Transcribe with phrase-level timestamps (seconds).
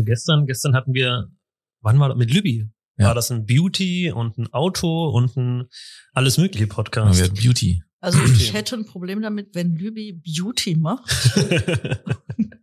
[0.00, 1.28] Also gestern, gestern hatten wir,
[1.82, 2.16] wann war das?
[2.16, 2.70] Mit Lübby.
[2.96, 3.08] Ja.
[3.08, 5.66] War das ein Beauty und ein Auto und ein
[6.14, 7.18] alles mögliche Ja, Podcast.
[7.18, 7.82] wir hatten Beauty.
[8.00, 11.10] Also ich hätte ein Problem damit, wenn Lübi Beauty macht.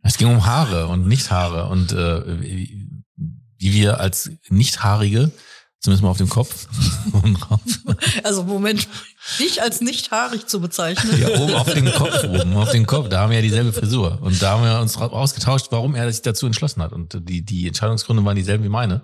[0.02, 2.90] Es ging um Haare und Nicht-Haare und äh, wie,
[3.58, 5.32] wie wir als Nicht-Haarige,
[5.80, 6.68] zumindest mal auf dem Kopf
[7.24, 7.38] und
[8.24, 8.88] Also Moment,
[9.40, 11.20] dich als nicht haarig zu bezeichnen.
[11.20, 14.20] ja, oben auf den Kopf, oben auf den Kopf, da haben wir ja dieselbe Frisur.
[14.22, 16.94] Und da haben wir uns ausgetauscht, warum er sich dazu entschlossen hat.
[16.94, 19.02] Und die, die Entscheidungsgründe waren dieselben wie meine.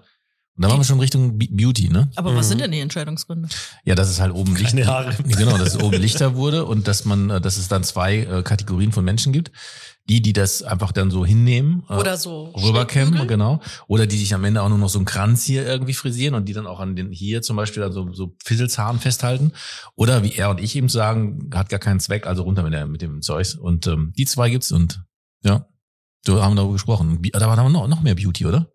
[0.55, 2.11] Und da waren wir schon Richtung Be- Beauty, ne?
[2.15, 2.49] Aber was Mhm.
[2.49, 3.49] sind denn die Entscheidungsgründe?
[3.85, 5.15] Ja, dass es halt oben Keine Licht- Haare.
[5.23, 8.43] Genau, dass es oben lichter wurde und dass man, äh, dass es dann zwei äh,
[8.43, 9.51] Kategorien von Menschen gibt.
[10.09, 11.83] Die, die das einfach dann so hinnehmen.
[11.87, 13.61] äh, Oder so rüberkämmen, genau.
[13.87, 16.49] Oder die sich am Ende auch nur noch so einen Kranz hier irgendwie frisieren und
[16.49, 19.53] die dann auch an den hier zum Beispiel dann so, so Fisselzahn festhalten.
[19.95, 22.85] Oder wie er und ich eben sagen, hat gar keinen Zweck, also runter mit, der,
[22.85, 23.55] mit dem Zeugs.
[23.55, 25.01] Und ähm, die zwei gibt's und
[25.41, 25.67] ja,
[26.25, 27.21] so haben wir darüber gesprochen.
[27.31, 28.72] Da war noch, noch mehr Beauty, oder?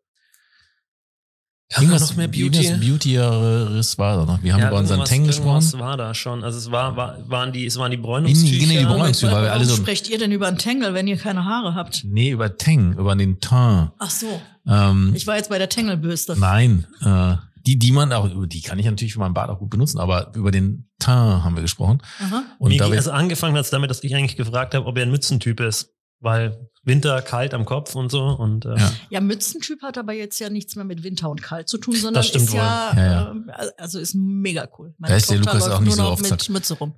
[1.74, 2.44] Haben wir noch mehr Beauty?
[2.64, 4.42] Irgendwas Beautieres war da noch.
[4.42, 5.48] Wir haben über unseren irgendwas- Tang gesprochen.
[5.62, 6.42] irgendwas war da schon.
[6.44, 8.66] Also es war, war waren die, es waren die Bräunungstücher.
[8.66, 11.18] nee, die Bräunungstücher, weil wir alle so, sprecht ihr denn über einen Tangle, wenn ihr
[11.18, 12.04] keine Haare habt?
[12.04, 13.90] nee, über Tang, über den Teint.
[13.98, 16.36] Ach so, Ähm, ich war jetzt bei der Tangle-Bürste.
[16.38, 17.34] Nein, äh,
[17.66, 20.32] die, die man auch, die kann ich natürlich für meinen Bart auch gut benutzen, aber
[20.34, 22.00] über den Teint haben wir gesprochen.
[22.20, 22.44] Aha.
[22.58, 25.02] Und Mir wir, also angefangen hat es damit, dass ich eigentlich gefragt habe, ob er
[25.02, 25.90] ein Mützentyp ist.
[26.20, 28.24] Weil Winter, kalt am Kopf und so.
[28.24, 28.92] Und äh, Ja.
[29.10, 32.14] Ja, Mützentyp hat aber jetzt ja nichts mehr mit Winter und Kalt zu tun, sondern
[32.14, 32.98] Das stimmt ist ja, wohl.
[32.98, 33.30] Ja, ja.
[33.30, 34.94] ähm, also ist mega cool.
[34.98, 36.48] Da ist der Lukas auch nicht nur so noch oft mit.
[36.48, 36.94] Mütze rum.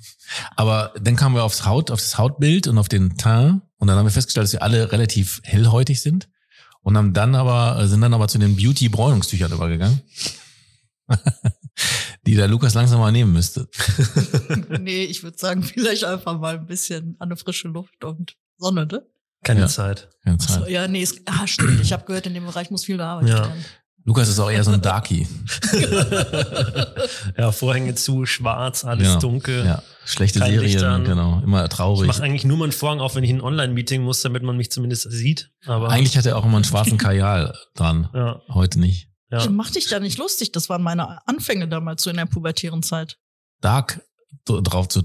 [0.56, 3.96] aber dann kamen wir aufs Haut, auf das Hautbild und auf den Teint und dann
[3.96, 6.28] haben wir festgestellt, dass wir alle relativ hellhäutig sind
[6.82, 10.00] und haben dann aber, äh, sind dann aber zu den Beauty-Bräunungstüchern übergegangen.
[12.26, 13.68] die der Lukas langsam mal nehmen müsste.
[14.80, 18.86] nee, ich würde sagen, vielleicht einfach mal ein bisschen an eine frische Luft und Sonne,
[18.86, 19.06] ne?
[19.44, 19.68] Keine Ja.
[19.68, 20.08] Zeit.
[20.24, 20.70] Keine Ach so, Zeit.
[20.70, 21.80] ja, nee, es, ah, stimmt.
[21.80, 23.40] Ich habe gehört, in dem Bereich muss viel gearbeitet Ja.
[23.46, 23.64] werden.
[24.06, 25.26] Lukas ist auch eher so ein Darky.
[27.38, 29.20] ja, Vorhänge zu, schwarz, alles Genau.
[29.20, 29.64] dunkel.
[29.64, 31.04] Ja, schlechte Kein Serien, an.
[31.04, 32.06] genau, immer Ich traurig.
[32.08, 34.70] mache eigentlich nur meinen Vorhang auf, wenn ich in ein Online-Meeting muss, damit man mich
[34.70, 35.50] zumindest sieht.
[35.66, 38.08] Aber Eigentlich hat er auch immer einen schwarzen Kajal dran.
[38.14, 39.08] ja, Heute nicht.
[39.30, 39.48] ja.
[39.50, 40.52] Mach dich da nicht lustig.
[40.52, 43.16] Das waren meine Anfänge damals so in der pubertären Zeit.
[43.60, 44.02] Dark
[44.44, 45.02] drauf, so,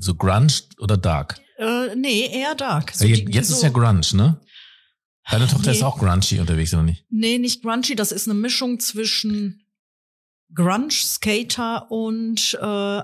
[0.00, 0.48] so Grunge
[0.78, 1.38] oder Dark?
[1.58, 2.92] Äh, nee, eher dark.
[2.94, 4.40] So Ja, die- die jetzt so, ist ja Grunge, ne?
[5.30, 5.76] Deine Tochter Nee.
[5.76, 7.04] ist auch grungy unterwegs, oder nicht?
[7.10, 7.94] Nee, nicht grungy.
[7.96, 9.62] Das ist eine Mischung zwischen
[10.54, 13.02] Grunge, Skater und äh,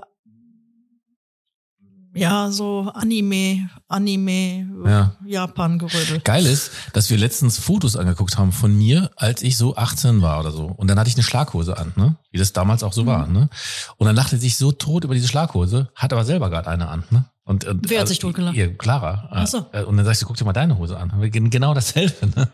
[2.17, 5.17] ja, so Anime, Anime, Ja.
[5.25, 6.21] Japan-Gerödel.
[6.21, 10.39] Geil ist, dass wir letztens Fotos angeguckt haben von mir, als ich so 18 war
[10.39, 10.65] oder so.
[10.67, 12.15] Und dann hatte ich eine Schlaghose an, ne?
[12.31, 13.07] Wie das damals auch so Mhm.
[13.07, 13.49] war, ne?
[13.97, 17.03] Und dann lachte sich so tot über diese Schlaghose, hat aber selber gerade eine an,
[17.11, 17.25] ne?
[17.47, 18.55] Und, und Wer hat sich totgelacht?
[18.55, 19.29] Ihr, Clara.
[19.31, 19.67] Ach so.
[19.71, 21.13] Äh, Und dann sagst du, guck dir mal deine Hose an.
[21.21, 22.25] Wir gehen Genau dasselbe.
[22.35, 22.51] Ne?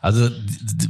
[0.00, 0.30] Also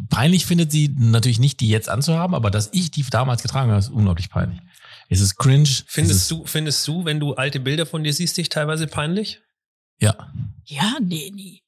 [0.08, 3.80] peinlich findet sie natürlich nicht, die jetzt anzuhaben, aber dass ich die damals getragen habe,
[3.80, 4.60] ist unglaublich peinlich.
[5.08, 5.64] Es ist cringe.
[5.64, 8.86] es Findest ist, du, findest du, wenn du alte Bilder von dir siehst, dich teilweise
[8.86, 9.42] peinlich?
[9.98, 10.32] Ja.
[10.64, 11.62] Ja, nee, nie.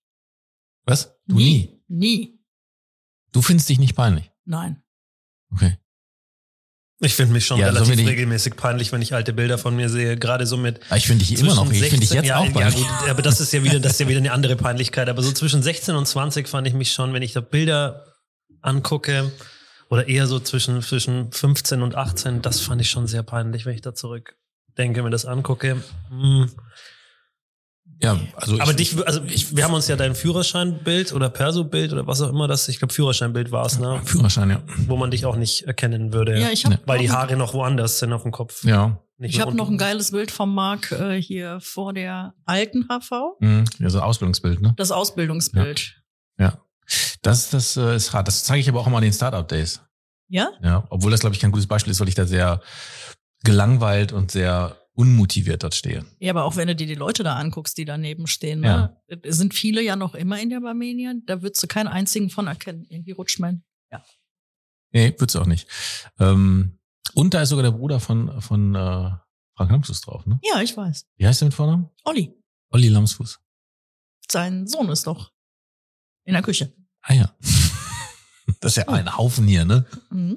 [0.84, 1.16] Was?
[1.26, 1.82] Du nie.
[1.88, 2.38] Nie.
[3.32, 4.30] Du findest dich nicht peinlich.
[4.44, 4.80] Nein.
[5.52, 5.76] Okay.
[7.04, 9.88] Ich finde mich schon Ja, relativ die- regelmäßig peinlich, wenn ich alte Bilder von mir
[9.88, 10.16] sehe.
[10.16, 12.38] Gerade so mit Aber ich finde dich immer noch, ich finde dich 16 jetzt ja,
[12.38, 12.76] auch ja, peinlich.
[12.76, 15.08] gut, aber das ist ja wieder, das ist ja wieder eine andere Peinlichkeit.
[15.08, 18.04] Aber so zwischen 16 und 20 fand ich mich schon, wenn ich da Bilder
[18.62, 19.30] angucke,
[19.90, 23.74] oder eher so zwischen, zwischen 15 und 18, das fand ich schon sehr peinlich, wenn
[23.74, 25.76] ich da zurückdenke, mir das angucke.
[26.08, 26.50] Hm.
[28.04, 31.92] Ja, also Aber ich, dich, also ich, wir haben uns ja dein Führerscheinbild oder Perso-Bild
[31.92, 34.00] oder was auch immer das, ich glaube Führerscheinbild war es, ne?
[34.04, 34.62] Führerschein, ja.
[34.86, 36.38] Wo man dich auch nicht erkennen würde.
[36.38, 38.64] Ja, ich habe weil die Haare noch woanders sind auf dem Kopf.
[38.64, 38.98] Ja.
[39.16, 43.38] Nicht ich habe noch ein geiles Bild vom Marc äh, hier vor der alten HV.
[43.40, 43.64] Mhm.
[43.78, 44.74] Ja, so ein Ausbildungsbild, ne?
[44.76, 46.02] Das Ausbildungsbild.
[46.38, 46.58] Ja.
[47.22, 48.28] Das, das äh, ist hart.
[48.28, 49.80] Das zeige ich aber auch immer an den Startup Days.
[50.28, 50.50] Ja?
[50.62, 50.84] Ja.
[50.90, 52.60] Obwohl das, glaube ich, kein gutes Beispiel ist, weil ich da sehr
[53.44, 56.04] gelangweilt und sehr unmotiviert dort stehe.
[56.20, 58.96] Ja, aber auch wenn du dir die Leute da anguckst, die daneben stehen, ne?
[59.22, 61.12] Es sind viele ja noch immer in der Barmenia.
[61.26, 62.86] Da würdest du keinen einzigen von erkennen.
[62.88, 63.64] Irgendwie rutscht mein.
[64.92, 65.66] Nee, wird's auch nicht.
[66.20, 66.78] Ähm,
[67.14, 69.10] und da ist sogar der Bruder von, von äh,
[69.56, 70.38] Frank Lamsfuß drauf, ne?
[70.44, 71.06] Ja, ich weiß.
[71.16, 71.90] Wie heißt der mit Vornamen?
[72.04, 72.32] Olli,
[72.70, 73.40] Olli Lamsfuß.
[74.30, 75.32] sein Sohn ist doch
[76.24, 76.72] in der Küche.
[77.02, 77.34] Ah ja.
[78.60, 79.86] Das ist ja ein Haufen hier, ne?
[80.10, 80.36] Mhm.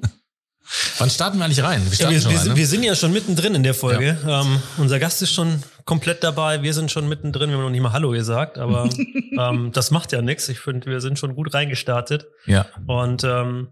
[0.98, 1.82] Wann starten wir eigentlich rein?
[1.90, 2.56] Wir Ja, wir, wir, rein, sind, ne?
[2.56, 4.18] wir sind ja schon mittendrin in der Folge.
[4.26, 6.62] Ähm, unser Gast ist schon komplett dabei.
[6.62, 7.48] Wir sind schon mittendrin.
[7.50, 8.88] Wir haben noch nicht mal Hallo gesagt, aber
[9.38, 10.48] ähm, das macht ja nichts.
[10.48, 12.26] Ich finde, wir sind schon gut reingestartet.
[12.46, 13.68] Ja, Und ähm,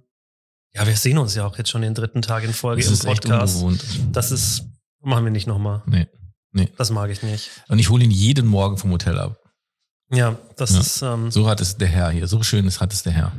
[0.75, 2.95] ja, wir sehen uns ja auch jetzt schon den dritten Tag in Folge das im
[2.95, 3.57] ist echt Podcast.
[3.57, 3.85] ungewohnt.
[4.13, 4.65] Das ist,
[5.03, 5.83] machen wir nicht nochmal.
[5.87, 6.07] Nee.
[6.79, 7.51] Das mag ich nicht.
[7.69, 9.39] Und ich hole ihn jeden Morgen vom Hotel ab.
[10.11, 10.81] Ja, das Ja.
[10.81, 11.03] ist.
[11.03, 12.27] Ähm, So hat es der Herr hier.
[12.29, 13.33] So schön ist, hat es der Herr.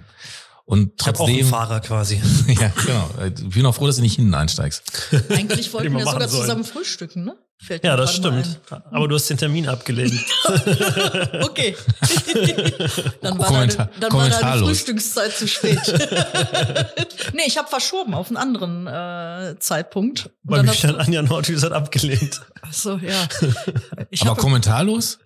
[0.70, 1.50] Und ich habe auch einen trotzdem.
[1.50, 2.16] Fahrer quasi.
[2.48, 3.10] ja, genau.
[3.26, 4.84] Ich bin auch froh, dass du nicht hinten einsteigst.
[5.30, 6.42] Eigentlich wollten wir sogar sollen.
[6.42, 7.38] zusammen frühstücken, ne?
[7.60, 8.60] Fällt Ja, das stimmt.
[8.92, 10.14] Aber du hast den Termin abgelehnt.
[11.42, 11.76] Okay.
[13.22, 14.68] dann war, Kommentar- deine, dann war deine kommentarlos.
[14.70, 15.80] Frühstückszeit zu spät.
[17.34, 20.26] nee, ich habe verschoben auf einen anderen äh, Zeitpunkt.
[20.26, 22.42] Und Bei dann mir stand Anja Nordhus hat abgelehnt.
[22.62, 23.28] ach so, ja.
[24.10, 25.20] Ich Aber hab- kommentarlos?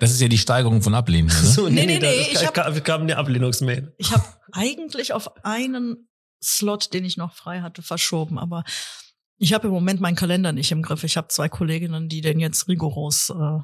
[0.00, 1.28] Das ist ja die Steigerung von Ablehnen.
[1.28, 1.34] Ne?
[1.48, 3.94] So, Nee, nee, da nee, ich hab- kam, kam eine Ablehnungsmail.
[3.98, 6.08] Ich habe eigentlich auf einen
[6.42, 8.64] Slot, den ich noch frei hatte, verschoben, aber
[9.38, 11.04] ich habe im Moment meinen Kalender nicht im Griff.
[11.04, 13.58] Ich habe zwei Kolleginnen, die den jetzt rigoros äh,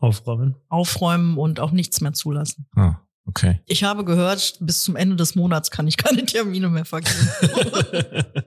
[0.00, 0.54] Aufräumen.
[0.68, 2.68] aufräumen und auch nichts mehr zulassen.
[2.76, 2.96] Ah,
[3.26, 3.60] okay.
[3.66, 7.28] Ich habe gehört, bis zum Ende des Monats kann ich keine Termine mehr vergeben.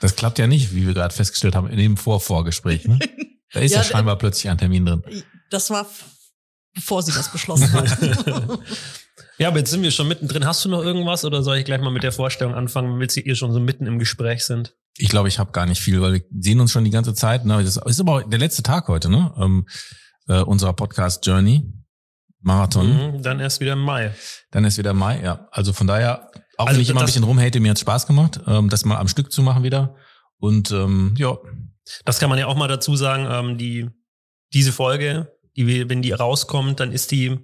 [0.00, 2.86] Das klappt ja nicht, wie wir gerade festgestellt haben, in dem Vorvorgespräch.
[2.86, 2.98] Ne?
[3.54, 5.04] Da ist ja, Ja, scheinbar plötzlich ein Termin drin.
[5.50, 5.86] Das war
[6.74, 8.58] bevor sie das beschlossen haben.
[9.38, 10.46] Ja, aber jetzt sind wir schon mittendrin.
[10.46, 13.08] Hast du noch irgendwas oder soll ich gleich mal mit der Vorstellung anfangen, wenn wir
[13.08, 14.76] hier schon so mitten im Gespräch sind?
[14.98, 17.44] Ich glaube, ich habe gar nicht viel, weil wir sehen uns schon die ganze Zeit.
[17.44, 17.62] Ne?
[17.64, 19.32] Das ist aber der letzte Tag heute, ne?
[19.36, 19.66] Ähm,
[20.28, 21.72] äh, unserer Podcast Journey
[22.40, 23.14] Marathon.
[23.14, 24.14] Mhm, dann erst wieder im Mai.
[24.50, 25.48] Dann ist wieder Mai, ja.
[25.50, 28.40] Also von daher, auch Also wenn ich immer ein bisschen rumhate, mir hat Spaß gemacht,
[28.46, 29.96] ähm, das mal am Stück zu machen wieder.
[30.38, 31.36] Und ähm, ja,
[32.04, 33.26] Das kann man ja auch mal dazu sagen.
[33.28, 33.88] Ähm, die,
[34.52, 37.38] diese Folge, die, wenn die rauskommt, dann ist die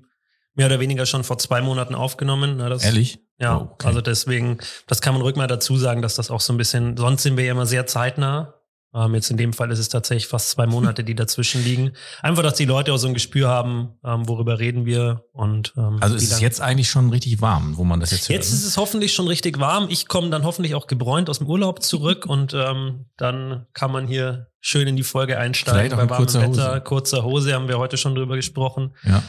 [0.54, 2.56] mehr oder weniger schon vor zwei Monaten aufgenommen.
[2.58, 3.20] Na, das, ehrlich.
[3.40, 3.86] Ja, Oh, okay.
[3.86, 4.58] also deswegen,
[4.88, 7.36] das kann man ruhig mal dazu sagen, dass das auch so ein bisschen, sonst sind
[7.36, 8.54] wir ja immer sehr zeitnah.
[8.94, 11.92] Ähm, jetzt in dem Fall ist es tatsächlich fast zwei Monate, die dazwischen liegen.
[12.22, 15.98] Einfach, dass die Leute auch so ein Gespür haben, ähm, worüber reden wir und ähm,
[16.00, 18.38] Also es ist lang- jetzt eigentlich schon richtig warm, wo man das jetzt hört.
[18.38, 18.56] Jetzt ne?
[18.56, 19.86] ist es hoffentlich schon richtig warm.
[19.90, 24.08] Ich komme dann hoffentlich auch gebräunt aus dem Urlaub zurück und ähm, dann kann man
[24.08, 25.98] hier schön in die Folge einsteigen.
[25.98, 26.80] Auch in kurzer Wetter, Hose.
[26.82, 28.94] kurzer Hose haben wir heute schon drüber gesprochen.
[29.04, 29.22] Ja,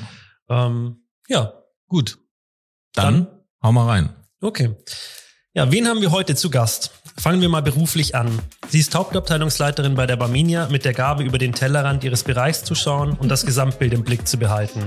[0.49, 1.53] Ähm, ja,
[1.87, 2.17] gut.
[2.93, 3.27] Dann, Dann-
[3.63, 4.09] hau mal rein.
[4.41, 4.75] okay.
[5.53, 6.91] Ja, wen haben wir heute zu Gast?
[7.17, 8.39] Fangen wir mal beruflich an.
[8.69, 12.75] Sie ist Hauptabteilungsleiterin bei der Barminia mit der Gabe, über den Tellerrand ihres Bereichs zu
[12.75, 14.83] schauen und das Gesamtbild im Blick zu behalten.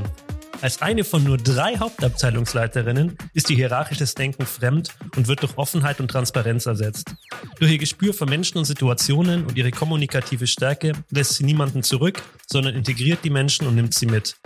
[0.63, 5.99] Als eine von nur drei Hauptabteilungsleiterinnen ist ihr hierarchisches Denken fremd und wird durch Offenheit
[5.99, 7.17] und Transparenz ersetzt.
[7.59, 12.23] Durch ihr Gespür für Menschen und Situationen und ihre kommunikative Stärke lässt sie niemanden zurück,
[12.47, 14.37] sondern integriert die Menschen und nimmt sie mit.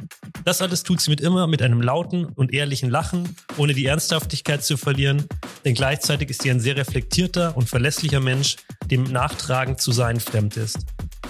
[0.47, 4.65] Das alles tut sie mit immer mit einem lauten und ehrlichen Lachen, ohne die Ernsthaftigkeit
[4.65, 5.27] zu verlieren,
[5.67, 10.57] denn gleichzeitig ist sie ein sehr reflektierter und verlässlicher Mensch, dem nachtragend zu sein fremd
[10.57, 10.87] ist.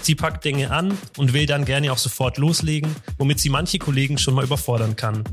[0.07, 4.19] Sie packt Dinge an und will dann gerne auch sofort loslegen, womit sie manche Kollegen
[4.19, 5.25] schon mal überfordern kann.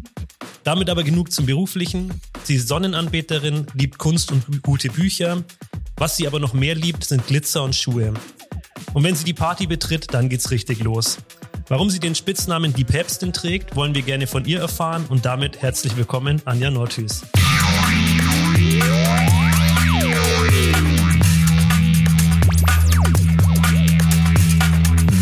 [0.64, 2.20] Damit aber genug zum Beruflichen.
[2.44, 5.44] Sie ist Sonnenanbeterin, liebt Kunst und gute Bücher.
[5.98, 8.16] Was sie aber noch mehr liebt, sind Glitzer und Schuhe.
[8.96, 11.20] Und wenn sie die Party betritt, dann geht's richtig los.
[11.68, 15.62] Warum sie den Spitznamen Die Päpstin trägt, wollen wir gerne von ihr erfahren und damit
[15.62, 17.22] herzlich willkommen, Anja Nordhüs.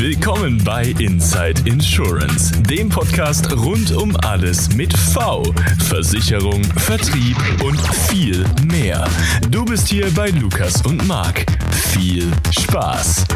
[0.01, 5.43] Willkommen bei Inside Insurance, dem Podcast rund um alles mit V.
[5.77, 9.07] Versicherung, Vertrieb und viel mehr.
[9.51, 11.45] Du bist hier bei Lukas und Marc.
[11.93, 13.27] Viel Spaß.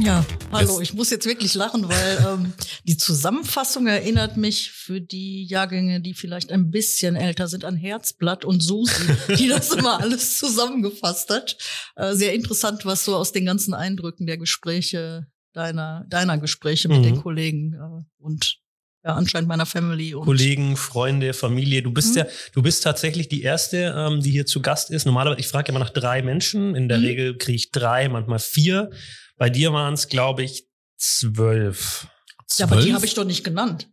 [0.00, 2.52] Ja, hallo, ich muss jetzt wirklich lachen, weil ähm,
[2.84, 8.44] die Zusammenfassung erinnert mich für die Jahrgänge, die vielleicht ein bisschen älter sind, an Herzblatt
[8.44, 8.92] und Susi,
[9.38, 11.56] die das immer alles zusammengefasst hat.
[11.96, 16.98] Äh, sehr interessant, was so aus den ganzen Eindrücken der Gespräche, deiner, deiner Gespräche mit
[16.98, 17.02] Mhm.
[17.04, 18.56] den Kollegen äh, und
[19.04, 21.82] ja, anscheinend meiner Family und Kollegen, Freunde, Familie.
[21.82, 22.20] Du bist Mhm.
[22.20, 25.04] ja, du bist tatsächlich die erste, ähm, die hier zu Gast ist.
[25.04, 26.74] Normalerweise, ich frage immer nach drei Menschen.
[26.74, 27.04] In der Mhm.
[27.04, 28.90] Regel kriege ich drei, manchmal vier.
[29.36, 32.06] Bei dir waren es, glaube ich, zwölf.
[32.56, 33.88] Ja, aber die habe ich doch nicht genannt.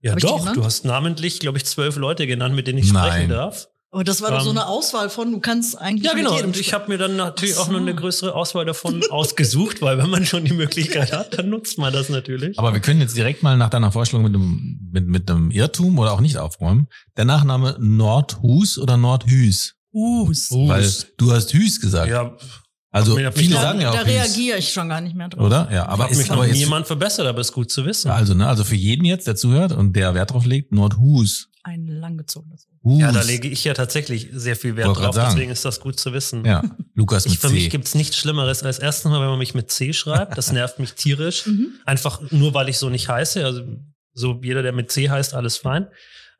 [0.00, 0.38] Ja, Hab doch.
[0.40, 0.56] genannt?
[0.56, 3.10] Du hast namentlich, glaube ich, zwölf Leute genannt, mit denen ich Nein.
[3.10, 3.68] sprechen darf.
[3.90, 6.36] Aber das war doch so Ähm, eine Auswahl von, du kannst eigentlich Ja, mit genau.
[6.36, 7.82] jedem Und ich habe mir dann natürlich Ach auch noch so.
[7.82, 11.92] eine größere Auswahl davon ausgesucht, weil wenn man schon die Möglichkeit hat, dann nutzt man
[11.94, 12.58] das natürlich.
[12.58, 15.98] Aber wir können jetzt direkt mal nach deiner Vorstellung mit einem, mit, mit einem Irrtum
[15.98, 16.88] oder auch nicht aufräumen.
[17.16, 19.76] Der Nachname Nordhus oder Nordhüs?
[19.94, 20.50] Hus.
[20.50, 20.68] Hus.
[20.68, 22.10] Weil du hast Hüs gesagt.
[22.10, 22.36] ja,
[22.96, 24.12] also Hab mich viele da- sagen ja da auch Hüs.
[24.12, 25.44] reagiere ich schon gar nicht mehr drauf.
[25.44, 25.68] Oder?
[25.72, 28.10] Ja, aber hat mich ist noch aber jetzt, jemand verbessert, aber ist gut zu wissen.
[28.10, 31.48] also, ne, also für jeden jetzt, der zuhört und der Wert drauf legt, Nordhus.
[31.62, 32.68] Ein langgezogenes.
[32.84, 33.00] Hus.
[33.00, 35.98] Ja, da lege ich ja tatsächlich sehr viel Wert Wollte drauf, deswegen ist das gut
[35.98, 36.44] zu wissen.
[36.44, 36.62] Ja,
[36.94, 37.68] Lukas Ich, mit für mich C.
[37.70, 40.38] gibt's nichts Schlimmeres als erstens mal, wenn man mich mit C schreibt.
[40.38, 41.46] Das nervt mich tierisch.
[41.46, 41.72] Mhm.
[41.84, 43.44] Einfach nur, weil ich so nicht heiße.
[43.44, 43.62] Also
[44.14, 45.88] so jeder, der mit C heißt, alles fein.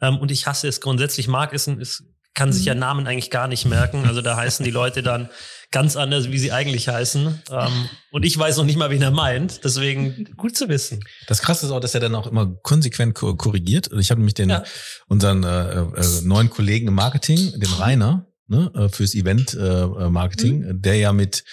[0.00, 1.26] Ähm, und ich hasse es grundsätzlich.
[1.26, 2.80] Mag es, es kann sich ja Mhm.
[2.80, 4.04] Namen eigentlich gar nicht merken.
[4.06, 5.28] Also da heißen die Leute dann
[5.76, 7.42] ganz anders, wie sie eigentlich heißen.
[7.50, 9.62] Ähm, und ich weiß noch nicht mal, wen er meint.
[9.62, 11.00] Deswegen gut zu wissen.
[11.26, 13.90] Das Krasse ist auch, dass er dann auch immer konsequent ko- korrigiert.
[13.99, 14.64] Ich habe nämlich den Ja.
[15.09, 20.09] unseren äh, äh, neuen Kollegen im Marketing, den Rainer, ne, äh, fürs Event äh, äh,
[20.09, 21.45] Marketing, der ja mit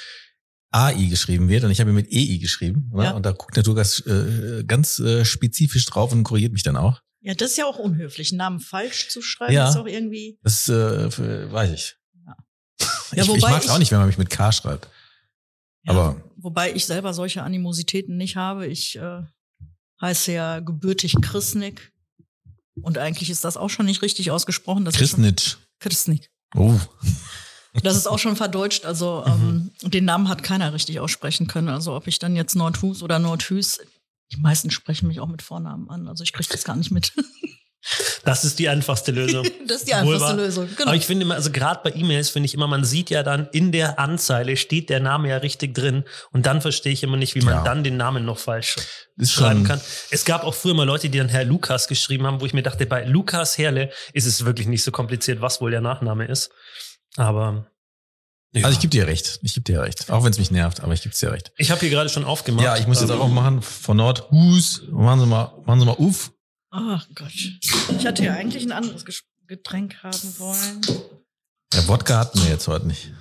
[0.71, 2.89] AI geschrieben wird und ich habe ihn mit EI geschrieben.
[2.95, 3.03] Ne?
[3.03, 3.11] Ja.
[3.11, 7.01] Und da guckt der äh, ganz äh, spezifisch drauf und korrigiert mich dann auch.
[7.21, 8.31] Ja, das ist ja auch unhöflich.
[8.31, 9.69] Einen Namen falsch zu schreiben Ja.
[9.69, 10.39] ist auch irgendwie.
[10.43, 11.95] Das äh, weiß ich.
[13.11, 13.23] Ja.
[13.23, 14.87] ich ich mag es auch ich- nicht, wenn man mich mit K schreibt.
[15.83, 18.67] Ja, Aber- wobei ich selber solche Animositäten nicht habe.
[18.67, 19.21] Ich äh,
[20.01, 21.91] heiße ja gebürtig Chrisnik.
[22.81, 24.85] Und eigentlich ist das auch schon nicht richtig ausgesprochen.
[24.85, 25.57] Christnitsch.
[25.79, 26.29] Chrisnik.
[26.55, 26.79] Oh.
[27.83, 28.85] Das ist auch schon verdeutscht.
[28.85, 29.71] Also Mhm.
[29.83, 31.69] ähm, den Namen hat keiner richtig aussprechen können.
[31.69, 33.79] Also ob ich dann jetzt Nordhus oder Nordhüs,
[34.31, 36.07] die meisten sprechen mich auch mit Vornamen an.
[36.07, 37.13] Also ich kriege das gar nicht mit.
[38.23, 39.45] Das ist die einfachste Lösung.
[39.67, 40.33] Das ist die einfachste Wohl wahr.
[40.35, 40.67] Lösung.
[40.75, 40.87] Genau.
[40.89, 43.47] Aber ich finde immer, also gerade bei E-Mails finde ich immer, man sieht ja dann
[43.51, 47.35] in der Anzeile steht der Name ja richtig drin und dann verstehe ich immer nicht,
[47.35, 47.63] wie man Ja.
[47.63, 48.75] dann den Namen noch falsch
[49.17, 49.81] Ist schreiben schon, kann.
[50.11, 52.63] Es gab auch früher mal Leute, die dann Herr Lukas geschrieben haben, wo ich mir
[52.63, 56.51] dachte, bei Lukas Herle ist es wirklich nicht so kompliziert, was wohl der Nachname ist.
[57.17, 57.67] Aber
[58.53, 58.65] ja.
[58.65, 59.39] Also ich gebe dir recht.
[59.41, 60.11] Ich gebe dir recht.
[60.11, 61.51] Auch wenn es mich nervt, aber ich gebe dir recht.
[61.57, 62.63] ich habe hier gerade schon aufgemacht.
[62.63, 63.61] Ja, ich muss jetzt Ähm, auch machen.
[63.63, 64.83] Von Nord, Hus.
[64.91, 66.31] Machen Sie mal, machen Sie mal Uff.
[66.75, 67.31] Ach Gott.
[67.31, 69.05] Ich hatte ja eigentlich ein anderes
[69.47, 70.81] Getränk haben wollen.
[71.71, 73.11] Ja, Wodka hatten wir jetzt heute nicht.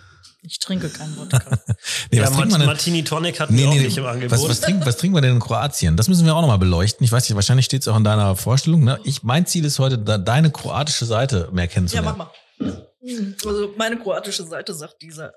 [0.45, 1.39] Ich trinke keinen Wodka.
[2.11, 2.67] Nee, Ja, was trinkt Mart man denn?
[2.67, 4.31] Martini Tonic hatten wir auch nicht im Angebot.
[4.31, 5.97] was, was, trinken, was trinken wir denn in Kroatien?
[5.99, 7.05] Das müssen wir auch nochmal beleuchten.
[7.05, 8.85] Ich weiß nicht, wahrscheinlich steht es auch in deiner Vorstellung.
[8.85, 8.99] Ne?
[9.05, 12.17] Ich, mein Ziel ist heute, da, deine kroatische Seite mehr ja, kennenzulernen.
[12.19, 12.87] mach mal.
[13.45, 15.33] Also meine kroatische Seite sagt dieser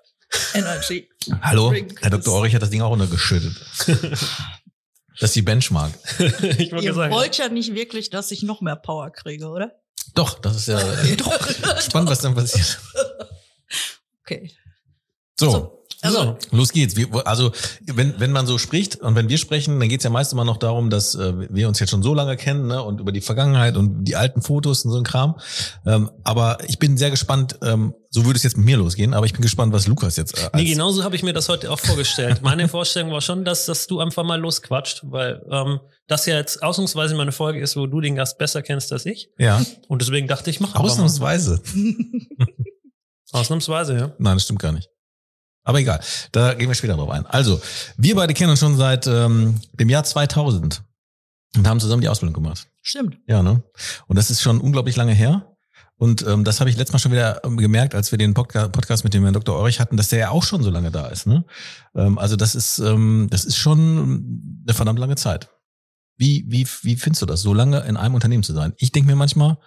[0.53, 1.09] Energy.
[1.41, 2.33] Hallo, Drink Herr Dr.
[2.33, 3.53] Orich hat das Ding auch untergeschüttet.
[5.19, 5.93] das ist die Benchmark.
[6.19, 9.71] ich wollte Ihr sagen, wollt ja nicht wirklich, dass ich noch mehr Power kriege, oder?
[10.13, 11.17] Doch, das ist ja äh,
[11.81, 12.79] spannend, was dann passiert.
[14.21, 14.51] Okay.
[15.39, 15.74] So, So,
[16.05, 16.95] also, Los geht's.
[16.95, 17.51] Wir, also,
[17.85, 20.57] wenn, wenn man so spricht und wenn wir sprechen, dann geht's ja meist immer noch
[20.57, 23.77] darum, dass äh, wir uns jetzt schon so lange kennen ne, und über die Vergangenheit
[23.77, 25.39] und die alten Fotos und so ein Kram.
[25.85, 29.25] Ähm, aber ich bin sehr gespannt, ähm, so würde es jetzt mit mir losgehen, aber
[29.25, 30.37] ich bin gespannt, was Lukas jetzt.
[30.37, 32.41] Äh, Nee, genauso habe ich mir das heute auch vorgestellt.
[32.41, 36.63] Meine Vorstellung war schon, dass, dass du einfach mal losquatscht, weil ähm, das ja jetzt
[36.63, 39.29] ausnahmsweise mal eine Folge ist, wo du den Gast besser kennst als ich.
[39.37, 41.61] Ja, Und deswegen dachte ich, mach ausnahmsweise.
[43.31, 44.15] Ausnahmsweise, ja.
[44.17, 44.89] Nein, das stimmt gar nicht.
[45.65, 45.99] Aber egal,
[46.31, 47.25] da gehen wir später drauf ein.
[47.25, 47.59] Also,
[47.97, 50.83] wir beide kennen uns schon seit ähm, dem Jahr 2000
[51.57, 52.67] und haben zusammen die Ausbildung gemacht.
[52.81, 53.17] Stimmt.
[53.27, 53.63] Ja, ne?
[54.07, 55.55] Und das ist schon unglaublich lange her.
[55.97, 58.67] Und ähm, das habe ich letztes Mal schon wieder ähm, gemerkt, als wir den Podca
[58.67, 59.55] Podcast mit dem Herrn Dr.
[59.55, 61.25] Eurich hatten, dass der ja auch schon so lange da ist.
[61.25, 61.45] Ne?
[61.95, 65.49] Ähm, also das ist, ähm, das ist schon eine verdammt lange Zeit.
[66.17, 68.73] Wie, wie, wie findest du das, so lange in einem Unternehmen zu sein?
[68.77, 69.57] Ich denke mir manchmal,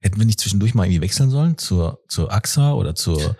[0.00, 3.36] hätten wir nicht zwischendurch mal irgendwie wechseln sollen zur, zur AXA oder zur,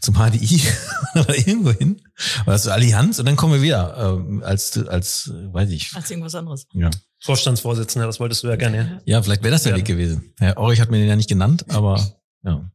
[0.00, 0.60] zum HDI
[1.14, 2.00] oder irgendwo hin?
[2.46, 6.34] Oder zur Allianz und dann kommen wir wieder ähm, als, als, weiß ich, Als irgendwas
[6.34, 6.66] anderes.
[6.72, 6.90] ja.
[7.20, 9.02] Vorstandsvorsitzender, das wolltest du ja gerne.
[9.04, 9.78] Ja, vielleicht wäre das der Ja.
[9.78, 10.32] Weg gewesen.
[10.38, 12.00] Herr Orich hat mir den ja nicht genannt, aber
[12.44, 12.70] ja.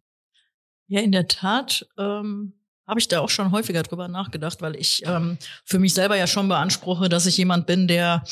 [0.88, 2.54] Ja, in der Tat ähm,
[2.86, 6.28] habe ich da auch schon häufiger drüber nachgedacht, weil ich ähm, für mich selber ja
[6.28, 8.24] schon beanspruche, dass ich jemand bin, der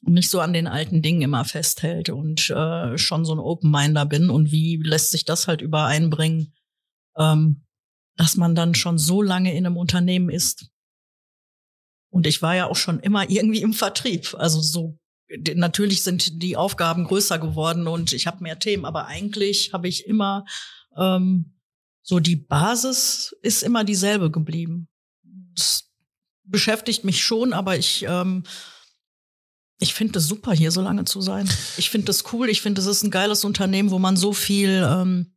[0.00, 4.30] nicht so an den alten Dingen immer festhält und äh, schon so ein Open-Minder bin.
[4.30, 6.54] Und wie lässt sich das halt übereinbringen,
[7.18, 7.66] ähm,
[8.18, 10.70] dass man dann schon so lange in einem Unternehmen ist?
[12.10, 14.34] Und ich war ja auch schon immer irgendwie im Vertrieb.
[14.34, 14.98] Also so
[15.54, 20.06] natürlich sind die Aufgaben größer geworden und ich habe mehr Themen, aber eigentlich habe ich
[20.06, 20.46] immer
[20.96, 21.54] ähm,
[22.02, 24.88] so die Basis ist immer dieselbe geblieben.
[25.54, 25.90] Das
[26.44, 28.44] beschäftigt mich schon, aber ich ähm,
[29.80, 31.48] ich finde es super, hier so lange zu sein.
[31.76, 32.48] Ich finde das cool.
[32.48, 35.36] Ich finde, es ist ein geiles Unternehmen, wo man so viel, ähm,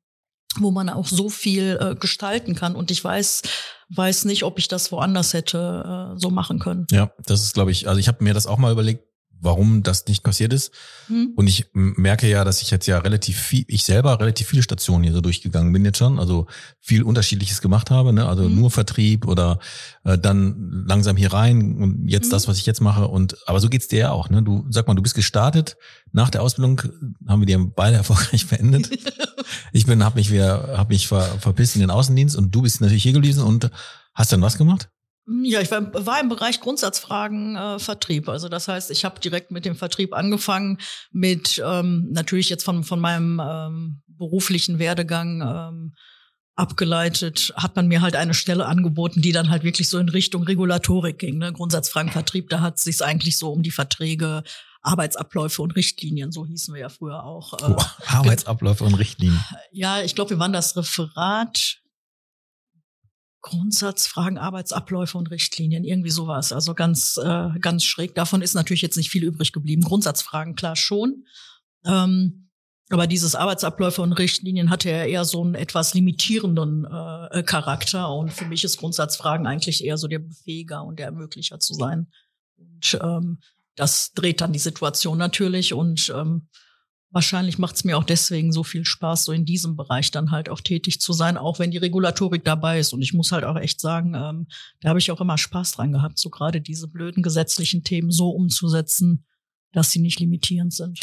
[0.59, 2.75] wo man auch so viel äh, gestalten kann.
[2.75, 3.41] Und ich weiß,
[3.89, 6.87] weiß nicht, ob ich das woanders hätte äh, so machen können.
[6.91, 9.10] Ja, das ist, glaube ich, also ich habe mir das auch mal überlegt,
[9.41, 10.71] warum das nicht passiert ist.
[11.07, 11.33] Hm?
[11.35, 15.03] Und ich merke ja, dass ich jetzt ja relativ viel, ich selber relativ viele Stationen
[15.03, 16.45] hier so durchgegangen bin jetzt schon, also
[16.79, 18.27] viel Unterschiedliches gemacht habe, ne?
[18.27, 18.55] Also Mhm.
[18.55, 19.59] nur Vertrieb oder
[20.03, 22.31] äh, dann langsam hier rein und jetzt Mhm.
[22.31, 23.07] das, was ich jetzt mache.
[23.07, 24.43] Und aber so geht's dir ja auch, ne?
[24.43, 25.75] Du sag mal, du bist gestartet
[26.11, 26.81] nach der Ausbildung,
[27.27, 28.89] haben wir die beide erfolgreich beendet.
[29.73, 32.81] ich bin, habe mich wieder, habe mich ver, verpisst in den Außendienst und du bist
[32.81, 33.69] natürlich hier gewesen und
[34.13, 34.89] hast dann was gemacht?
[35.43, 38.27] Ja, ich war, war im Bereich Grundsatzfragen äh, Vertrieb.
[38.27, 40.79] Also das heißt, ich habe direkt mit dem Vertrieb angefangen,
[41.11, 45.93] mit ähm, natürlich jetzt von, von meinem ähm, beruflichen Werdegang ähm,
[46.55, 50.43] abgeleitet, hat man mir halt eine Stelle angeboten, die dann halt wirklich so in Richtung
[50.43, 51.37] Regulatorik ging.
[51.37, 51.53] Ne?
[51.53, 54.43] Grundsatzfragen Vertrieb, da hat es sich eigentlich so um die Verträge,
[54.83, 57.53] Arbeitsabläufe und Richtlinien, so hießen wir ja früher auch.
[57.53, 59.39] Äh, Boah, Arbeitsabläufe und Richtlinien.
[59.71, 61.80] ja, ich glaube, wir waren das Referat
[63.41, 66.51] Grundsatzfragen, Arbeitsabläufe und Richtlinien, irgendwie sowas.
[66.51, 68.15] Also ganz, äh, ganz schräg.
[68.15, 69.81] Davon ist natürlich jetzt nicht viel übrig geblieben.
[69.81, 71.25] Grundsatzfragen, klar schon.
[71.85, 72.49] Ähm,
[72.91, 78.13] aber dieses Arbeitsabläufe und Richtlinien hatte ja eher so einen etwas limitierenden äh, Charakter.
[78.13, 82.11] Und für mich ist Grundsatzfragen eigentlich eher so der Befähiger und der Ermöglicher zu sein.
[82.57, 83.39] Und ähm,
[83.75, 85.73] das dreht dann die Situation natürlich.
[85.73, 86.49] Und ähm,
[87.11, 90.49] wahrscheinlich macht es mir auch deswegen so viel Spaß, so in diesem Bereich dann halt
[90.49, 92.93] auch tätig zu sein, auch wenn die Regulatorik dabei ist.
[92.93, 94.47] Und ich muss halt auch echt sagen, ähm,
[94.81, 98.29] da habe ich auch immer Spaß dran gehabt, so gerade diese blöden gesetzlichen Themen so
[98.29, 99.25] umzusetzen,
[99.73, 100.99] dass sie nicht limitierend sind.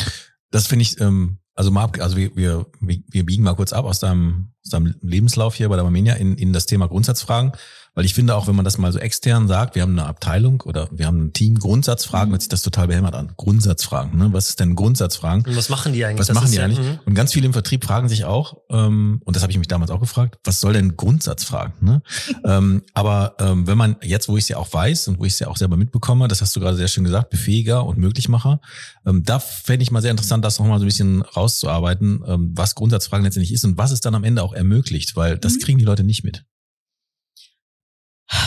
[0.50, 3.98] Das finde ich ähm, also mal, also wir, wir, wir biegen mal kurz ab aus
[3.98, 7.50] deinem, aus deinem Lebenslauf hier bei der Mamenia in, in das Thema Grundsatzfragen.
[7.98, 10.60] Weil ich finde auch, wenn man das mal so extern sagt, wir haben eine Abteilung
[10.60, 13.32] oder wir haben ein Team Grundsatzfragen, hört sich das total behämmert an.
[13.36, 14.32] Grundsatzfragen, ne?
[14.32, 15.44] Was ist denn Grundsatzfragen?
[15.44, 16.20] Und was machen die eigentlich?
[16.20, 16.78] Was das machen die ja, eigentlich?
[16.78, 17.00] mhm.
[17.06, 19.90] Und ganz viele im Vertrieb fragen sich auch, ähm, und das habe ich mich damals
[19.90, 21.72] auch gefragt, was soll denn Grundsatzfragen?
[21.80, 22.02] Ne?
[22.44, 25.32] ähm, aber ähm, wenn man jetzt, wo ich es ja auch weiß und wo ich
[25.32, 28.60] es ja auch selber mitbekomme, das hast du gerade sehr schön gesagt, Befähiger und Möglichmacher,
[29.06, 32.76] ähm, da fände ich mal sehr interessant, das nochmal so ein bisschen rauszuarbeiten, ähm, was
[32.76, 35.58] Grundsatzfragen letztendlich ist und was es dann am Ende auch ermöglicht, weil das Mhm.
[35.62, 36.44] kriegen die Leute nicht mit.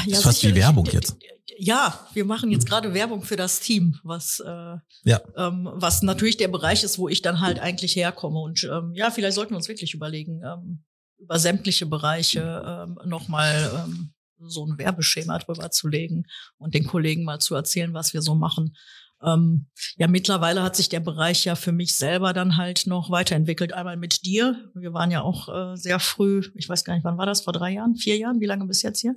[0.06, 0.56] Ja, ist fast wie.
[0.56, 1.18] Werbung jetzt.
[1.58, 5.22] Ja, wir machen jetzt gerade Werbung für das Team, was äh, Ja.
[5.38, 8.40] ähm, was natürlich der Bereich ist, wo ich dann halt eigentlich herkomme.
[8.40, 10.84] Und ähm, ja, vielleicht sollten wir uns wirklich überlegen, ähm,
[11.20, 16.26] über sämtliche Bereiche ähm, nochmal ähm, so ein Werbeschema drüber zu legen
[16.58, 18.76] und den Kollegen mal zu erzählen, was wir so machen.
[19.24, 23.72] Ähm, ja, mittlerweile hat sich der Bereich ja für mich selber dann halt noch weiterentwickelt.
[23.74, 24.72] Einmal mit dir.
[24.74, 27.42] Wir waren ja auch äh, sehr früh, ich weiß gar nicht, wann war das?
[27.42, 28.40] Vor drei Jahren, vier Jahren?
[28.40, 29.16] Wie lange bis jetzt hier?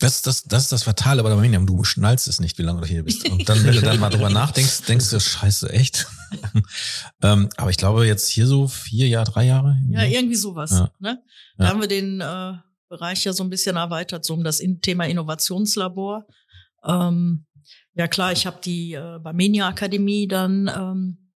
[0.00, 1.66] Das, das, das ist das Fatale der Minium.
[1.66, 3.28] Du schnallst es nicht, wie lange du hier bist.
[3.28, 6.06] Und dann, wenn du dann mal drüber nachdenkst, denkst du, scheiße, echt.
[7.22, 9.76] ähm, aber ich glaube jetzt hier so vier Jahre, drei Jahre.
[9.90, 10.70] Ja, irgendwie sowas.
[10.70, 10.92] Ja.
[11.00, 11.20] Ne?
[11.56, 11.70] Da Ja.
[11.70, 12.52] haben wir den äh,
[12.88, 16.26] Bereich ja so ein bisschen erweitert, so um das Thema Innovationslabor.
[16.84, 17.46] Ähm,
[17.94, 21.32] ja klar, ich habe die äh, Barmenia Akademie dann ähm,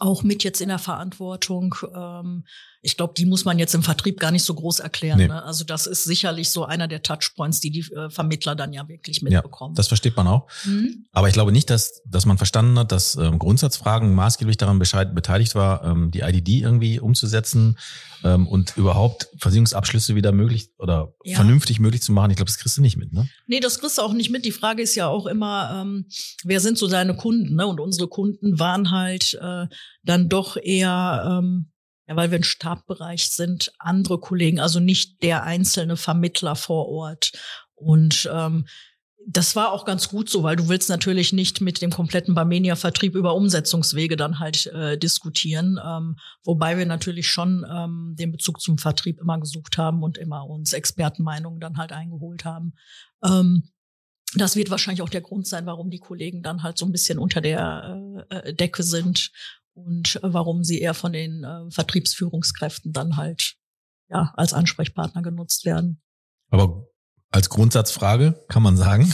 [0.00, 1.76] auch mit jetzt in der Verantwortung.
[1.94, 2.44] Ähm,
[2.84, 5.18] ich glaube, die muss man jetzt im Vertrieb gar nicht so groß erklären.
[5.18, 5.28] Nee.
[5.28, 5.42] Ne?
[5.42, 9.22] Also das ist sicherlich so einer der Touchpoints, die die äh, Vermittler dann ja wirklich
[9.22, 9.74] Ja, mitbekommen.
[9.74, 10.46] das versteht man auch.
[10.66, 11.06] mhm.
[11.12, 15.14] Aber ich glaube nicht, dass, dass man verstanden hat, dass ähm, Grundsatzfragen maßgeblich daran Bescheid,
[15.14, 17.78] beteiligt war, ähm, die IDD irgendwie umzusetzen
[18.22, 21.36] ähm, und überhaupt Versicherungsabschlüsse wieder möglich oder Ja.
[21.36, 22.30] vernünftig möglich zu machen.
[22.32, 23.28] Ich glaube, das kriegst du nicht mit, ne?
[23.46, 24.44] Nee, das kriegst du auch nicht mit.
[24.44, 26.06] Die Frage ist ja auch immer, ähm,
[26.44, 27.54] wer sind so deine Kunden?
[27.56, 27.66] Ne?
[27.66, 29.66] Und unsere Kunden waren halt äh,
[30.02, 31.70] dann doch eher, ähm,
[32.06, 37.32] ja, weil wir ein Stabbereich sind, andere Kollegen, also nicht der einzelne Vermittler vor Ort.
[37.74, 38.66] Und ähm,
[39.26, 43.14] das war auch ganz gut so, weil du willst natürlich nicht mit dem kompletten Barmenia-Vertrieb
[43.14, 48.76] über Umsetzungswege dann halt äh, diskutieren, ähm, wobei wir natürlich schon ähm, den Bezug zum
[48.76, 52.74] Vertrieb immer gesucht haben und immer uns Expertenmeinungen dann halt eingeholt haben.
[53.24, 53.70] Ähm,
[54.34, 57.18] das wird wahrscheinlich auch der Grund sein, warum die Kollegen dann halt so ein bisschen
[57.18, 59.30] unter der äh, äh, Decke sind
[59.74, 63.56] und warum sie eher von den äh, Vertriebsführungskräften dann halt
[64.08, 66.00] ja als Ansprechpartner genutzt werden.
[66.50, 66.86] Aber
[67.30, 69.12] als Grundsatzfrage kann man sagen,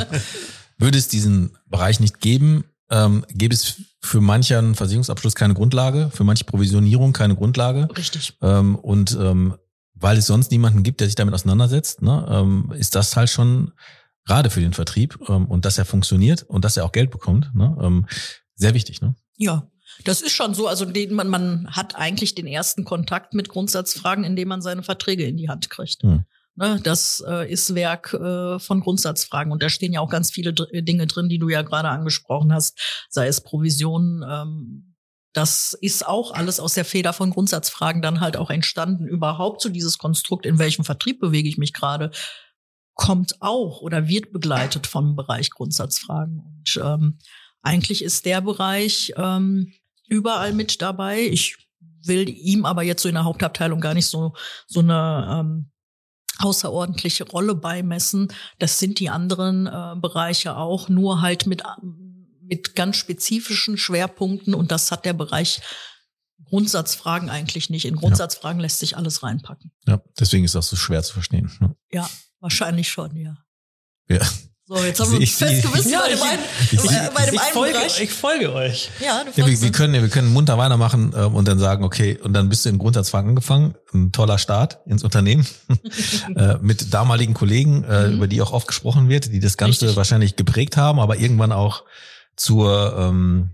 [0.78, 6.24] würde es diesen Bereich nicht geben, ähm, gäbe es für manchen Versicherungsabschluss keine Grundlage, für
[6.24, 7.88] manche Provisionierung keine Grundlage.
[7.96, 8.36] Richtig.
[8.42, 9.56] Ähm, und ähm,
[9.94, 13.72] weil es sonst niemanden gibt, der sich damit auseinandersetzt, ne, ähm, ist das halt schon
[14.26, 17.54] gerade für den Vertrieb ähm, und dass er funktioniert und dass er auch Geld bekommt,
[17.54, 18.06] ne, ähm,
[18.54, 19.00] sehr wichtig.
[19.00, 19.14] Ne?
[19.36, 19.70] Ja,
[20.04, 20.66] das ist schon so.
[20.66, 25.24] Also den, man, man hat eigentlich den ersten Kontakt mit Grundsatzfragen, indem man seine Verträge
[25.24, 26.02] in die Hand kriegt.
[26.02, 26.24] Hm.
[26.54, 29.52] Ne, das äh, ist Werk äh, von Grundsatzfragen.
[29.52, 32.52] Und da stehen ja auch ganz viele Dr Dinge drin, die du ja gerade angesprochen
[32.52, 34.22] hast, sei es Provisionen.
[34.28, 34.94] Ähm,
[35.32, 39.06] das ist auch alles aus der Feder von Grundsatzfragen dann halt auch entstanden.
[39.06, 42.10] Überhaupt so dieses Konstrukt, in welchem Vertrieb bewege ich mich gerade,
[42.94, 46.40] kommt auch oder wird begleitet vom Bereich Grundsatzfragen.
[46.40, 47.18] Und ähm,
[47.62, 49.72] eigentlich ist der Bereich ähm,
[50.08, 51.20] überall mit dabei.
[51.20, 51.56] Ich
[52.04, 54.34] will ihm aber jetzt so in der Hauptabteilung gar nicht so
[54.66, 55.70] so eine ähm,
[56.38, 58.28] außerordentliche Rolle beimessen.
[58.58, 61.62] Das sind die anderen äh, Bereiche auch, nur halt mit
[62.42, 65.60] mit ganz spezifischen Schwerpunkten und das hat der Bereich
[66.52, 67.86] Grundsatzfragen eigentlich nicht.
[67.86, 69.72] In Grundsatzfragen lässt sich alles reinpacken.
[69.86, 71.50] Ja, deswegen ist das so schwer zu verstehen.
[71.60, 71.74] Ne?
[71.90, 72.10] Ja,
[72.40, 73.38] wahrscheinlich schon, ja.
[74.08, 74.20] Ja.
[74.74, 76.86] So, jetzt haben wir uns Ich sehe- festgewissen Ja, bei dem ich- einen, ich bei,
[76.88, 78.00] sehe- bei dem ich, einen folge, Bereich.
[78.00, 78.90] ich folge euch.
[79.00, 81.84] Ja, du Ja, wir, folgst wir können, wir können munter weitermachen ähm, und dann sagen,
[81.84, 85.46] okay, und dann bist du in Grundsatzfragen angefangen, ein toller Start ins Unternehmen
[86.36, 88.14] äh, mit damaligen Kollegen, äh, Mhm.
[88.14, 89.96] über die auch oft gesprochen wird, die das Ganze Richtig.
[89.96, 91.84] wahrscheinlich geprägt haben, aber irgendwann auch
[92.36, 93.50] zur ähm,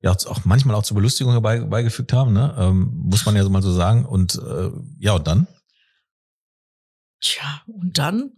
[0.00, 2.54] ja auch manchmal auch zur Belustigung herbei, beigefügt haben, ne?
[2.58, 4.06] ähm, muss man ja so mal so sagen.
[4.06, 5.46] Und äh, ja, und dann?
[7.20, 8.32] Tja, und dann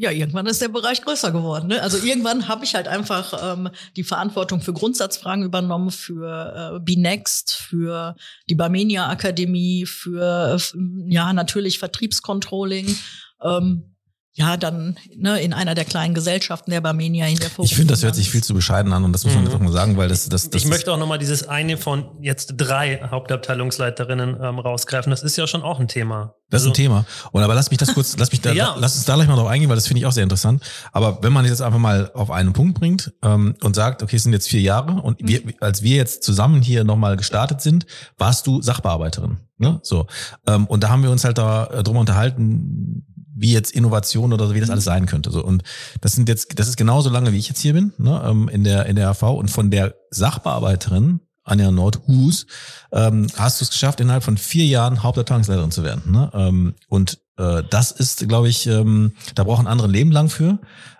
[0.00, 1.68] ja, irgendwann ist der Bereich größer geworden.
[1.68, 1.82] Ne?
[1.82, 7.52] Also irgendwann habe ich halt einfach ähm, die Verantwortung für Grundsatzfragen übernommen, für äh, BeNext,
[7.52, 8.16] für
[8.48, 12.96] die Barmenia Akademie, für äh, ja natürlich Vertriebscontrolling.
[13.42, 13.89] Ähm,
[14.32, 18.04] ja, dann ne, in einer der kleinen Gesellschaften der Barmenia in der Ich finde, das
[18.04, 19.50] hört sich viel zu bescheiden an und das muss man mhm.
[19.50, 22.54] einfach mal sagen, weil das, das, das Ich möchte auch nochmal dieses eine von jetzt
[22.56, 25.10] drei Hauptabteilungsleiterinnen ähm, rausgreifen.
[25.10, 26.34] Das ist ja schon auch ein Thema.
[26.48, 27.04] Das ist ein also Thema.
[27.32, 28.76] Und aber lass mich das kurz, lass mich da, ja.
[28.78, 30.62] lass uns da gleich mal drauf eingehen, weil das finde ich auch sehr interessant.
[30.92, 34.22] Aber wenn man jetzt einfach mal auf einen Punkt bringt ähm, und sagt, okay, es
[34.22, 35.28] sind jetzt vier Jahre und mhm.
[35.28, 37.84] wir, als wir jetzt zusammen hier nochmal gestartet sind,
[38.16, 39.38] warst du Sachbearbeiterin.
[39.58, 39.80] Ne?
[39.82, 40.06] So.
[40.46, 43.04] Ähm, und da haben wir uns halt da äh, drum unterhalten,
[43.40, 45.30] wie jetzt Innovation oder so, wie das alles sein könnte.
[45.30, 45.62] So und
[46.00, 48.64] das sind jetzt, das ist genauso lange wie ich jetzt hier bin, ne, ähm, in
[48.64, 52.46] der in der AV und von der Sachbearbeiterin Anja Nordhus
[52.92, 56.12] ähm, hast du es geschafft, innerhalb von vier Jahren Hauptabteilungsleiterin zu werden.
[56.12, 56.30] Ne?
[56.32, 60.58] Ähm, und äh, das ist, glaube ich, ähm, da braucht ein anderes Leben lang für.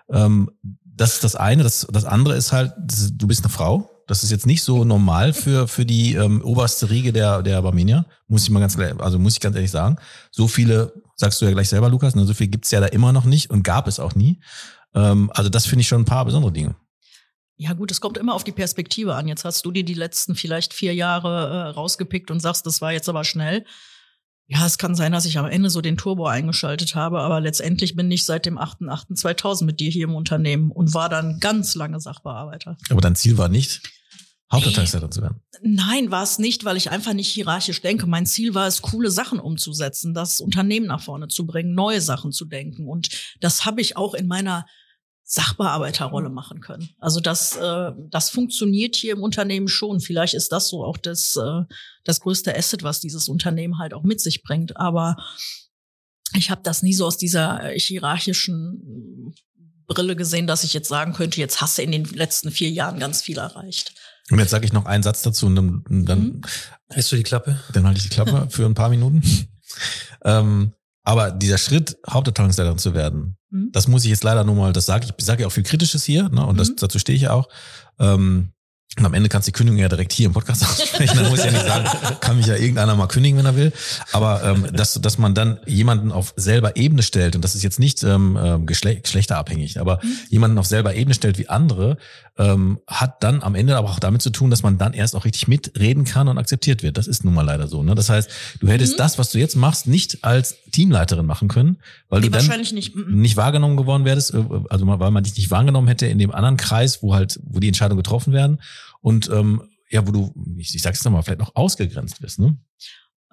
[0.09, 0.51] Ähm,
[0.83, 1.63] das ist das eine.
[1.63, 3.90] Das, das andere ist halt, du bist eine Frau.
[4.11, 8.05] Das ist jetzt nicht so normal für, für die ähm, oberste Riege der, der Barmenia,
[8.27, 9.95] muss ich mal ganz, also muss ich ganz ehrlich sagen.
[10.31, 13.13] So viele sagst du ja gleich selber, Lukas, ne, so viel gibt's ja da immer
[13.13, 14.41] noch nicht und gab es auch nie.
[14.93, 16.75] Ähm, also das finde ich schon ein paar besondere Dinge.
[17.55, 19.29] Ja gut, es kommt immer auf die Perspektive an.
[19.29, 22.91] Jetzt hast du dir die letzten vielleicht vier Jahre äh, rausgepickt und sagst, das war
[22.91, 23.63] jetzt aber schnell.
[24.47, 27.95] Ja, es kann sein, dass ich am Ende so den Turbo eingeschaltet habe, aber letztendlich
[27.95, 32.01] bin ich seit dem 8.8.2000 mit dir hier im Unternehmen und war dann ganz lange
[32.01, 32.75] Sachbearbeiter.
[32.89, 33.81] Aber dein Ziel war nicht,
[34.51, 35.41] Hauptabteilungsleiter zu werden?
[35.61, 38.05] Nein, war es nicht, weil ich einfach nicht hierarchisch denke.
[38.07, 42.31] Mein Ziel war es, coole Sachen umzusetzen, das Unternehmen nach vorne zu bringen, neue Sachen
[42.31, 42.87] zu denken.
[42.87, 43.09] Und
[43.39, 44.65] das habe ich auch in meiner
[45.23, 46.89] Sachbearbeiterrolle machen können.
[46.99, 50.01] Also das, äh, das funktioniert hier im Unternehmen schon.
[50.01, 51.63] Vielleicht ist das so auch das, äh,
[52.03, 54.75] das größte Asset, was dieses Unternehmen halt auch mit sich bringt.
[54.75, 55.15] Aber
[56.35, 59.33] ich habe das nie so aus dieser hierarchischen
[59.87, 62.99] Brille gesehen, dass ich jetzt sagen könnte, jetzt hast du in den letzten vier Jahren
[62.99, 63.93] ganz viel erreicht.
[64.31, 66.41] Und jetzt sage ich noch einen Satz dazu und dann, dann mhm.
[66.89, 67.59] hältst du die Klappe?
[67.73, 69.21] Dann halte ich die Klappe für ein paar Minuten.
[70.25, 73.69] ähm, aber dieser Schritt, Hauptabteilungsleiterin zu werden, mhm.
[73.71, 75.63] das muss ich jetzt leider nur mal, das sage ich, ich sage ja auch viel
[75.63, 76.75] Kritisches hier, ne, und das, mhm.
[76.77, 77.49] dazu stehe ich ja auch.
[77.99, 78.53] Ähm,
[78.97, 81.17] und am Ende kannst du die Kündigung ja direkt hier im Podcast aussprechen.
[81.17, 81.87] Dann muss ich ja nicht sagen,
[82.19, 83.71] kann mich ja irgendeiner mal kündigen, wenn er will.
[84.11, 87.79] Aber ähm, dass, dass man dann jemanden auf selber Ebene stellt, und das ist jetzt
[87.79, 90.17] nicht ähm, ähm geschle geschlechterabhängig, aber mhm.
[90.29, 91.95] jemanden auf selber Ebene stellt wie andere,
[92.41, 95.25] ähm, hat dann am Ende aber auch damit zu tun, dass man dann erst auch
[95.25, 96.97] richtig mitreden kann und akzeptiert wird.
[96.97, 97.83] Das ist nun mal leider so.
[97.83, 97.93] Ne?
[97.93, 98.97] Das heißt, du hättest mhm.
[98.97, 101.77] das, was du jetzt machst, nicht als Teamleiterin machen können,
[102.09, 102.95] weil nee, du dann nicht.
[102.95, 103.21] Mhm.
[103.21, 106.57] nicht wahrgenommen geworden wärst, äh, also weil man dich nicht wahrgenommen hätte in dem anderen
[106.57, 108.59] Kreis, wo halt, wo die Entscheidungen getroffen werden
[109.01, 112.57] und ähm, ja, wo du, ich, ich sag's nochmal, vielleicht noch ausgegrenzt wirst, ne?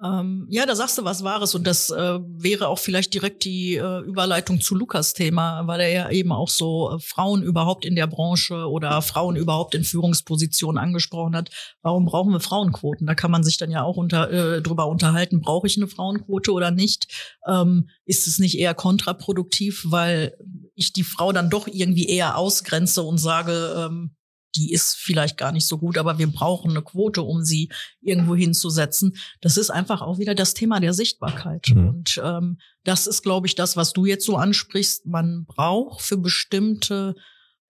[0.01, 3.75] Ähm, ja, da sagst du was Wahres und das äh, wäre auch vielleicht direkt die
[3.75, 7.95] äh, Überleitung zu Lukas Thema, weil er ja eben auch so äh, Frauen überhaupt in
[7.95, 11.49] der Branche oder Frauen überhaupt in Führungspositionen angesprochen hat.
[11.81, 13.07] Warum brauchen wir Frauenquoten?
[13.07, 16.53] Da kann man sich dann ja auch unter, äh, drüber unterhalten, brauche ich eine Frauenquote
[16.53, 17.37] oder nicht?
[17.45, 20.33] Ähm, ist es nicht eher kontraproduktiv, weil
[20.75, 24.15] ich die Frau dann doch irgendwie eher ausgrenze und sage, ähm,
[24.55, 27.69] die ist vielleicht gar nicht so gut, aber wir brauchen eine Quote, um sie
[28.01, 29.15] irgendwo hinzusetzen.
[29.41, 31.69] Das ist einfach auch wieder das Thema der Sichtbarkeit.
[31.69, 31.87] Mhm.
[31.87, 35.05] Und ähm, das ist, glaube ich, das, was du jetzt so ansprichst.
[35.05, 37.15] Man braucht für bestimmte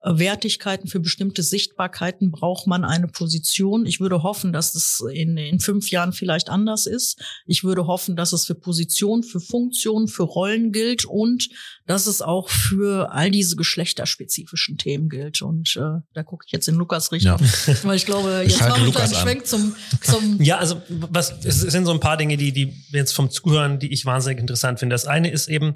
[0.02, 3.84] Wertigkeiten, für bestimmte Sichtbarkeiten braucht man eine Position.
[3.84, 7.22] Ich würde hoffen, dass es in, in fünf Jahren vielleicht anders ist.
[7.46, 11.50] Ich würde hoffen, dass es für Position, für Funktion, für Rollen gilt und
[11.86, 15.42] dass es auch für all diese geschlechterspezifischen Themen gilt.
[15.42, 17.74] Und äh, da gucke ich jetzt in Lukas Richtung, ja.
[17.82, 21.84] weil ich glaube, jetzt machen wir einen Schwenk zum, zum Ja, also was es sind
[21.84, 24.94] so ein paar Dinge, die die jetzt vom Zuhören, die ich wahnsinnig interessant finde.
[24.94, 25.74] Das eine ist eben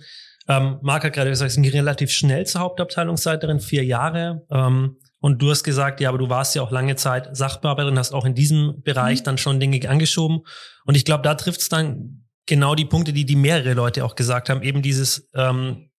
[0.49, 4.47] ähm, Marc hat gerade gesagt, sie sind relativ schnell zur Hauptabteilungsleiterin, vier Jahre.
[4.51, 8.13] Ähm, und du hast gesagt, ja, aber du warst ja auch lange Zeit Sachbearbeiterin, hast
[8.13, 9.25] auch in diesem Bereich mhm.
[9.25, 10.41] dann schon Dinge angeschoben.
[10.85, 14.17] Und ich glaube, da trifft es dann genau die Punkte, die die mehrere Leute auch
[14.17, 15.91] gesagt haben, eben dieses ähm,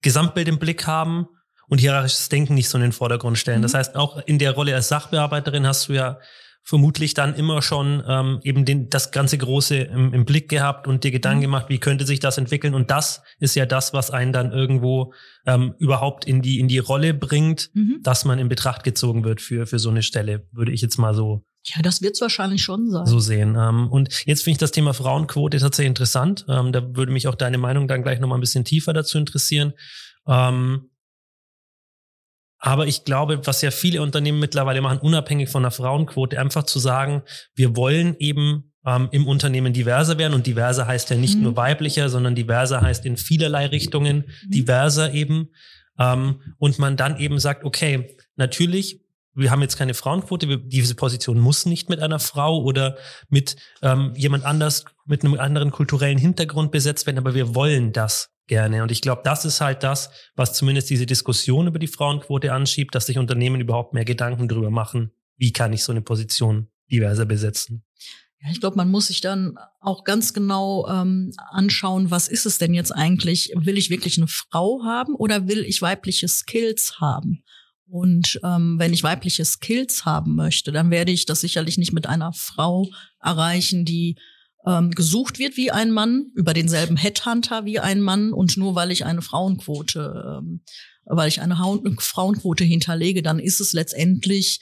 [0.00, 1.28] Gesamtbild im Blick haben
[1.68, 3.58] und hierarchisches Denken nicht so in den Vordergrund stellen.
[3.58, 3.62] Mhm.
[3.62, 6.18] Das heißt, auch in der Rolle als Sachbearbeiterin hast du ja
[6.62, 11.04] vermutlich dann immer schon ähm, eben den, das ganze Große im, im Blick gehabt und
[11.04, 11.42] dir Gedanken mhm.
[11.42, 12.74] gemacht, wie könnte sich das entwickeln.
[12.74, 15.12] Und das ist ja das, was einen dann irgendwo
[15.46, 17.98] ähm, überhaupt in die, in die Rolle bringt, mhm.
[18.02, 21.14] dass man in Betracht gezogen wird für, für so eine Stelle, würde ich jetzt mal
[21.14, 23.06] so ja, das wird's wahrscheinlich schon sein.
[23.06, 23.56] So sehen.
[23.56, 26.44] Ähm, und jetzt finde ich das Thema Frauenquote tatsächlich interessant.
[26.48, 29.72] Ähm, da würde mich auch deine Meinung dann gleich nochmal ein bisschen tiefer dazu interessieren.
[30.26, 30.90] Ähm,
[32.64, 36.78] aber ich glaube, was ja viele Unternehmen mittlerweile machen, unabhängig von der Frauenquote, einfach zu
[36.78, 37.22] sagen,
[37.56, 40.32] wir wollen eben ähm, im Unternehmen diverser werden.
[40.32, 41.42] Und diverser heißt ja nicht Mhm.
[41.42, 45.48] nur weiblicher, sondern diverser heißt in vielerlei Richtungen diverser eben.
[45.98, 49.00] Ähm, und man dann eben sagt, okay, natürlich,
[49.34, 52.96] wir haben jetzt keine Frauenquote, wir, diese Position muss nicht mit einer Frau oder
[53.28, 58.31] mit ähm, jemand anders, mit einem anderen kulturellen Hintergrund besetzt werden, aber wir wollen das
[58.46, 58.82] gerne.
[58.82, 62.94] Und ich glaube, das ist halt das, was zumindest diese Diskussion über die Frauenquote anschiebt,
[62.94, 67.24] dass sich Unternehmen überhaupt mehr Gedanken darüber machen, wie kann ich so eine Position diverser
[67.24, 67.84] besetzen.
[68.40, 72.58] Ja, ich glaube, man muss sich dann auch ganz genau ähm, anschauen, was ist es
[72.58, 73.52] denn jetzt eigentlich?
[73.54, 77.44] Will ich wirklich eine Frau haben oder will ich weibliche Skills haben?
[77.86, 82.06] Und ähm, wenn ich weibliche Skills haben möchte, dann werde ich das sicherlich nicht mit
[82.06, 82.88] einer Frau
[83.20, 84.16] erreichen, die
[84.66, 88.32] ähm, gesucht wird wie ein Mann, über denselben Headhunter wie ein Mann.
[88.32, 90.62] Und nur weil ich eine Frauenquote, ähm,
[91.04, 94.60] weil ich eine Hau- Frauenquote hinterlege, dann ist es letztendlich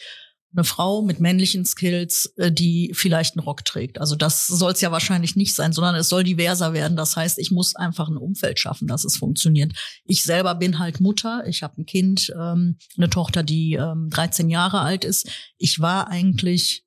[0.53, 4.01] eine Frau mit männlichen Skills, äh, die vielleicht einen Rock trägt.
[4.01, 6.97] Also das soll es ja wahrscheinlich nicht sein, sondern es soll diverser werden.
[6.97, 9.73] Das heißt, ich muss einfach ein Umfeld schaffen, dass es funktioniert.
[10.05, 11.45] Ich selber bin halt Mutter.
[11.47, 15.29] Ich habe ein Kind, ähm, eine Tochter, die ähm, 13 Jahre alt ist.
[15.57, 16.85] Ich war eigentlich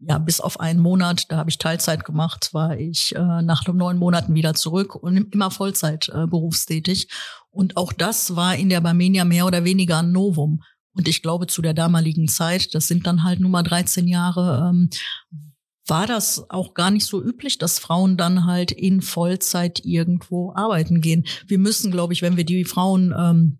[0.00, 3.98] ja bis auf einen Monat, da habe ich Teilzeit gemacht, war ich äh, nach neun
[3.98, 7.08] Monaten wieder zurück und immer Vollzeit äh, berufstätig.
[7.50, 10.62] Und auch das war in der Barmenia mehr oder weniger ein Novum.
[10.92, 14.68] Und ich glaube, zu der damaligen Zeit, das sind dann halt nur mal 13 Jahre,
[14.70, 14.90] ähm,
[15.86, 21.00] war das auch gar nicht so üblich, dass Frauen dann halt in Vollzeit irgendwo arbeiten
[21.00, 21.26] gehen.
[21.46, 23.58] Wir müssen, glaube ich, wenn wir die Frauen ähm,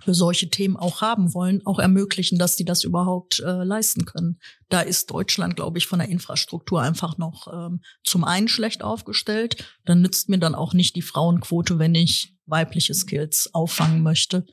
[0.00, 4.38] für solche Themen auch haben wollen, auch ermöglichen, dass die das überhaupt äh, leisten können.
[4.68, 9.64] Da ist Deutschland, glaube ich, von der Infrastruktur einfach noch ähm, zum einen schlecht aufgestellt.
[9.84, 14.46] Dann nützt mir dann auch nicht die Frauenquote, wenn ich weibliche Skills auffangen möchte.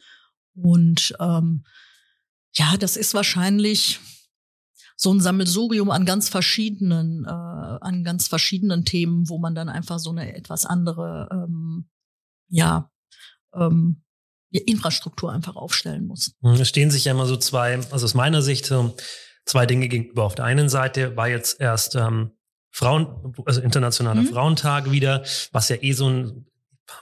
[0.56, 1.64] Und ähm,
[2.54, 4.00] ja, das ist wahrscheinlich
[4.96, 9.98] so ein Sammelsurium an ganz verschiedenen, äh, an ganz verschiedenen Themen, wo man dann einfach
[9.98, 11.90] so eine etwas andere, ähm,
[12.50, 12.92] ja,
[13.54, 14.04] ähm,
[14.58, 16.34] Infrastruktur einfach aufstellen muss.
[16.42, 18.96] Es stehen sich ja immer so zwei, also aus meiner Sicht, so
[19.46, 20.24] zwei Dinge gegenüber.
[20.24, 22.32] Auf der einen Seite war jetzt erst ähm,
[22.72, 24.28] Frauen, also internationaler Mhm.
[24.28, 26.46] Frauentag wieder, was ja eh so ein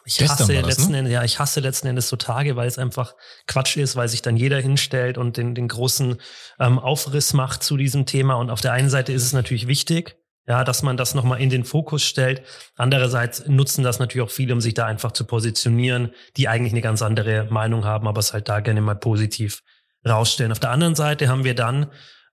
[0.04, 0.98] ich Gestern hasse das, letzten ne?
[0.98, 3.16] Endes, ja, ich hasse letzten Endes so Tage, weil es einfach
[3.48, 6.18] Quatsch ist, weil sich dann jeder hinstellt und den, den großen
[6.60, 8.36] ähm, Aufriss macht zu diesem Thema.
[8.36, 11.50] Und auf der einen Seite ist es natürlich wichtig, ja, dass man das nochmal in
[11.50, 12.42] den Fokus stellt.
[12.76, 16.82] Andererseits nutzen das natürlich auch viele, um sich da einfach zu positionieren, die eigentlich eine
[16.82, 19.62] ganz andere Meinung haben, aber es halt da gerne mal positiv
[20.08, 20.52] rausstellen.
[20.52, 21.88] Auf der anderen Seite haben wir dann,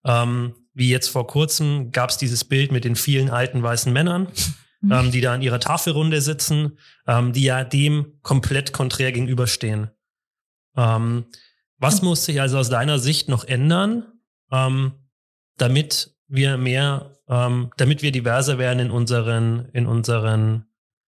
[0.04, 4.28] ähm, wie jetzt vor kurzem, gab es dieses Bild mit den vielen alten weißen Männern,
[4.90, 9.90] ähm, die da an ihrer Tafelrunde sitzen, ähm, die ja dem komplett konträr gegenüberstehen.
[10.76, 11.26] Ähm,
[11.78, 14.06] was muss sich also aus deiner Sicht noch ändern,
[14.52, 14.92] ähm,
[15.56, 20.66] damit wir mehr, ähm, damit wir diverser werden in unseren, in unseren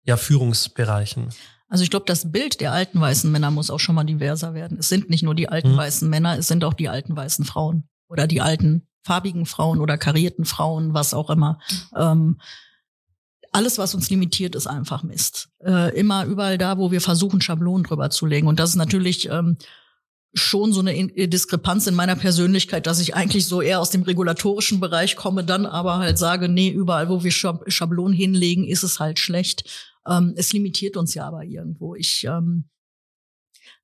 [0.04, 1.28] ja, Führungsbereichen?
[1.68, 4.78] Also ich glaube, das Bild der alten weißen Männer muss auch schon mal diverser werden.
[4.78, 5.76] Es sind nicht nur die alten Mhm.
[5.78, 9.96] weißen Männer, es sind auch die alten weißen Frauen oder die alten farbigen Frauen oder
[9.96, 11.58] karierten Frauen, was auch immer.
[11.96, 12.38] Ähm,
[13.52, 15.48] alles, was uns limitiert, ist einfach Mist.
[15.64, 18.48] Äh, immer überall da, wo wir versuchen, Schablonen drüber zu legen.
[18.48, 19.56] Und das ist natürlich ähm,
[20.34, 24.02] schon so eine In- Diskrepanz in meiner Persönlichkeit, dass ich eigentlich so eher aus dem
[24.02, 28.82] regulatorischen Bereich komme, dann aber halt sage, nee, überall, wo wir Schab Schablonen hinlegen, ist
[28.82, 29.64] es halt schlecht.
[30.08, 31.94] Ähm, es limitiert uns ja aber irgendwo.
[31.94, 32.64] Ich ähm,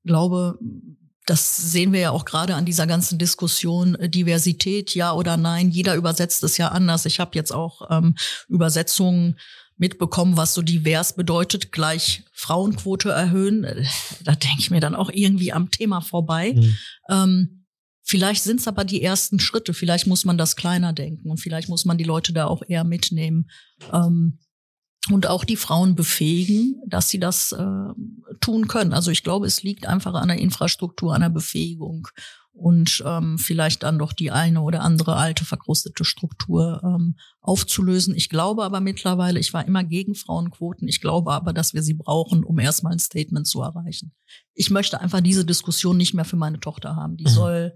[0.04, 0.58] glaube,
[1.26, 5.70] das sehen wir ja auch gerade an dieser ganzen Diskussion äh, Diversität, ja oder nein.
[5.70, 7.04] Jeder übersetzt es ja anders.
[7.04, 8.14] Ich habe jetzt auch ähm,
[8.48, 9.38] Übersetzungen
[9.78, 13.66] mitbekommen, was so divers bedeutet, gleich Frauenquote erhöhen.
[14.24, 16.54] Da denke ich mir dann auch irgendwie am Thema vorbei.
[16.54, 16.76] Mhm.
[17.08, 17.64] Ähm,
[18.02, 19.72] vielleicht sind es aber die ersten Schritte.
[19.72, 22.84] Vielleicht muss man das kleiner denken und vielleicht muss man die Leute da auch eher
[22.84, 23.48] mitnehmen.
[23.92, 24.38] Ähm,
[25.10, 27.92] und auch die Frauen befähigen, dass sie das äh,
[28.40, 28.92] tun können.
[28.92, 32.08] Also ich glaube, es liegt einfach an der Infrastruktur, an der Befähigung
[32.52, 38.14] und ähm, vielleicht dann doch die eine oder andere alte verkrustete Struktur ähm, aufzulösen.
[38.14, 40.88] Ich glaube aber mittlerweile, ich war immer gegen Frauenquoten.
[40.88, 44.12] Ich glaube aber, dass wir sie brauchen, um erstmal ein Statement zu erreichen.
[44.54, 47.16] Ich möchte einfach diese Diskussion nicht mehr für meine Tochter haben.
[47.16, 47.28] Die Mhm.
[47.28, 47.74] soll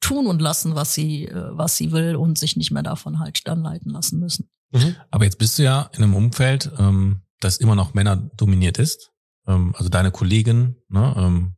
[0.00, 3.46] tun und lassen, was sie, äh, was sie will und sich nicht mehr davon halt
[3.46, 4.48] dann leiten lassen müssen.
[4.72, 4.96] Mhm.
[5.10, 9.10] Aber jetzt bist du ja in einem Umfeld, ähm, das immer noch Männer dominiert ist.
[9.46, 11.54] Ähm, also deine Kollegen ne, ähm,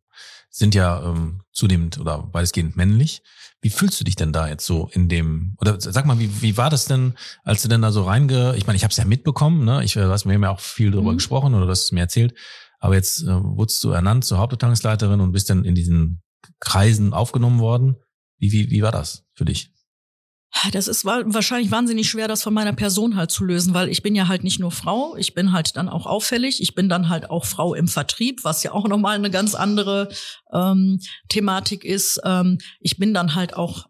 [0.53, 3.23] sind ja ähm, zunehmend oder weitestgehend männlich.
[3.63, 6.57] Wie fühlst du dich denn da jetzt so in dem, oder sag mal, wie, wie
[6.57, 9.05] war das denn, als du denn da so reinge, ich meine, ich habe es ja
[9.05, 9.83] mitbekommen, ne?
[9.83, 11.17] ich, du hast mir ja auch viel darüber Mhm.
[11.17, 12.35] gesprochen oder du hast es mir erzählt,
[12.81, 16.23] aber jetzt äh, wurdest du ernannt zur Hauptabteilungsleiterin und bist dann in diesen
[16.61, 17.97] Kreisen aufgenommen worden.
[18.39, 19.72] Wie, wie, wie war das für dich?
[20.73, 24.15] Das ist wahrscheinlich wahnsinnig schwer, das von meiner Person halt zu lösen, weil ich bin
[24.15, 27.31] ja halt nicht nur Frau, ich bin halt dann auch auffällig, ich bin dann halt
[27.31, 30.11] auch Frau im Vertrieb, was ja auch nochmal eine ganz andere
[30.53, 32.21] ähm, Thematik ist.
[32.25, 33.89] Ähm, ich bin dann halt auch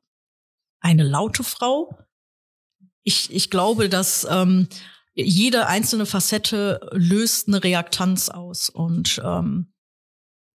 [0.80, 1.98] eine laute Frau.
[3.02, 4.68] Ich, ich glaube, dass ähm,
[5.14, 9.71] jede einzelne Facette löst eine Reaktanz aus und ähm,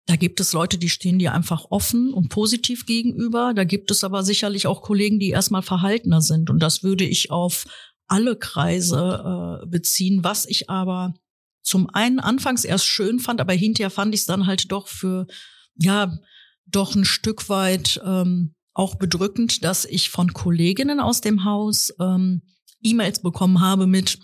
[0.06, 3.52] da gibt es Leute, die stehen dir einfach offen und positiv gegenüber.
[3.54, 6.48] Da gibt es aber sicherlich auch Kollegen, die erstmal verhaltener sind.
[6.48, 7.64] Und das würde ich auf
[8.06, 10.22] alle Kreise äh, beziehen.
[10.22, 11.14] Was ich aber
[11.62, 15.26] zum einen anfangs erst schön fand, aber hinterher fand ich es dann halt doch für,
[15.74, 16.16] ja,
[16.66, 22.42] doch ein Stück weit ähm, auch bedrückend, dass ich von Kolleginnen aus dem Haus ähm,
[22.82, 24.20] E-Mails bekommen habe mit,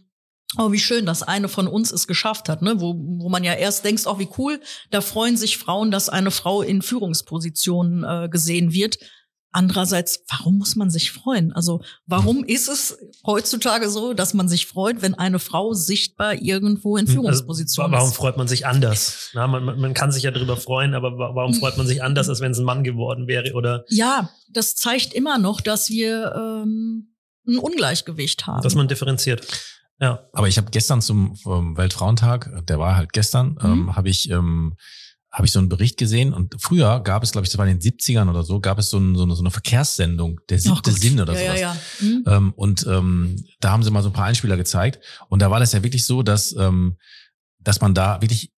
[0.59, 2.81] Oh, wie schön, dass eine von uns es geschafft hat, ne?
[2.81, 4.61] wo, wo man ja erst denkt, oh, wie cool,
[4.91, 8.99] da freuen sich Frauen, dass eine Frau in Führungspositionen äh, gesehen wird.
[9.55, 11.53] Andererseits, warum muss man sich freuen?
[11.53, 16.97] Also warum ist es heutzutage so, dass man sich freut, wenn eine Frau sichtbar irgendwo
[16.97, 18.19] in also, Führungspositionen also, warum ist?
[18.19, 19.31] Warum freut man sich anders?
[19.35, 22.41] Na, man, man kann sich ja darüber freuen, aber warum freut man sich anders, als
[22.41, 23.53] wenn es ein Mann geworden wäre?
[23.53, 23.85] Oder?
[23.89, 27.15] Ja, das zeigt immer noch, dass wir ähm,
[27.47, 28.63] ein Ungleichgewicht haben.
[28.63, 29.47] Dass man differenziert.
[30.03, 30.19] Ja.
[30.33, 31.37] Aber ich habe gestern zum
[31.77, 33.59] Weltfrauentag, der war halt gestern, mhm.
[33.63, 34.75] ähm, habe ich ähm,
[35.33, 37.79] habe ich so einen Bericht gesehen und früher gab es, glaube ich, das war in
[37.79, 40.93] den 70ern oder so, gab es so, ein, so, eine, so eine Verkehrssendung, der siebte
[40.93, 41.61] Sinn oder ja, sowas.
[41.61, 41.77] Ja, ja.
[42.01, 42.25] Mhm.
[42.27, 45.59] Ähm, und ähm, da haben sie mal so ein paar Einspieler gezeigt und da war
[45.59, 46.99] das ja wirklich so, dass, ähm,
[47.61, 48.53] dass man da wirklich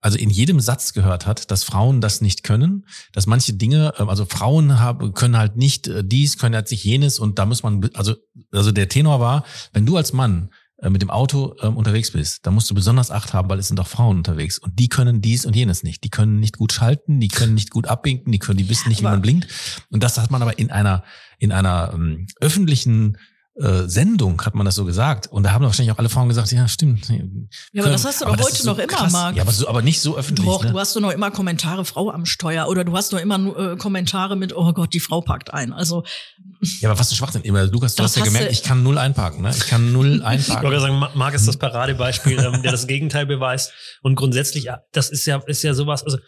[0.00, 4.08] also in jedem Satz gehört hat, dass Frauen das nicht können, dass manche Dinge, ähm,
[4.08, 7.62] also Frauen haben, können halt nicht äh, dies, können halt nicht jenes und da muss
[7.62, 8.16] man, also,
[8.50, 12.46] also der Tenor war, wenn du als Mann äh, mit dem Auto ähm, unterwegs bist,
[12.46, 15.20] dann musst du besonders Acht haben, weil es sind auch Frauen unterwegs und die können
[15.20, 16.02] dies und jenes nicht.
[16.02, 19.00] Die können nicht gut schalten, die können nicht gut abwinken, die können, die wissen nicht,
[19.00, 19.46] wie man blinkt.
[19.90, 21.04] Und das hat man aber in einer
[21.38, 23.18] in einer ähm, öffentlichen
[23.54, 25.26] äh, Sendung hat man das so gesagt.
[25.26, 27.08] Und da haben wahrscheinlich auch alle Frauen gesagt, ja, stimmt.
[27.72, 29.36] Ja, aber das hast du doch heute so noch immer, Marc.
[29.36, 30.46] Ja, aber, so, aber nicht so öffentlich.
[30.46, 30.72] Doch, ne?
[30.72, 32.68] du hast doch noch immer Kommentare, Frau am Steuer.
[32.68, 35.74] Oder du hast noch immer äh, Kommentare mit, oh Gott, die Frau packt ein.
[35.74, 36.02] Also.
[36.80, 37.42] Ja, aber was ein Schwachsinn.
[37.42, 39.42] Immer, Lukas, du hast ja gemerkt, ich kann null einparken.
[39.42, 39.50] Ne?
[39.50, 40.56] Ich kann null einparken.
[40.56, 43.72] Ich wollte sagen, Marc ist das Paradebeispiel, ähm, der das Gegenteil beweist.
[44.02, 46.18] Und grundsätzlich, das ist ja, ist ja sowas, also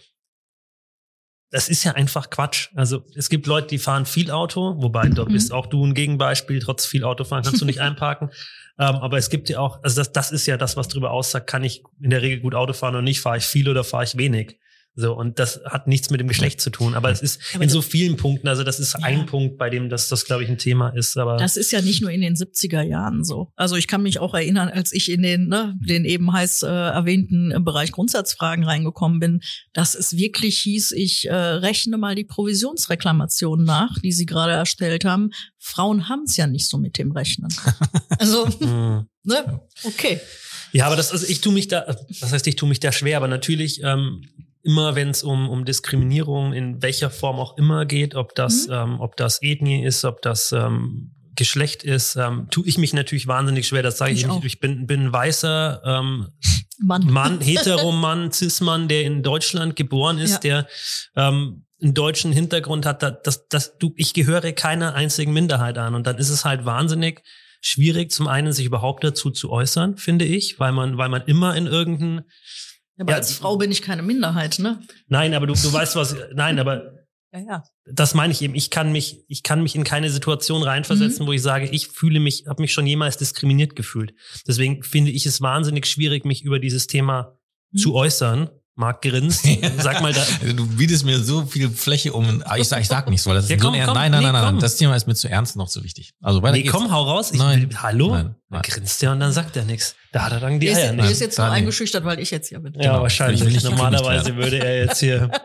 [1.55, 2.71] das ist ja einfach Quatsch.
[2.75, 5.35] Also es gibt Leute, die fahren viel Auto, wobei dort mhm.
[5.35, 6.59] bist auch du ein Gegenbeispiel.
[6.59, 8.31] Trotz viel Autofahren kannst du nicht einparken.
[8.77, 11.47] Ähm, aber es gibt ja auch, also das, das ist ja das, was darüber aussagt,
[11.47, 14.03] kann ich in der Regel gut Auto fahren oder nicht, fahre ich viel oder fahre
[14.03, 14.59] ich wenig.
[14.97, 16.95] So, und das hat nichts mit dem Geschlecht zu tun.
[16.95, 19.05] Aber es ist aber in so vielen Punkten, also das ist ja.
[19.05, 21.17] ein Punkt, bei dem das, das glaube ich, ein Thema ist.
[21.17, 23.53] Aber das ist ja nicht nur in den 70er Jahren so.
[23.57, 26.69] Also ich kann mich auch erinnern, als ich in den, ne, den eben heiß äh,
[26.69, 29.41] erwähnten Bereich Grundsatzfragen reingekommen bin,
[29.73, 35.05] dass es wirklich hieß, ich äh, rechne mal die Provisionsreklamation nach, die Sie gerade erstellt
[35.05, 35.31] haben.
[35.59, 37.49] Frauen haben es ja nicht so mit dem Rechnen.
[38.17, 39.09] Also, hm.
[39.25, 39.61] ne?
[39.83, 40.21] Okay.
[40.73, 43.17] Ja, aber das, also ich tue mich da, das heißt, ich tue mich da schwer,
[43.17, 44.23] aber natürlich ähm,
[44.65, 48.75] immer wenn es um, um Diskriminierung in welcher Form auch immer geht, ob das, mhm.
[48.75, 53.27] ähm, ob das Ethnie ist, ob das ähm, Geschlecht ist, ähm, tue ich mich natürlich
[53.27, 53.83] wahnsinnig schwer.
[53.83, 56.29] Das sage ich, ich, ich bin, bin ein weißer ähm,
[56.79, 60.63] Mann, Mann Heteromann, Cis-Mann, der in Deutschland geboren ist, ja.
[60.63, 60.69] der
[61.17, 63.03] ähm, einen deutschen Hintergrund hat.
[63.03, 65.95] Das, das, du, ich gehöre keiner einzigen Minderheit an.
[65.95, 67.23] Und dann ist es halt wahnsinnig
[67.61, 71.57] schwierig, zum einen sich überhaupt dazu zu äußern, finde ich, weil man, weil man immer
[71.57, 72.25] in irgendein
[72.99, 74.81] aber ja, als Frau bin ich keine Minderheit, ne?
[75.09, 76.93] Nein, aber du, du weißt was, nein, aber
[77.33, 77.65] ja, ja.
[77.85, 78.55] das meine ich eben.
[78.55, 81.29] Ich kann mich, ich kann mich in keine Situation reinversetzen, mhm.
[81.29, 84.15] wo ich sage, ich fühle mich, habe mich schon jemals diskriminiert gefühlt.
[84.47, 87.37] Deswegen finde ich es wahnsinnig schwierig, mich über dieses Thema
[87.73, 87.79] mhm.
[87.79, 88.51] zu äußern.
[88.77, 89.47] Marc grinst.
[89.79, 90.25] Sag mal da.
[90.53, 92.43] Du bietest mir so viel Fläche um.
[92.57, 94.33] Ich sag, ich sag nichts, weil das ja, ist komm, so komm, Nein, nein, nee,
[94.33, 96.15] nein, nein, Das Thema ist mir zu ernst noch zu wichtig.
[96.21, 96.75] Also weiter nee, geht's.
[96.75, 97.31] komm, hau raus.
[97.33, 97.71] Ich nein.
[97.71, 98.11] Will, hallo?
[98.11, 98.35] Nein, nein.
[98.51, 99.95] Dann grinst er und dann sagt er nichts.
[100.13, 100.95] Da hat er dann die Eier.
[100.95, 102.75] Er ist jetzt nur eingeschüchtert, weil ich jetzt hier bin.
[102.75, 103.03] Ja, genau.
[103.03, 103.43] wahrscheinlich.
[103.43, 105.31] Ich will Normalerweise würde er jetzt hier.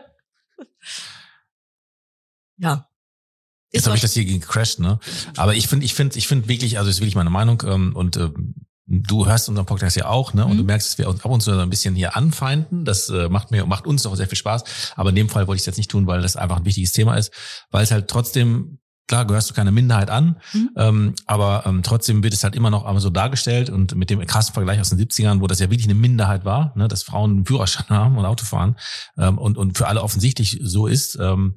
[2.58, 2.86] ja.
[3.72, 4.98] Jetzt habe ich das hier gecrashed, ne?
[5.36, 8.16] Aber ich finde, ich finde, ich finde wirklich, also ist wirklich meine Meinung ähm, und
[8.16, 8.56] ähm,
[8.92, 10.44] Du hörst unseren Podcast ja auch, ne?
[10.44, 10.58] Und mhm.
[10.58, 12.84] du merkst, dass wir uns ab und zu so ein bisschen hier anfeinden.
[12.84, 14.92] Das äh, macht mir, macht uns auch sehr viel Spaß.
[14.96, 16.90] Aber in dem Fall wollte ich es jetzt nicht tun, weil das einfach ein wichtiges
[16.90, 17.32] Thema ist,
[17.70, 20.70] weil es halt trotzdem klar gehörst du keine Minderheit an, mhm.
[20.76, 24.54] ähm, aber ähm, trotzdem wird es halt immer noch so dargestellt und mit dem krassen
[24.54, 27.46] Vergleich aus den 70ern, wo das ja wirklich eine Minderheit war, ne, dass Frauen einen
[27.46, 28.76] Führerschein haben und Auto fahren
[29.18, 31.56] ähm, und, und für alle offensichtlich so ist, ähm,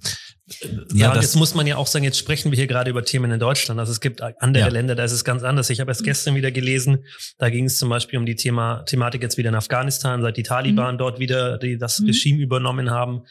[0.94, 3.04] Ja, und das- jetzt muss man ja auch sagen, jetzt sprechen wir hier gerade über
[3.06, 3.80] Themen in Deutschland.
[3.80, 4.70] Also es gibt andere Ja.
[4.70, 5.70] Länder, da ist es ganz anders.
[5.70, 7.06] Ich habe erst gestern wieder gelesen,
[7.38, 10.44] da ging es zum Beispiel um die Thema, Thematik jetzt wieder in Afghanistan, seit die
[10.44, 12.08] Taliban dort wieder die, das Mhm.
[12.08, 13.22] Regime übernommen haben.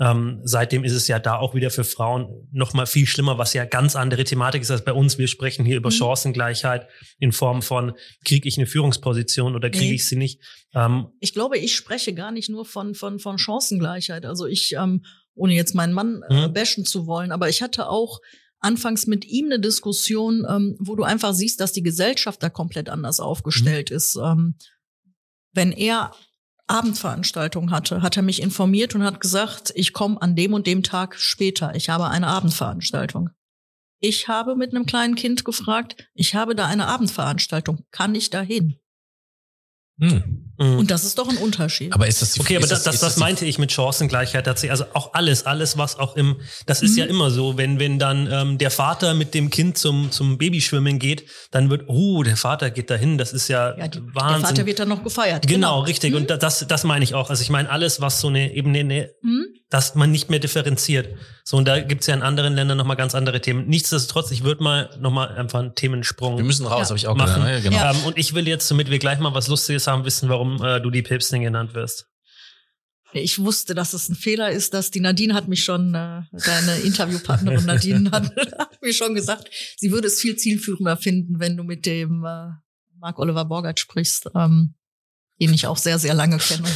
[0.00, 3.52] Ähm, seitdem ist es ja da auch wieder für Frauen noch mal viel schlimmer, was
[3.52, 5.18] ja ganz andere Thematik ist als bei uns.
[5.18, 5.94] Wir sprechen hier über Mhm.
[5.94, 6.88] Chancengleichheit
[7.20, 7.92] in Form von,
[8.24, 9.94] kriege ich eine Führungsposition oder kriege Nee.
[9.94, 10.40] ich sie nicht?
[10.74, 14.24] Ähm, Ich glaube, ich spreche gar nicht nur von, von, von Chancengleichheit.
[14.26, 15.04] Also ich, ähm,
[15.34, 16.52] ohne jetzt meinen Mann äh, Mhm.
[16.52, 18.20] bashen zu wollen, aber ich hatte auch
[18.60, 22.88] anfangs mit ihm eine Diskussion, ähm, wo du einfach siehst, dass die Gesellschaft da komplett
[22.88, 24.16] anders aufgestellt ist.
[24.16, 24.54] Ähm,
[25.52, 26.12] wenn er
[26.66, 30.82] Abendveranstaltungen hatte, hat er mich informiert und hat gesagt, ich komme an dem und dem
[30.82, 31.74] Tag später.
[31.74, 33.30] Ich habe eine Abendveranstaltung.
[34.00, 38.40] Ich habe mit einem kleinen Kind gefragt, ich habe da eine Abendveranstaltung, kann ich da
[38.40, 38.76] hin?
[40.00, 40.52] Hm.
[40.58, 40.76] mh.
[40.78, 41.92] Und das ist doch ein Unterschied.
[41.92, 44.72] Aber ist das die Okay, aber das, das, das meinte ich mit Chancengleichheit tatsächlich.
[44.72, 46.36] Also auch alles, alles, was auch im,
[46.66, 46.98] das ist Mhm.
[46.98, 50.98] ja immer so, wenn, wenn dann ähm, der Vater mit dem Kind zum, zum Babyschwimmen
[50.98, 54.46] geht, dann wird, oh, der Vater geht dahin, das ist ja, Ja, die, der Wahnsinn.
[54.46, 55.46] Vater wird dann noch gefeiert.
[55.46, 56.10] genau, richtig.
[56.10, 56.16] Mhm.
[56.16, 57.30] Und da- das, das meine ich auch.
[57.30, 59.46] Also ich meine, alles, was so eine Ebene, eine, Mhm.
[59.74, 61.18] Dass man nicht mehr differenziert.
[61.42, 63.66] So, und da gibt's ja in anderen Ländern nochmal ganz andere Themen.
[63.66, 66.88] Nichtsdestotrotz, ich würde mal nochmal einfach einen Themensprung Wir müssen raus, Ja.
[66.90, 67.42] habe ich auch machen.
[67.42, 67.64] gedacht.
[67.64, 67.76] Ja, genau.
[67.82, 67.90] Ja.
[67.90, 70.80] ähm, und ich will jetzt, damit wir gleich mal was Lustiges haben, wissen, warum äh,
[70.80, 72.06] du die Päpstin genannt wirst.
[73.12, 76.76] Ich wusste, dass es ein Fehler ist, dass die Nadine hat mich schon, äh, deine
[76.84, 81.64] Interviewpartnerin Nadine hat, hat mir schon gesagt, sie würde es viel zielführender finden, wenn du
[81.64, 82.50] mit dem äh,
[83.00, 84.74] Mark Oliver Borgert sprichst, ähm,
[85.40, 86.68] den ich auch sehr, sehr lange kenne.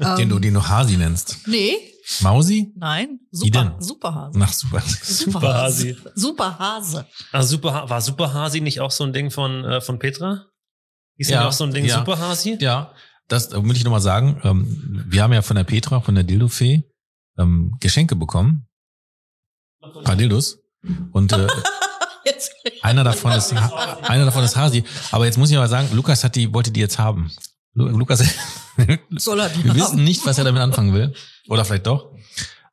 [0.00, 1.36] ähm, Den du den du Hasi nennst.
[1.46, 1.76] Nee,
[2.20, 2.72] Mausi?
[2.76, 4.38] nein, super, Superhase.
[4.38, 4.80] Nach super.
[4.80, 5.96] Superhasi.
[6.14, 7.06] Superhase.
[7.30, 10.46] Ah, Super, war Superhasi nicht auch so ein Ding von, äh, von Petra?
[11.16, 11.98] Ist Ja, auch so ein Ding ja.
[11.98, 12.58] Superhasi?
[12.60, 12.92] Ja,
[13.28, 14.40] das will ich nochmal sagen.
[14.44, 16.82] Ähm, wir haben ja von der Petra, von der Dildo-Fee,
[17.38, 18.66] ähm, Geschenke bekommen.
[19.80, 20.58] Ein paar Dildos.
[21.12, 21.46] Und äh,
[22.24, 24.84] Jetzt, einer davon ist einer davon ist Hasi.
[25.10, 27.32] Aber jetzt muss ich mal sagen, Lukas hat die, wollte die jetzt haben.
[27.74, 28.18] Lu Lukas,
[29.16, 29.76] soll er wir haben?
[29.80, 31.14] wissen nicht, was er damit anfangen will.
[31.48, 32.14] Oder vielleicht doch.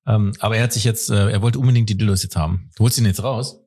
[0.08, 2.70] Ähm, aber er hat sich jetzt, äh, er wollte unbedingt die Dildos jetzt haben.
[2.76, 3.60] Du holst ihn jetzt raus?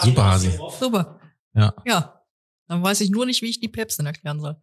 [0.00, 0.50] Super, Hasi.
[0.78, 1.20] Super.
[1.54, 1.74] Ja.
[1.86, 2.16] Ja.
[2.68, 4.56] Dann weiß ich nur nicht, wie ich die Päpstin erklären soll.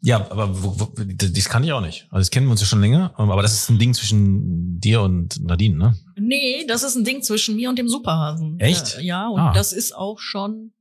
[0.00, 2.04] Ja, aber wo, wo, das kann ich auch nicht.
[2.10, 5.02] Also das kennen wir uns ja schon länger, aber das ist ein Ding zwischen dir
[5.02, 5.96] und Nadine, ne?
[6.18, 8.58] Nee, das ist ein Ding zwischen mir und dem Superhasen.
[8.58, 8.98] Echt?
[8.98, 9.52] Äh, ja, und Ah.
[9.52, 10.72] das ist auch schon,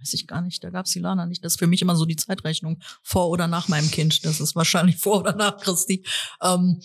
[0.00, 1.44] weiß ich gar nicht, da gab's die Lana nicht.
[1.44, 4.24] Das ist für mich immer so die Zeitrechnung vor oder nach meinem Kind.
[4.24, 6.04] Das ist wahrscheinlich vor oder nach Christi.
[6.42, 6.80] Ähm,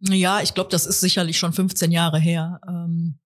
[0.00, 2.60] ja, ich glaube, das ist sicherlich schon 15 Jahre her.
[2.68, 3.18] Ähm,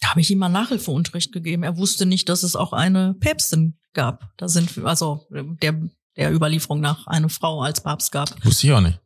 [0.00, 1.62] da habe ich ihm mal Nachhilfeunterricht gegeben.
[1.62, 4.32] Er wusste nicht, dass es auch eine Päpstin gab.
[4.36, 8.44] Da sind, also der, der Überlieferung nach eine Frau als Papst gab.
[8.44, 9.00] Wusste ich auch nicht.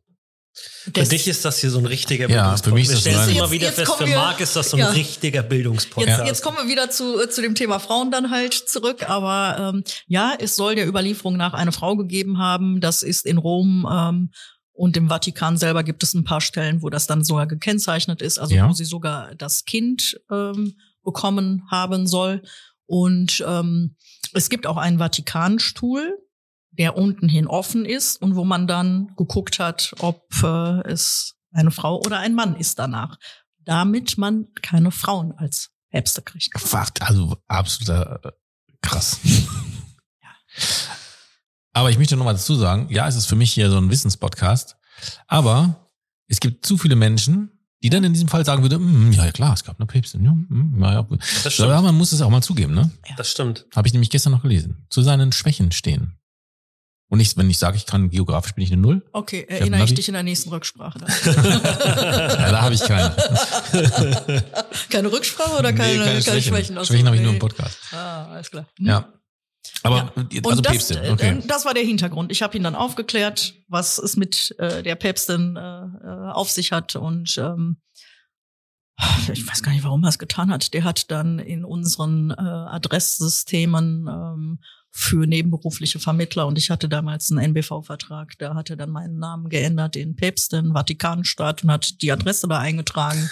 [0.55, 2.65] Für Das- dich ist das hier so ein richtiger Ja, Bildungspodcast.
[2.65, 4.81] für mich ist das immer wieder jetzt fest, für wir- Marc ist das so ein
[4.81, 4.89] ja.
[4.91, 6.19] richtiger Bildungspodcast.
[6.19, 9.09] Jetzt, jetzt kommen wir wieder zu, äh, zu dem Thema Frauen dann halt zurück.
[9.09, 12.81] Aber ähm, ja, es soll der Überlieferung nach eine Frau gegeben haben.
[12.81, 14.31] Das ist in Rom ähm,
[14.73, 18.37] und im Vatikan selber gibt es ein paar Stellen, wo das dann sogar gekennzeichnet ist,
[18.37, 18.69] also Ja.
[18.69, 22.43] wo sie sogar das Kind ähm, bekommen haben soll.
[22.85, 23.95] Und ähm,
[24.33, 26.17] es gibt auch einen Vatikanstuhl,
[26.77, 31.71] der unten hin offen ist und wo man dann geguckt hat, ob äh, es eine
[31.71, 33.17] Frau oder ein Mann ist danach,
[33.59, 36.49] damit man keine Frauen als Päpste kriegt.
[36.59, 38.31] Fakt, also absoluter äh,
[38.81, 39.19] krass.
[41.73, 43.89] Aber ich möchte noch mal dazu sagen, ja, es ist für mich hier so ein
[43.89, 44.75] Wissenspodcast,
[45.27, 45.89] aber
[46.27, 47.51] es gibt zu viele Menschen,
[47.81, 50.23] die dann in diesem Fall sagen würden, "Mm, ja, ja klar, es gab eine Päpstin.
[50.23, 51.01] Ja, mm, ja, ja.
[51.03, 51.83] Das Aber stimmt.
[51.83, 52.89] man muss es auch mal zugeben, ne?
[53.17, 53.65] Das stimmt.
[53.75, 54.85] Habe ich nämlich gestern noch gelesen.
[54.89, 56.17] Zu seinen Schwächen stehen.
[57.13, 59.91] Und ich, wenn ich sage, ich kann geografisch bin ich eine Null, Okay, erinnere ich
[59.91, 59.93] Navi.
[59.93, 60.97] dich in der nächsten Rücksprache.
[60.97, 61.09] Dann.
[61.35, 63.15] ja, da habe ich keine.
[64.89, 66.41] keine Rücksprache oder keine, Nee, keine, Schwächen?
[66.55, 66.75] Schwächen.
[66.75, 67.37] Ach so, Schwächen habe ich nur nee.
[67.37, 67.77] im Podcast.
[67.91, 68.65] Ah, alles klar.
[68.79, 68.87] Hm.
[68.87, 69.13] Ja.
[69.83, 70.41] Aber Ja.
[70.43, 71.43] also das, Päpstin, okay.
[71.45, 72.31] das war der Hintergrund.
[72.31, 76.71] Ich habe ihn dann aufgeklärt, was es mit äh, der Päpstin äh, äh, auf sich
[76.71, 76.95] hat.
[76.95, 77.77] Und ähm,
[79.31, 80.73] ich weiß gar nicht, warum er es getan hat.
[80.73, 84.59] Der hat dann in unseren äh, Adresssystemen ähm,
[84.95, 88.37] für nebenberufliche Vermittler und ich hatte damals einen NBV-Vertrag.
[88.37, 92.59] Da hat er dann meinen Namen geändert in Päpstin, Vatikanstaat und hat die Adresse da
[92.59, 93.27] eingetragen.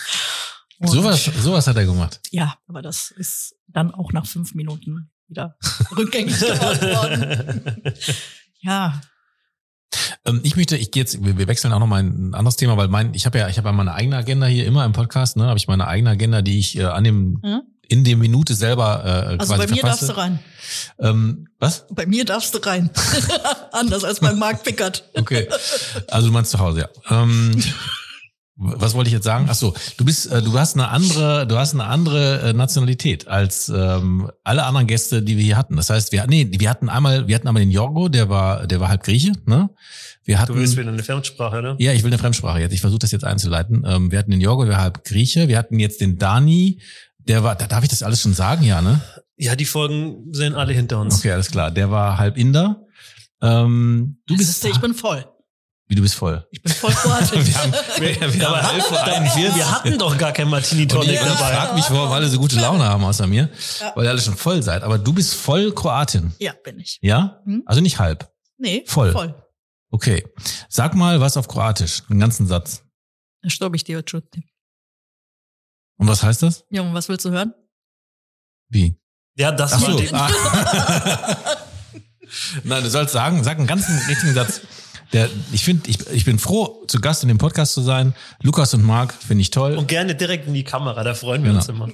[0.80, 2.20] Und- Sowas, sowas hat er gemacht.
[2.32, 5.55] ja, aber das ist dann auch nach fünf Minuten wieder
[5.97, 7.62] rückgängig gemacht worden.
[8.64, 9.01] Ja,
[10.26, 12.78] Ähm, ich möchte, ich gehe jetzt, wir, wechseln auch noch mal in ein anderes Thema,
[12.78, 15.36] weil mein, ich habe ja, ich habe ja meine eigene Agenda hier immer im Podcast,
[15.36, 17.62] ne, habe ich meine eigene Agenda, die ich äh, an dem Hm?
[17.91, 20.13] In der Minute selber äh, also quasi bei mir darfst verfasse.
[20.13, 20.39] du rein.
[20.99, 21.85] Ähm, was?
[21.89, 22.89] Bei mir darfst du rein.
[23.71, 25.09] Anders als bei Marc Pickert.
[25.15, 25.47] Okay.
[26.07, 26.89] Also du meinst zu Hause, ja.
[27.09, 27.61] Ähm,
[28.63, 29.47] Was wollte ich jetzt sagen?
[29.49, 33.27] Ach so, du bist, äh, du hast eine andere, du hast eine andere äh, Nationalität
[33.27, 35.77] als ähm, alle anderen Gäste, die wir hier hatten.
[35.77, 38.79] Das heißt, wir nee, wir hatten einmal, wir hatten einmal den Jorgo, der war, der
[38.79, 39.71] war halb Grieche, ne?
[40.23, 41.75] Wir hatten, Du willst wieder eine Fremdsprache, ne?
[41.79, 42.73] ja, ich will eine Fremdsprache jetzt.
[42.73, 43.83] Ich versuche das jetzt einzuleiten.
[43.87, 45.47] Ähm, wir hatten den Jorgo, der war halb Grieche.
[45.47, 46.79] Wir hatten jetzt den Dani,
[47.28, 49.01] der war, da darf ich das alles schon sagen, ja, ne?
[49.38, 51.19] Ja, die Folgen sind alle hinter uns.
[51.19, 51.72] Okay, alles klar.
[51.72, 52.86] Der war halb Inder.
[53.41, 55.26] Ähm, du Das bist, ist, ich bin voll.
[55.88, 56.47] wie du bist voll.
[56.51, 57.45] Ich bin voll kroatisch.
[57.47, 59.55] Wir haben, wir, wir haben halb vor 41.
[59.55, 61.36] Wir hatten doch gar kein Martini Tonic ich dabei.
[61.55, 63.49] frag mich, warum alle so gute Laune haben außer mir,
[63.80, 63.91] Ja.
[63.95, 64.84] weil ihr alle schon voll seid.
[64.84, 66.99] Aber du bist voll Kroatin, ja, bin ich.
[67.01, 67.41] ja?
[67.45, 67.63] Hm?
[67.65, 68.30] Also nicht halb.
[68.57, 69.11] Nee, Voll.
[69.11, 69.34] voll.
[69.89, 70.24] Okay.
[70.69, 72.82] Sag mal was auf Kroatisch, einen ganzen Satz.
[73.47, 74.41] Što bih htio čuti?
[76.02, 76.66] Und was heißt das?
[76.72, 77.54] Ja, und was willst du hören?
[78.70, 78.95] Wie?
[79.36, 80.02] Ja, das Ach so.
[80.14, 80.30] Ah.
[82.64, 84.62] Nein, du sollst sagen, sag einen ganzen richtigen Satz.
[85.14, 88.16] Der, ich finde, ich, ich bin froh, zu Gast in dem Podcast zu sein.
[88.41, 89.78] Lukas und Marc finde ich toll.
[89.78, 91.60] Und gerne direkt in die Kamera, da freuen wir Genau.
[91.60, 91.88] uns immer.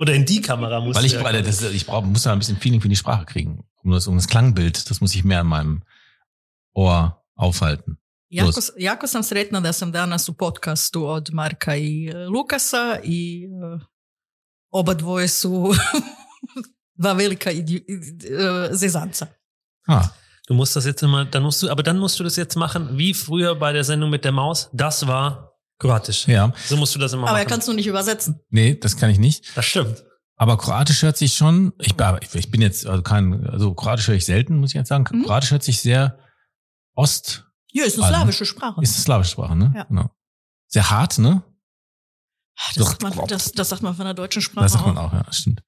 [0.00, 2.56] Oder in die Kamera muss Weil ich, weil das, ich brauch, muss da ein bisschen
[2.56, 3.62] Feeling für die Sprache kriegen.
[3.84, 5.82] Um das, um das Klangbild, das muss ich mehr in meinem
[6.74, 7.98] Ohr aufhalten.
[8.32, 13.44] Jako, jako sam sretna da sam danas u podcastu od Marka i e, Lukasa i
[13.44, 13.78] e,
[14.70, 15.72] oba dvoje su
[17.00, 17.84] dva velika idi-
[18.70, 19.26] e, zezanca.
[19.88, 20.08] Ah,
[20.48, 22.98] Du musst das jetzt immer, dann musst du, aber dann musst du das jetzt machen,
[22.98, 24.68] wie früher bei der Sendung mit der Maus.
[24.72, 26.26] Das war kroatisch.
[26.28, 26.52] ja.
[26.68, 27.48] So musst du das immer Aber er machen.
[27.50, 28.40] kannst du nicht übersetzen.
[28.50, 29.56] Nee, das kann ich nicht.
[29.56, 30.02] das stimmt.
[30.36, 34.16] Aber Kroatisch hört sich schon, ich, ich ich bin jetzt also kein, also Kroatisch höre
[34.16, 35.04] ich selten, muss ich jetzt sagen.
[35.12, 35.24] Mhm.
[35.24, 36.18] Kroatisch hört sich sehr
[36.96, 38.80] Ost, Ja, ist eine slawische Sprache.
[38.82, 39.72] ist eine slawische Sprache, ne?
[39.74, 39.84] Ja.
[39.84, 40.10] Genau.
[40.68, 41.42] Sehr hart, ne?
[42.54, 44.98] das, doch, sagt man, das, das sagt man von der deutschen Sprache Das sagt man
[44.98, 45.04] auch.
[45.08, 45.62] auch, ja, das stimmt.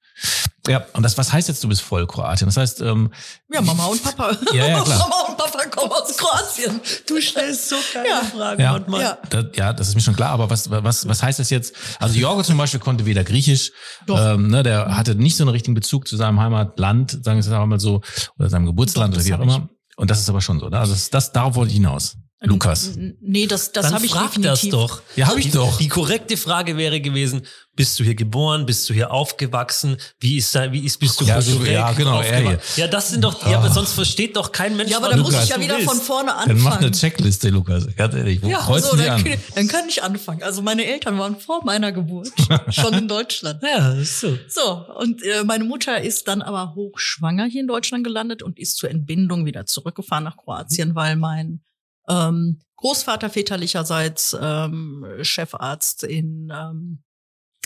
[0.67, 2.47] Ja, und das, was heißt jetzt, du bist voll Kroatin?
[2.47, 3.11] Das heißt, ähm,
[3.51, 4.31] Ja, Mama und Papa.
[4.53, 4.99] Ja, ja, klar.
[4.99, 6.79] Mama und Papa kommen aus Kroatien.
[7.07, 8.21] Du stellst so geile Ja.
[8.23, 8.71] Fragen Ja.
[8.73, 9.01] manchmal.
[9.01, 9.17] Ja.
[9.29, 11.75] das, ja, das ist mir schon klar, aber was, was, was heißt das jetzt?
[11.99, 13.71] Also Jorgo zum Beispiel konnte weder Griechisch,
[14.07, 14.17] Doch.
[14.19, 17.67] ähm, ne, der hatte nicht so einen richtigen Bezug zu seinem Heimatland, sagen wir es
[17.67, 18.01] mal so,
[18.39, 19.69] oder seinem Geburtsland Doch, oder das wie auch immer.
[19.95, 20.79] Und das ist aber schon so, ne?
[20.79, 22.17] Also das, das darauf wollte ich hinaus.
[22.41, 22.95] Lukas.
[22.97, 24.51] N- Nee, das, das habe ich frag definitiv.
[24.61, 25.01] das doch.
[25.15, 25.77] Ja, hab ich die, doch.
[25.77, 27.41] Die korrekte Frage wäre gewesen,
[27.75, 31.25] bist du hier geboren, bist du hier aufgewachsen, wie ist da, wie ist, bist du
[31.25, 32.59] Ja, kulturell so- ja, genau, er.
[32.75, 35.33] Ja, das sind doch, ja, aber sonst versteht doch kein Mensch, Ja, aber du- muss
[35.43, 36.91] ich ja wieder von vorne Dann mach eine anfangen.
[36.93, 37.87] Checkliste, Lukas.
[37.95, 39.23] Ganz ehrlich, wo Ja, kreuzen so, dann, an?
[39.23, 40.43] kann- dann kann ich anfangen.
[40.43, 42.29] Also meine Eltern waren vor meiner Geburt
[42.69, 43.61] schon in Deutschland.
[43.63, 44.37] Ja, ist so.
[44.47, 48.77] So, und äh, meine Mutter ist dann aber hochschwanger hier in Deutschland gelandet und ist
[48.77, 51.61] zur Entbindung wieder zurückgefahren nach Kroatien, weil mein
[52.07, 57.03] ähm, Großvater väterlicherseits ähm, Chefarzt in, ähm,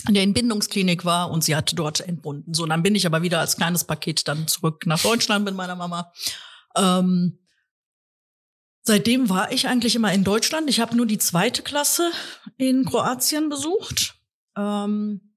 [0.08, 2.54] der Entbindungsklinik war und sie hat dort entbunden.
[2.54, 5.76] So, dann bin ich aber wieder als kleines Paket dann zurück nach Deutschland mit meiner
[5.76, 6.12] Mama.
[6.76, 7.38] Ähm,
[8.82, 10.70] seitdem war ich eigentlich immer in Deutschland.
[10.70, 12.10] Ich habe nur die zweite Klasse
[12.56, 14.14] in Kroatien besucht.
[14.56, 15.29] Ähm,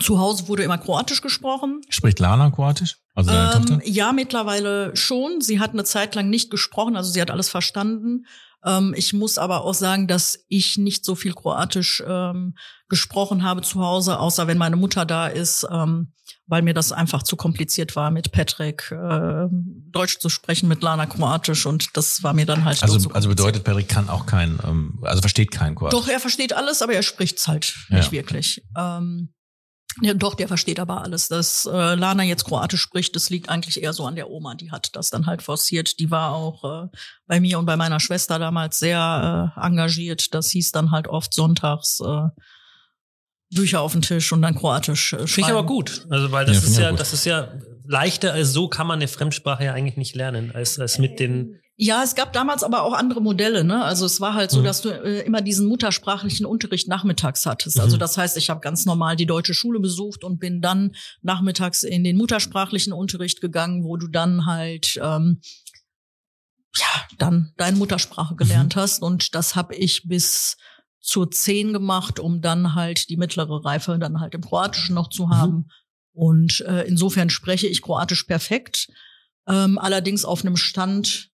[0.00, 1.80] zu Hause wurde immer Kroatisch gesprochen.
[1.88, 2.96] Spricht Lana Kroatisch?
[3.14, 3.80] Also deine Ähm, Tochter?
[3.88, 5.40] ja, mittlerweile schon.
[5.40, 8.26] Sie hat eine Zeit lang nicht gesprochen, also sie hat alles verstanden.
[8.64, 12.54] Ähm, ich muss aber auch sagen, dass ich nicht so viel Kroatisch ähm,
[12.88, 16.12] gesprochen habe zu Hause, außer wenn meine Mutter da ist, ähm,
[16.46, 21.06] weil mir das einfach zu kompliziert war, mit Patrick äh, Deutsch zu sprechen, mit Lana
[21.06, 23.36] Kroatisch und das war mir dann halt Also, also kompliziert.
[23.36, 25.98] bedeutet, Patrick kann auch kein, ähm, also versteht kein Kroatisch.
[25.98, 28.12] Doch, er versteht alles, aber er spricht's halt nicht Ja.
[28.12, 28.62] wirklich.
[28.76, 29.32] Ähm,
[30.02, 31.28] ja, doch, der versteht aber alles.
[31.28, 34.54] Dass äh, Lana jetzt Kroatisch spricht, das liegt eigentlich eher so an der Oma.
[34.54, 35.98] Die hat das dann halt forciert.
[36.00, 36.88] Die war auch äh,
[37.26, 40.34] bei mir und bei meiner Schwester damals sehr äh, engagiert.
[40.34, 42.28] Das hieß dann halt oft sonntags äh,
[43.54, 46.06] Bücher auf den Tisch und dann Kroatisch äh, Finde ich aber gut.
[46.10, 47.00] Also, weil das Ja, ist ja, gut.
[47.00, 47.48] das ist ja
[47.86, 51.60] leichter als so kann man eine Fremdsprache ja eigentlich nicht lernen, als, als mit den,
[51.78, 53.62] Ja, es gab damals aber auch andere Modelle.
[53.62, 53.84] Ne?
[53.84, 54.64] Also es war halt so, Mhm.
[54.64, 57.76] dass du äh, immer diesen muttersprachlichen Unterricht nachmittags hattest.
[57.76, 57.82] Mhm.
[57.82, 61.82] Also das heißt, ich habe ganz normal die deutsche Schule besucht und bin dann nachmittags
[61.82, 65.40] in den muttersprachlichen Unterricht gegangen, wo du dann halt ähm,
[66.78, 66.86] ja
[67.18, 69.02] dann deine Muttersprache gelernt hast.
[69.02, 70.56] Und das habe ich bis
[71.00, 75.28] zur 10 gemacht, um dann halt die mittlere Reife dann halt im Kroatischen noch zu
[75.28, 75.68] haben.
[76.14, 78.88] Und äh, insofern spreche ich Kroatisch perfekt.
[79.46, 81.28] Ähm, allerdings auf einem Stand,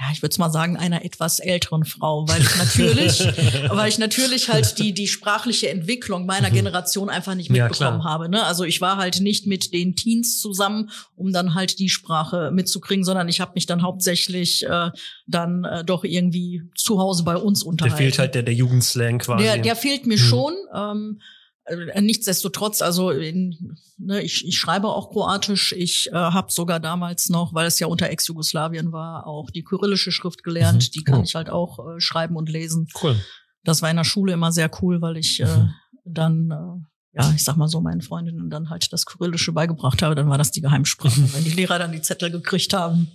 [0.00, 3.18] ja, ich würde mal sagen, einer etwas älteren Frau, weil ich natürlich,
[3.70, 6.54] weil ich natürlich halt die, die sprachliche Entwicklung meiner Mhm.
[6.54, 8.12] Generation einfach nicht Ja, mitbekommen klar.
[8.12, 8.28] habe.
[8.28, 8.44] Ne?
[8.44, 13.04] Also ich war halt nicht mit den Teens zusammen, um dann halt die Sprache mitzukriegen,
[13.04, 14.90] sondern ich habe mich dann hauptsächlich äh,
[15.26, 17.96] dann äh, doch irgendwie zu Hause bei uns der unterhalten.
[17.96, 19.42] fehlt halt der, der Jugendslang quasi.
[19.44, 20.22] Der, der fehlt mir Mhm.
[20.22, 20.54] schon.
[20.74, 21.37] Ähm, äh,
[22.00, 25.72] nichtsdestotrotz, also in, ne, ich, ich schreibe auch Kroatisch.
[25.72, 30.12] Ich äh, habe sogar damals noch, weil es ja unter Ex-Jugoslawien war, auch die kyrillische
[30.12, 30.88] Schrift gelernt.
[30.88, 30.92] Mhm.
[30.92, 31.22] Die kann Oh.
[31.24, 32.88] ich halt auch äh, schreiben und lesen.
[33.02, 33.16] cool.
[33.64, 35.70] Das war in der Schule immer sehr cool, weil ich äh, Mhm.
[36.04, 40.14] dann, äh, ja, ich sag mal so, meinen Freundinnen dann halt das Kyrillische beigebracht habe.
[40.14, 41.20] Dann war das die Geheimsprache.
[41.34, 43.08] Wenn die Lehrer dann die Zettel gekriegt haben,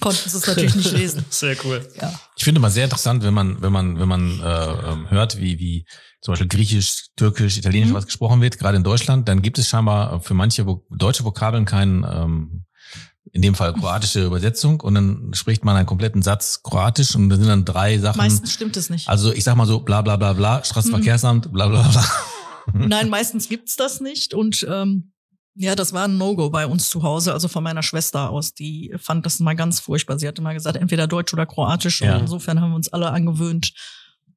[0.00, 1.24] konnten sie es natürlich nicht lesen.
[1.30, 1.86] Sehr cool.
[2.00, 2.12] Ja.
[2.36, 5.58] Ich finde mal sehr interessant, wenn man, wenn man, wenn man äh, ähm, hört, wie,
[5.58, 5.86] wie
[6.20, 7.94] zum Beispiel Griechisch, Türkisch, Italienisch Mhm.
[7.94, 11.64] was gesprochen wird, gerade in Deutschland, dann gibt es scheinbar für manche Vo deutsche Vokabeln
[11.64, 12.64] keinen, ähm,
[13.32, 17.36] in dem Fall kroatische Übersetzung und dann spricht man einen kompletten Satz kroatisch und da
[17.36, 18.18] sind dann drei Sachen.
[18.18, 19.08] Meistens stimmt es nicht.
[19.08, 22.04] Also ich sag mal so, bla bla bla bla, Straßenverkehrsamt, bla bla bla.
[22.74, 24.34] Nein, meistens gibt's das nicht.
[24.34, 25.11] Und ähm,
[25.54, 28.54] ja, das war ein No-Go bei uns zu Hause, also von meiner Schwester aus.
[28.54, 30.18] Die fand das mal ganz furchtbar.
[30.18, 32.00] Sie hat immer gesagt, entweder Deutsch oder Kroatisch.
[32.00, 32.14] Ja.
[32.14, 33.72] Und insofern haben wir uns alle angewöhnt,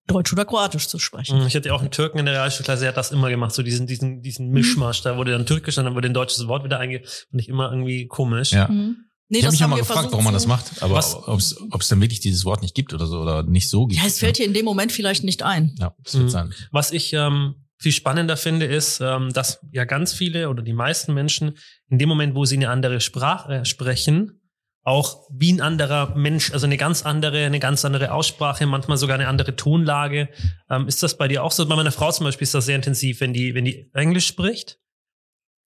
[0.07, 1.39] Deutsch oder Kroatisch zu sprechen.
[1.39, 3.53] Mhm, Ich hatte ja auch einen Türken in der Realschulklasse, der hat das immer gemacht,
[3.53, 5.01] so diesen, diesen, diesen Mischmasch.
[5.01, 8.07] Da wurde dann Türkisch, dann wurde ein deutsches Wort wieder einge, fand ich immer irgendwie
[8.07, 8.51] komisch.
[8.51, 8.67] Ja.
[8.67, 8.97] Mhm.
[9.27, 11.87] Nee, ich habe mich ja mal gefragt, versucht warum man das macht, aber ob es
[11.87, 13.99] dann wirklich dieses Wort nicht gibt oder so oder nicht so gibt.
[13.99, 15.75] Ja, es fällt dir in dem Moment vielleicht nicht ein.
[15.79, 16.29] Ja, das wird Mhm.
[16.29, 16.53] sein.
[16.71, 21.13] Was ich ähm, viel spannender finde, ist, ähm, dass ja ganz viele oder die meisten
[21.13, 21.57] Menschen
[21.89, 24.41] in dem Moment, wo sie eine andere Sprache sprechen,
[24.83, 29.15] auch wie ein anderer Mensch, also eine ganz andere, eine ganz andere Aussprache, manchmal sogar
[29.15, 30.29] eine andere Tonlage.
[30.69, 31.67] Ähm, ist das bei dir auch so?
[31.67, 34.79] Bei meiner Frau zum Beispiel ist das sehr intensiv, wenn die, wenn die Englisch spricht.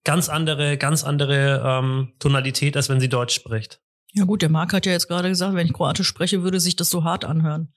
[0.05, 3.81] Ganz andere, ganz andere ähm, Tonalität, als wenn sie Deutsch spricht.
[4.13, 6.77] Ja gut, der Marc hat ja jetzt gerade gesagt, wenn ich Kroatisch spreche, würde sich
[6.77, 7.75] das so hart anhören.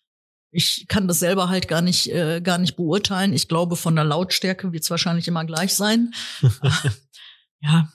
[0.52, 3.32] Ich kann das selber halt gar nicht, äh, gar nicht beurteilen.
[3.34, 6.14] Ich glaube, von der Lautstärke wird es wahrscheinlich immer gleich sein.
[7.62, 7.90] ja,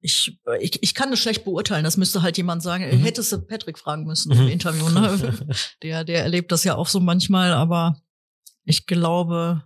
[0.00, 1.84] ich, ich, ich kann das schlecht beurteilen.
[1.84, 2.84] Das müsste halt jemand sagen.
[2.84, 3.02] Mhm.
[3.04, 4.48] Hättest du Patrick fragen müssen im Mhm.
[4.48, 4.88] Interview.
[4.88, 5.34] Ne?
[5.82, 8.00] Der, der erlebt das ja auch so manchmal, aber
[8.64, 9.62] ich glaube,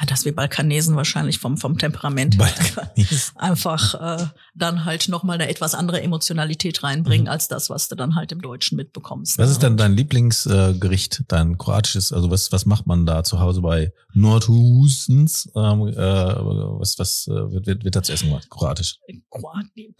[0.00, 2.36] ja, dass wir Balkanesen wahrscheinlich vom, vom Temperament
[3.36, 7.30] einfach äh, dann halt nochmal eine etwas andere Emotionalität reinbringen, Mhm.
[7.32, 9.38] als das, was du dann halt im Deutschen mitbekommst.
[9.38, 9.52] Was ne?
[9.52, 12.12] ist denn dein Lieblingsgericht, dein kroatisches?
[12.12, 15.50] Also was, was macht man da zu Hause bei Nordhusens?
[15.54, 18.48] Ähm, äh, was was äh, wird, wird, wird da zu essen gemacht?
[18.50, 18.98] Kroatisch.
[19.30, 19.94] Kroati-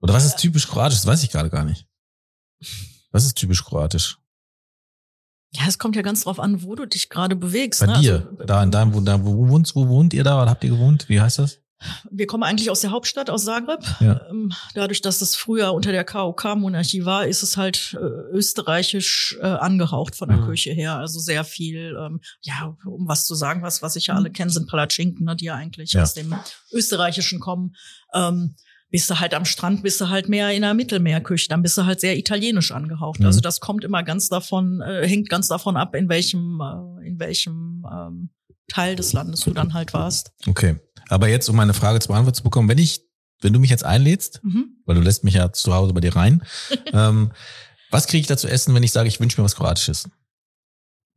[0.00, 0.98] Oder was ist typisch kroatisch?
[0.98, 1.86] Das weiß ich gerade gar nicht.
[3.10, 4.18] Was ist typisch kroatisch?
[5.52, 7.80] Ja, es kommt ja ganz drauf an, wo du dich gerade bewegst.
[7.80, 7.98] Bei ne?
[8.00, 10.40] dir, Also, da in deinem, wo, da, wo wohnt, wo wohnt ihr da?
[10.40, 11.08] Oder habt ihr gewohnt?
[11.08, 11.58] Wie heißt das?
[12.10, 13.80] wir kommen eigentlich aus der Hauptstadt, aus Zagreb.
[14.00, 14.20] Ja.
[14.28, 19.46] Ähm, dadurch, dass es früher unter der KOK-Monarchie war, ist es halt äh, österreichisch äh,
[19.46, 20.44] angehaucht von der Mhm.
[20.46, 20.96] Küche her.
[20.98, 24.50] Also sehr viel, ähm, ja, um was zu sagen, was, was ich ja alle kennen,
[24.50, 26.02] sind Palatschinken, ne, die ja eigentlich Ja.
[26.02, 26.34] aus dem
[26.70, 27.74] Österreichischen kommen.
[28.12, 28.56] Ähm,
[28.90, 31.86] bist du halt am Strand, bist du halt mehr in der Mittelmeerküche, dann bist du
[31.86, 33.20] halt sehr italienisch angehaucht.
[33.20, 33.26] Mhm.
[33.26, 37.18] Also das kommt immer ganz davon, äh, hängt ganz davon ab, in welchem, äh, in
[37.20, 38.30] welchem ähm,
[38.68, 40.32] Teil des Landes du dann halt warst.
[40.46, 40.76] Okay.
[41.08, 43.00] Aber jetzt, um meine Frage zur Antwort zu bekommen, wenn ich,
[43.40, 44.76] wenn du mich jetzt einlädst, Mhm.
[44.86, 46.42] weil du lässt mich ja zu Hause bei dir rein,
[46.92, 47.32] ähm,
[47.90, 50.08] was kriege ich da zu essen, wenn ich sage, ich wünsche mir was Kroatisches?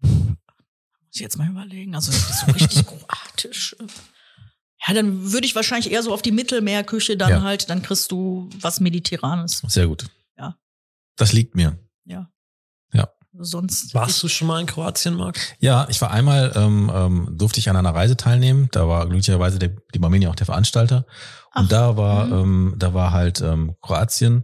[0.02, 1.94] Muss ich jetzt mal überlegen.
[1.96, 3.76] Also so richtig kroatisch.
[4.88, 7.42] Ja, dann würde ich wahrscheinlich eher so auf die Mittelmeerküche dann Ja.
[7.42, 9.62] halt, dann kriegst du was Mediterranes.
[9.68, 10.06] Sehr gut.
[10.38, 10.58] Ja.
[11.16, 11.78] Das liegt mir.
[12.06, 12.30] Ja.
[12.92, 13.10] Ja.
[13.40, 13.94] Sonst.
[13.94, 15.40] Warst du schon mal in Kroatien, Marc?
[15.60, 18.68] Ja, ich war einmal, ähm, ähm, durfte ich an einer Reise teilnehmen.
[18.72, 21.06] Da war glücklicherweise der, die Barmenia auch der Veranstalter.
[21.56, 22.34] Und Ach, da war, mhm.
[22.34, 24.44] ähm, da war halt ähm, Kroatien.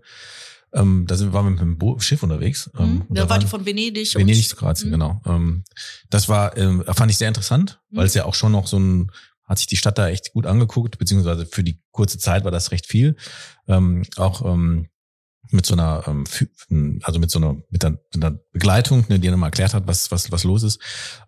[0.72, 2.70] Ähm, da sind, waren wir mit dem Bo Schiff unterwegs.
[2.80, 3.02] Ähm, Mhm.
[3.02, 4.14] und Da da war die von Venedig.
[4.16, 4.94] Venedig und, zu Kroatien, Mhm.
[4.94, 5.22] genau.
[5.26, 5.64] Ähm,
[6.10, 8.08] das war, ähm, fand ich sehr interessant, weil Mhm.
[8.08, 9.12] es ja auch schon noch so ein,
[9.50, 12.72] hat sich die Stadt da echt gut angeguckt, beziehungsweise für die kurze Zeit war das
[12.72, 13.18] recht viel.
[13.68, 14.88] Ähm, auch ähm,
[15.52, 19.28] mit so einer, ähm, also mit so einer, mit einer, mit einer Begleitung, ne, die
[19.28, 20.80] dann mal erklärt hat, was, was, was los ist.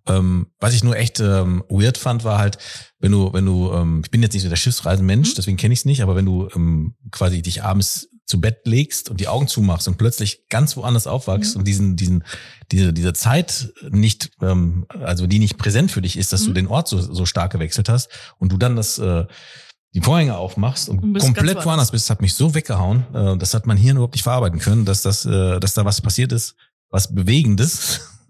[0.08, 2.60] Ähm, was ich nur echt ähm, weird fand, war halt,
[3.00, 5.36] wenn du, wenn du, ähm, ich bin jetzt nicht so der Schiffsreisenmensch, Mhm.
[5.38, 9.10] deswegen kenne ich es nicht, aber wenn du ähm, quasi dich abends zu Bett legst
[9.10, 11.60] und die Augen zumachst und plötzlich ganz woanders aufwachst Mhm.
[11.60, 12.24] und diesen, diesen,
[12.72, 16.56] diese, diese Zeit nicht, ähm, also die nicht präsent für dich ist, dass du Mhm.
[16.56, 18.10] den Ort so, so stark gewechselt hast
[18.40, 19.26] und du dann das, äh,
[19.94, 23.06] die Vorhänge aufmachst und komplett woanders bist, hat mich so weggehauen.
[23.14, 26.02] Äh, das hat mein Hirn überhaupt nicht verarbeiten können, dass das, äh, dass da was
[26.02, 26.56] passiert ist,
[26.90, 28.00] was Bewegendes,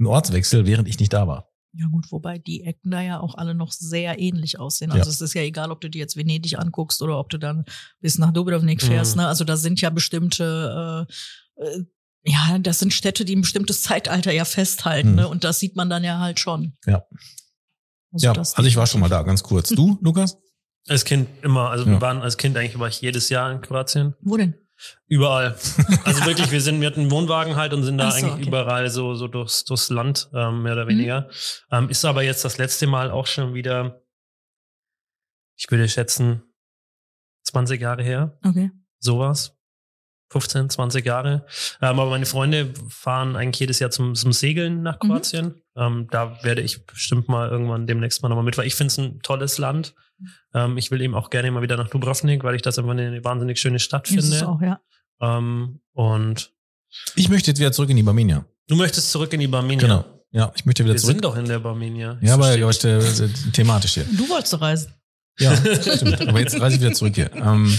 [0.00, 1.51] ein Ortswechsel, während ich nicht da war.
[1.74, 4.90] Ja gut, wobei die Ecken da ja auch alle noch sehr ähnlich aussehen.
[4.90, 4.98] Ja.
[4.98, 7.64] Also es ist ja egal, ob du dir jetzt Venedig anguckst oder ob du dann
[8.00, 9.16] bis nach Dubrovnik fährst.
[9.16, 9.22] Mhm.
[9.22, 9.28] Ne?
[9.28, 11.06] Also da sind ja bestimmte,
[11.58, 11.84] äh, äh,
[12.24, 15.10] ja, das sind Städte, die ein bestimmtes Zeitalter ja festhalten.
[15.10, 15.16] Mhm.
[15.16, 15.28] Ne?
[15.28, 16.76] Und das sieht man dann ja halt schon.
[16.86, 17.04] Ja.
[18.12, 19.70] Also ja, das also ich war schon mal da, ganz kurz.
[19.70, 20.36] Du, Lukas?
[20.88, 21.92] Als Kind immer, also Ja.
[21.92, 24.14] wir waren als Kind eigentlich war ich jedes Jahr in Kroatien.
[24.20, 24.54] Wo denn?
[25.06, 25.56] Überall.
[26.04, 28.48] Also wirklich, wir sind, wir hatten einen Wohnwagen halt und sind da so, eigentlich okay.
[28.48, 30.88] überall so, so durchs, durchs Land, ähm, mehr oder Mhm.
[30.88, 31.28] weniger.
[31.70, 34.02] Ähm, ist aber jetzt das letzte Mal auch schon wieder,
[35.56, 36.42] ich würde schätzen,
[37.44, 38.70] 20 Jahre her, Okay.
[38.98, 39.56] sowas.
[40.32, 41.44] 15, 20 Jahre.
[41.80, 45.08] Ähm, aber meine Freunde fahren eigentlich jedes Jahr zum, zum Segeln nach Mhm.
[45.08, 45.54] Kroatien.
[45.76, 48.98] Ähm, da werde ich bestimmt mal irgendwann demnächst mal nochmal mit, weil ich finde es
[48.98, 49.94] ein tolles Land.
[50.54, 53.24] Ähm, ich will eben auch gerne mal wieder nach Dubrovnik, weil ich das einfach eine
[53.24, 54.48] wahnsinnig schöne Stadt Ist es finde.
[54.48, 54.80] auch, ja.
[55.20, 56.52] Ähm, und
[57.16, 58.44] Ich möchte jetzt wieder zurück in die Barmenia.
[58.68, 59.80] du möchtest zurück in die Barmenia.
[59.86, 60.04] Genau.
[60.34, 61.12] Ja, ich möchte wieder Wir zurück.
[61.16, 62.16] sind doch in der Barmenia.
[62.22, 64.04] Ja, aber ja, verstehe aber, äh, thematisch hier.
[64.16, 64.94] Du wolltest reisen.
[65.38, 66.26] Ja, stimmt.
[66.26, 67.30] Aber jetzt reise ich wieder zurück hier.
[67.34, 67.78] Ähm,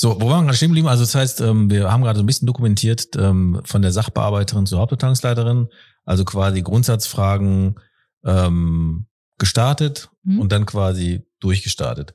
[0.00, 0.86] so, wo waren wir gerade stehen geblieben?
[0.88, 4.64] Also das heißt, ähm, wir haben gerade so ein bisschen dokumentiert ähm, von der Sachbearbeiterin
[4.66, 5.66] zur Hauptbetreuungsleiterin,
[6.04, 7.80] also quasi Grundsatzfragen
[8.24, 9.06] ähm,
[9.38, 10.40] gestartet Mhm.
[10.40, 12.12] und dann quasi durchgestartet.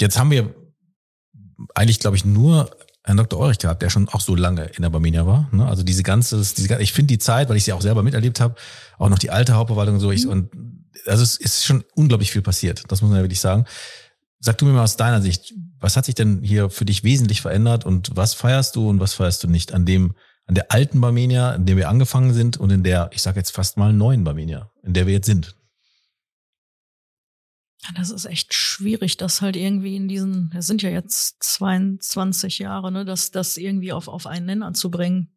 [0.00, 0.54] Jetzt haben wir
[1.74, 2.70] eigentlich, glaube ich, nur
[3.04, 3.38] Herrn Dr.
[3.38, 5.48] Eurich gehabt, der schon auch so lange in der Barmenia war.
[5.52, 5.66] Ne?
[5.66, 8.54] Also diese ganze, diese, ich finde die Zeit, weil ich sie auch selber miterlebt habe,
[8.98, 10.10] auch noch die alte Hauptverwaltung und so.
[10.10, 10.30] Ich, Mhm.
[10.30, 10.50] und
[11.06, 12.82] also es ist schon unglaublich viel passiert.
[12.88, 13.64] Das muss man ja wirklich sagen.
[14.40, 17.40] Sag du mir mal aus deiner Sicht, was hat sich denn hier für dich wesentlich
[17.40, 20.14] verändert und was feierst du und was feierst du nicht an dem,
[20.46, 23.50] an der alten Barmenia, in der wir angefangen sind und in der, ich sage jetzt
[23.50, 25.54] fast mal neuen Barmenia, in der wir jetzt sind?
[27.94, 32.90] Das ist echt schwierig, das halt irgendwie in diesen, es sind ja jetzt 22 Jahre,
[32.90, 35.30] ne, das, das irgendwie auf, auf einen Nenner zu bringen.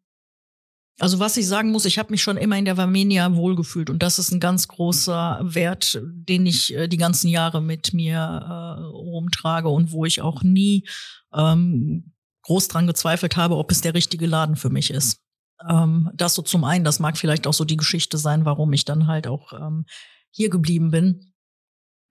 [0.98, 4.02] Also was ich sagen muss, ich habe mich schon immer in der Armenia wohlgefühlt und
[4.02, 8.82] das ist ein ganz großer Wert, den ich äh, die ganzen Jahre mit mir äh,
[8.84, 10.86] rumtrage und wo ich auch nie
[11.34, 12.12] ähm,
[12.42, 15.20] groß dran gezweifelt habe, ob es der richtige Laden für mich ist.
[15.68, 18.84] Ähm, das so zum einen, das mag vielleicht auch so die Geschichte sein, warum ich
[18.84, 19.86] dann halt auch ähm,
[20.30, 21.32] hier geblieben bin.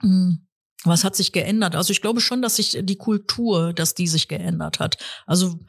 [0.01, 0.47] Hm,
[0.83, 1.75] Was hat sich geändert?
[1.75, 4.97] Also ich glaube schon, dass sich die Kultur, dass die sich geändert hat.
[5.27, 5.59] Also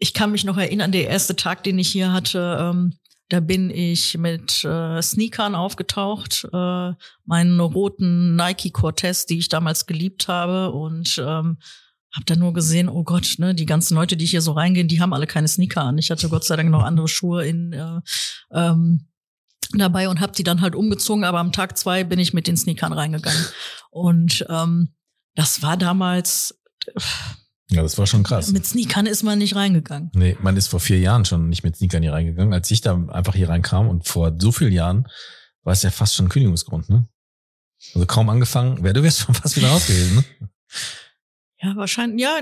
[0.00, 2.94] ich kann mich noch erinnern, der erste Tag, den ich hier hatte, ähm,
[3.28, 6.92] da bin ich mit äh, Sneakern aufgetaucht, äh,
[7.24, 11.58] meinen roten Nike Cortez, die ich damals geliebt habe und ähm,
[12.12, 15.00] habe dann nur gesehen, oh Gott, ne, die ganzen Leute, die hier so reingehen, die
[15.00, 15.98] haben alle keine Sneaker an.
[15.98, 18.00] Ich hatte Gott sei Dank noch andere Schuhe in äh,
[18.52, 19.06] ähm,
[19.74, 22.56] dabei und habe die dann halt umgezogen, aber am Tag zwei bin ich mit den
[22.56, 23.46] Sneakern reingegangen.
[23.90, 24.94] Und ähm,
[25.36, 26.60] das war damals,
[27.70, 28.50] Ja, das war schon krass.
[28.50, 30.10] mit Sneakern ist man nicht reingegangen.
[30.14, 32.52] Nee, man ist vor vier Jahren schon nicht mit Sneakern hier reingegangen.
[32.52, 35.06] Als ich da einfach hier reinkam und vor so vielen Jahren
[35.62, 37.08] war es ja fast schon ein Kündigungsgrund, ne?
[37.94, 40.48] Also kaum angefangen, wer du wärst schon fast wieder raus gewesen, ne?
[41.62, 42.40] Ja, wahrscheinlich, ja,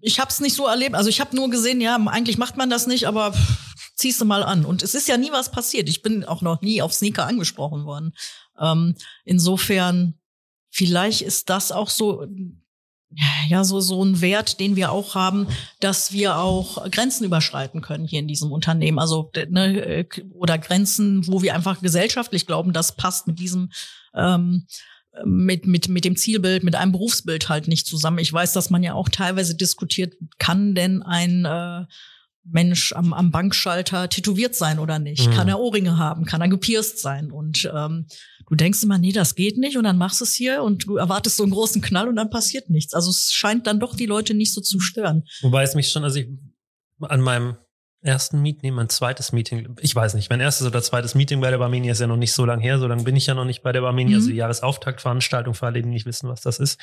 [0.00, 0.94] ich habe es nicht so erlebt.
[0.94, 3.34] Also ich habe nur gesehen, ja, eigentlich macht man das nicht, aber
[3.96, 4.64] ziehst du mal an.
[4.64, 5.88] Und es ist ja nie was passiert.
[5.88, 8.12] Ich bin auch noch nie auf Sneaker angesprochen worden.
[8.60, 10.14] Ähm, insofern,
[10.70, 12.26] vielleicht ist das auch so,
[13.48, 15.46] ja, so, so ein Wert, den wir auch haben,
[15.80, 18.98] dass wir auch Grenzen überschreiten können hier in diesem Unternehmen.
[18.98, 23.70] Also, ne, äh, oder Grenzen, wo wir einfach gesellschaftlich glauben, das passt mit diesem,
[24.14, 24.66] ähm,
[25.24, 28.18] mit, mit, mit dem Zielbild, mit einem Berufsbild halt nicht zusammen.
[28.18, 31.86] Ich weiß, dass man ja auch teilweise diskutiert, kann denn ein äh,
[32.48, 35.26] Mensch am, am Bankschalter tätowiert sein oder nicht?
[35.28, 35.32] Mhm.
[35.32, 36.24] Kann er Ohrringe haben?
[36.24, 37.30] Kann er gepierst sein?
[37.32, 38.06] Und ähm,
[38.48, 40.96] du denkst immer, nee, das geht nicht und dann machst du es hier und du
[40.96, 42.94] erwartest so einen großen Knall und dann passiert nichts.
[42.94, 45.24] Also es scheint dann doch die Leute nicht so zu stören.
[45.42, 46.28] Wobei es mich schon, also ich
[47.00, 47.56] an meinem
[48.02, 51.50] ersten Meeting, nee, mein zweites Meeting, ich weiß nicht, mein erstes oder zweites Meeting bei
[51.50, 53.44] der Barmenia ist ja noch nicht so lange her, so lange bin ich ja noch
[53.44, 54.22] nicht bei der Barmenia, Mhm.
[54.22, 56.80] also die Jahresauftaktveranstaltung für alle, die nicht wissen, was das ist.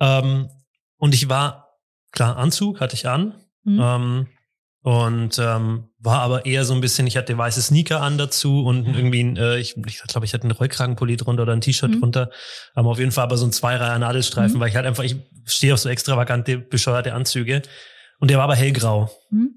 [0.00, 0.48] Ähm,
[0.96, 1.68] und ich war,
[2.12, 3.34] klar, Anzug hatte ich an,
[3.64, 3.78] Hm?
[3.82, 4.26] ähm,
[4.88, 8.86] und ähm, war aber eher so ein bisschen, ich hatte weiße Sneaker an dazu und
[8.86, 12.00] irgendwie, ein, äh, ich, ich glaube, ich hatte einen Rollkragenpulli drunter oder ein T-Shirt Mhm.
[12.00, 12.30] drunter.
[12.74, 14.60] Aber auf jeden Fall aber so ein Zweireiher Nadelstreifen, Mhm.
[14.60, 17.60] weil ich halt einfach, ich stehe auf so extravagante, bescheuerte Anzüge.
[18.18, 19.10] Und der war aber hellgrau.
[19.28, 19.50] Hm?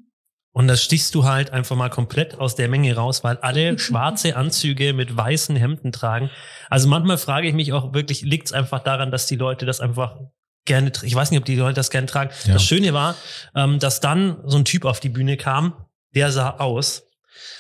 [0.52, 4.36] Und da stichst du halt einfach mal komplett aus der Menge raus, weil alle schwarze
[4.36, 6.30] Anzüge mit weißen Hemden tragen.
[6.70, 9.80] Also manchmal frage ich mich auch wirklich, liegt es einfach daran, dass die Leute das
[9.80, 10.18] einfach
[10.66, 12.32] gerne, ich weiß nicht, ob die Leute das gerne tragen.
[12.46, 12.54] Ja.
[12.54, 13.16] Das Schöne war,
[13.56, 15.74] ähm, dass dann so ein Typ auf die Bühne kam,
[16.16, 17.04] der sah aus,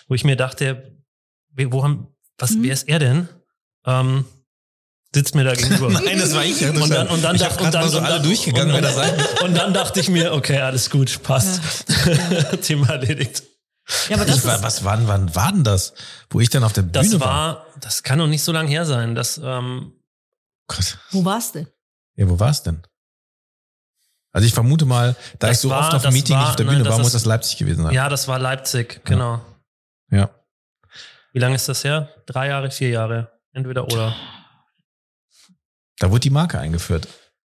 [0.08, 0.98] wo ich mir dachte,
[1.56, 2.64] wo haben, was, Mhm.
[2.64, 3.30] wer ist er denn?
[3.86, 4.26] Ähm,
[5.14, 5.90] sitzt mir da gegenüber.
[6.06, 6.62] Nein, das war ich.
[6.66, 9.14] Und dann, und dann, ich und dann, so und alle dann, durchgegangen, und, das sein
[9.44, 11.62] und dann dachte ich mir, okay, alles gut, passt.
[12.62, 13.44] Thema erledigt.
[14.10, 15.94] Ja, aber das Ich war, was wann, wann war denn das?
[16.30, 17.28] Wo ich dann auf der Das Bühne war?
[17.28, 19.16] war, das kann doch nicht so lange her sein.
[19.16, 19.94] Das, ähm,
[20.68, 20.98] Gott.
[21.12, 21.68] wo war's denn?
[22.16, 22.82] Ja, wo war es denn?
[24.34, 26.44] Also ich vermute mal, da Das ich so war- oft auf dem das Meeting nicht
[26.44, 27.94] war- auf der nein, Bühne das war, muss ist- das Leipzig gewesen sein.
[27.94, 29.42] ja, das war Leipzig, genau.
[30.10, 30.30] ja.
[31.34, 32.10] Wie lange ist das her?
[32.26, 33.32] Drei Jahre, vier Jahre?
[33.54, 34.14] Entweder oder.
[36.00, 37.08] Da wurde die Marke eingeführt.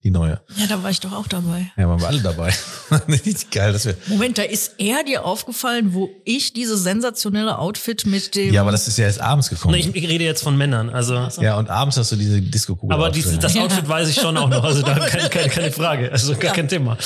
[0.05, 0.40] Die neue.
[0.57, 1.70] Ja, da war ich doch auch dabei.
[1.76, 2.53] Ja, waren wir alle dabei.
[3.53, 3.96] Geil, dass wir.
[4.09, 8.53] Moment, da ist er dir aufgefallen, wo ich dieses sensationelle Outfit mit dem.
[8.53, 9.74] Ja, aber das ist ja erst abends gekommen.
[9.74, 10.90] Ich, ich rede jetzt von Männern.
[10.90, 12.92] Also, ja, und abends hast du diese Disco-Kugel.
[12.96, 13.64] aber dieses, aufgestellt.
[13.70, 14.64] das Outfit weiß ich schon auch noch.
[14.64, 16.11] Also da keine, keine, keine Frage.
[16.11, 16.53] Also gar Ja.
[16.53, 16.98] kein Thema.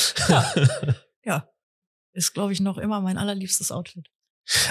[1.24, 1.47] Ja.
[2.14, 4.07] Ist, glaube ich, noch immer mein allerliebstes Outfit.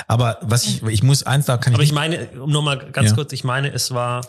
[0.07, 3.09] Aber was ich, ich muss eins, da kann ich Aber ich meine, um nochmal ganz
[3.09, 3.15] Ja.
[3.15, 4.26] kurz, ich meine, es war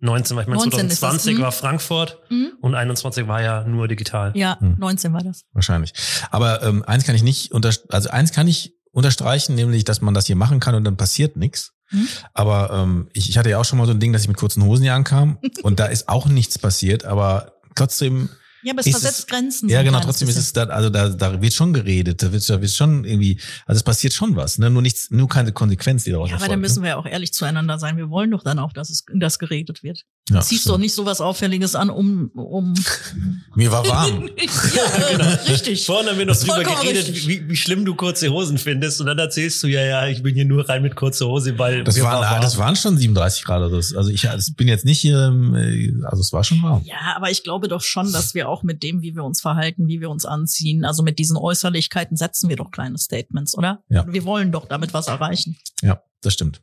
[0.00, 1.42] 2019, weil ich meine, 19 ist das, 2020 hm?
[1.42, 2.52] war Frankfurt Mhm.
[2.60, 4.32] und 21 war ja nur digital.
[4.34, 4.76] Ja, Hm.
[4.78, 5.44] 19 war das.
[5.52, 5.92] wahrscheinlich.
[6.30, 10.14] Aber ähm, eins kann ich nicht unter, also eins kann ich unterstreichen, nämlich, dass man
[10.14, 11.72] das hier machen kann und dann passiert nichts.
[11.90, 12.08] Mhm.
[12.32, 14.36] Aber ähm, ich, ich hatte ja auch schon mal so ein Ding, dass ich mit
[14.36, 18.28] kurzen Hosen hier ankam und da ist auch nichts passiert, aber trotzdem,
[18.64, 19.68] Ja, aber es Ist versetzt es- Grenzen.
[19.68, 22.60] ja genau, trotzdem ist es da, also da, da wird schon geredet, da wird, da
[22.60, 24.70] wird schon irgendwie, also es passiert schon was, ne?
[24.70, 26.66] Nur nichts, nur keine Konsequenz, die daraus Ja, aber dann ne?
[26.66, 27.96] müssen wir ja auch ehrlich zueinander sein.
[27.96, 30.04] Wir wollen doch dann auch, dass es dass geredet wird.
[30.30, 30.72] Ja, Ziehst stimmt.
[30.74, 32.72] doch nicht sowas Auffälliges an, um, um
[33.54, 34.30] Mir war warm.
[34.74, 35.28] ja, genau.
[35.48, 35.84] richtig.
[35.84, 39.00] Vorhin haben wir noch drüber geredet, wie, wie schlimm du kurze Hosen findest.
[39.00, 41.84] Und dann erzählst du ja, ja, ich bin hier nur rein mit kurzer Hose, weil
[41.84, 42.40] Das mir waren, war warm.
[42.40, 43.98] das waren schon 37 Grad oder so.
[43.98, 46.82] Also ich das bin jetzt nicht hier, ähm, also es war schon warm.
[46.84, 49.88] Ja, aber ich glaube doch schon, dass wir auch mit dem, wie wir uns verhalten,
[49.88, 53.82] wie wir uns anziehen, also mit diesen Äußerlichkeiten setzen wir doch kleine Statements, oder?
[53.90, 54.06] Ja.
[54.08, 55.56] Wir wollen doch damit was erreichen.
[55.82, 56.62] Ja, das stimmt.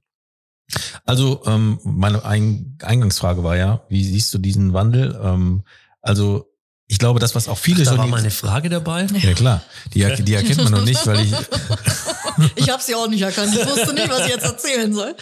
[1.06, 5.20] Also ähm, meine Ein Eingangsfrage war ja, wie siehst du diesen Wandel?
[5.22, 5.64] Ähm,
[6.02, 6.48] also
[6.88, 9.06] ich glaube, das, was auch viele da so war mal eine Frage dabei.
[9.06, 9.62] ja klar,
[9.94, 11.32] die, die erkennt man noch nicht, weil ich
[12.56, 13.54] Ich habe sie auch nicht erkannt.
[13.54, 15.16] Ich wusste nicht, was ich jetzt erzählen soll.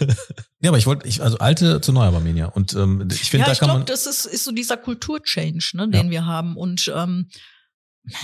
[0.60, 3.46] ja, aber ich wollte, ich, also alte zu neu Arminia und ähm, ich finde, Ja,
[3.46, 6.56] da ich kann glaube, man das ist, ist so dieser Kulturchange, ne, den wir haben.
[6.56, 7.28] Und ähm,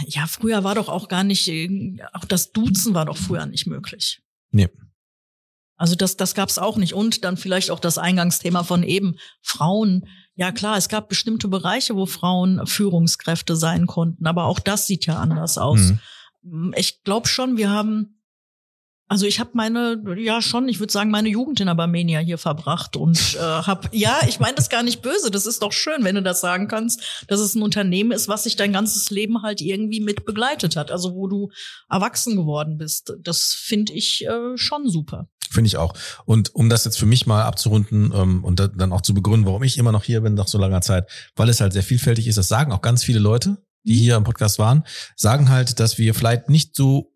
[0.06, 3.66] ja, früher war doch auch gar nicht, äh, auch das Duzen war doch früher nicht
[3.66, 4.22] möglich.
[4.50, 4.68] Nee.
[5.76, 6.94] Also das, das gab's auch nicht.
[6.94, 10.06] Und dann vielleicht auch das Eingangsthema von eben Frauen.
[10.36, 15.06] Ja klar, es gab bestimmte Bereiche, wo Frauen Führungskräfte sein konnten, aber auch das sieht
[15.06, 15.92] ja anders aus.
[16.42, 16.74] Mhm.
[16.76, 18.20] Ich glaube schon, wir haben,
[19.08, 22.96] also ich habe meine, ja schon, ich würde sagen, meine Jugend in Abermania hier verbracht
[22.96, 26.16] und äh, habe, ja, ich meine das gar nicht böse, das ist doch schön, wenn
[26.16, 29.60] du das sagen kannst, dass es ein Unternehmen ist, was sich dein ganzes Leben halt
[29.60, 31.50] irgendwie mit begleitet hat, also wo du
[31.88, 33.12] erwachsen geworden bist.
[33.20, 35.28] Das finde ich äh, schon super.
[35.54, 35.94] Finde ich auch.
[36.26, 39.46] Und um das jetzt für mich mal abzurunden ähm, und da, dann auch zu begründen,
[39.46, 42.26] warum ich immer noch hier bin nach so langer Zeit, weil es halt sehr vielfältig
[42.26, 44.84] ist, das sagen auch ganz viele Leute, die hier im Podcast waren,
[45.16, 47.12] sagen halt, dass wir vielleicht nicht so,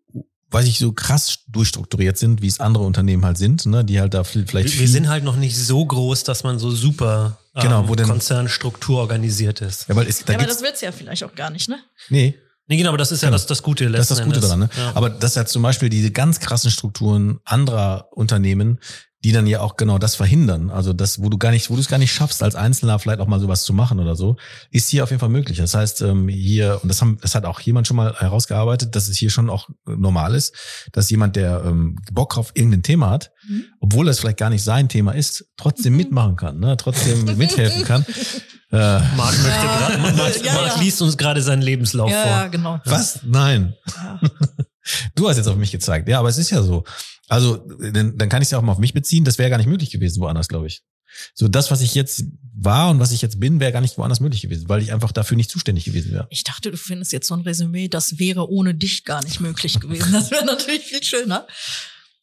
[0.51, 4.13] weiß ich, so krass durchstrukturiert sind, wie es andere Unternehmen halt sind, ne, die halt
[4.13, 7.37] da viel- vielleicht Wir, wir sind halt noch nicht so groß, dass man so super
[7.55, 9.87] ähm, Genau, wo denn- Konzernstruktur organisiert ist.
[9.89, 11.77] ja, weil es, da ja, aber das wird's ja vielleicht auch gar nicht, ne?
[12.09, 12.35] nee,
[12.69, 13.35] Nee, genau, aber das ist ja Genau.
[13.35, 14.49] das, das Gute Das ist das letzten Gute Endes.
[14.49, 14.59] daran.
[14.59, 14.69] Ne?
[14.77, 14.95] Ja.
[14.95, 18.79] Aber das ist ja zum Beispiel diese ganz krassen Strukturen anderer Unternehmen,
[19.25, 20.69] die dann ja auch genau das verhindern.
[20.69, 23.19] Also das, wo du gar nicht, wo du es gar nicht schaffst, als Einzelner vielleicht
[23.19, 24.37] auch mal sowas zu machen oder so,
[24.71, 25.57] ist hier auf jeden Fall möglich.
[25.57, 29.09] Das heißt, ähm, hier, und das haben, das hat auch jemand schon mal herausgearbeitet, dass
[29.09, 30.55] es hier schon auch normal ist,
[30.93, 33.65] dass jemand, der ähm, Bock auf irgendein Thema hat, Mhm.
[33.81, 35.97] obwohl das vielleicht gar nicht sein Thema ist, trotzdem Mhm.
[35.97, 36.77] mitmachen kann, ne?
[36.77, 38.05] trotzdem mithelfen kann.
[38.71, 38.77] Äh,
[39.15, 39.87] Marc möchte Ja.
[39.89, 40.81] gerade, Marc, Ja, Marc ja.
[40.81, 42.31] liest uns gerade seinen Lebenslauf Ja, vor.
[42.31, 42.79] ja, genau.
[42.85, 43.19] was?
[43.23, 43.73] Nein.
[43.95, 44.19] Ja.
[45.15, 46.07] Du hast jetzt auf mich gezeigt.
[46.07, 46.83] Ja, aber es ist ja so.
[47.27, 49.23] Also, dann, dann kann ich es ja auch mal auf mich beziehen.
[49.23, 50.81] Das wäre gar nicht möglich gewesen woanders, glaube ich.
[51.33, 52.23] So das, was ich jetzt
[52.55, 55.11] war und was ich jetzt bin, wäre gar nicht woanders möglich gewesen, weil ich einfach
[55.11, 56.27] dafür nicht zuständig gewesen wäre.
[56.29, 59.79] Ich dachte, du findest jetzt so ein Resümee, das wäre ohne dich gar nicht möglich
[59.79, 60.11] gewesen.
[60.11, 61.47] Das wäre natürlich viel schöner.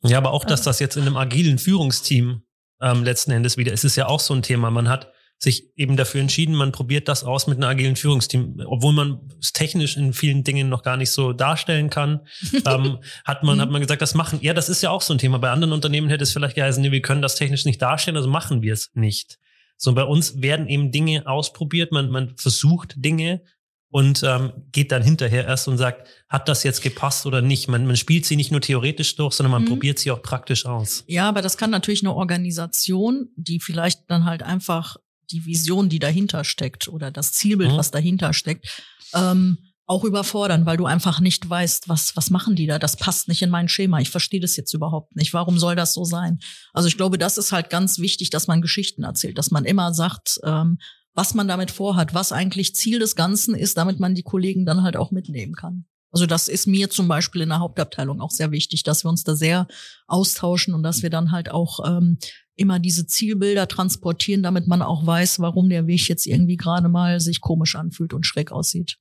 [0.03, 2.43] Ja, aber auch, dass das jetzt in einem agilen Führungsteam
[2.81, 4.71] ähm, letzten Endes wieder ist, ist ja auch so ein Thema.
[4.71, 8.95] Man hat sich eben dafür entschieden, man probiert das aus mit einem agilen Führungsteam, obwohl
[8.95, 12.21] man es technisch in vielen Dingen noch gar nicht so darstellen kann.
[12.67, 14.39] ähm, hat man hat man gesagt, das machen.
[14.41, 15.39] Ja, das ist ja auch so ein Thema.
[15.39, 18.31] Bei anderen Unternehmen hätte es vielleicht geheißen, nee, wir können das technisch nicht darstellen, also
[18.31, 19.39] machen wir es nicht.
[19.77, 23.43] So bei uns werden eben Dinge ausprobiert, man man versucht Dinge
[23.91, 27.69] und ähm, geht dann hinterher erst und sagt, hat das jetzt gepasst oder nicht?
[27.69, 29.69] Man, man spielt sie nicht nur theoretisch durch, sondern man Mhm.
[29.69, 31.05] probiert sie auch praktisch aus.
[31.07, 34.97] Ja, aber das kann natürlich eine Organisation, die vielleicht dann halt einfach
[35.31, 37.77] die Vision, die dahinter steckt oder das Zielbild, Mhm.
[37.77, 38.83] was dahinter steckt,
[39.15, 39.59] ähm,
[39.89, 42.79] auch überfordern, weil du einfach nicht weißt, was, was machen die da?
[42.81, 44.01] Das passt nicht in mein Schema.
[44.01, 45.33] Ich verstehe das jetzt überhaupt nicht.
[45.33, 46.41] Warum soll das so sein?
[46.73, 49.95] Also ich glaube, das ist halt ganz wichtig, dass man Geschichten erzählt, dass man immer
[49.95, 50.79] sagt, ähm,
[51.15, 54.83] was man damit vorhat, was eigentlich Ziel des Ganzen ist, damit man die Kollegen dann
[54.83, 55.87] halt auch mitnehmen kann.
[56.13, 59.25] Also das ist mir zum Beispiel in der Hauptabteilung auch sehr wichtig, dass wir uns
[59.25, 59.67] da sehr
[60.07, 62.19] austauschen und dass wir dann halt auch ähm,
[62.55, 67.21] immer diese Zielbilder transportieren, damit man auch weiß, warum der Weg jetzt irgendwie gerade mal
[67.21, 68.99] sich komisch anfühlt und schräg aussieht.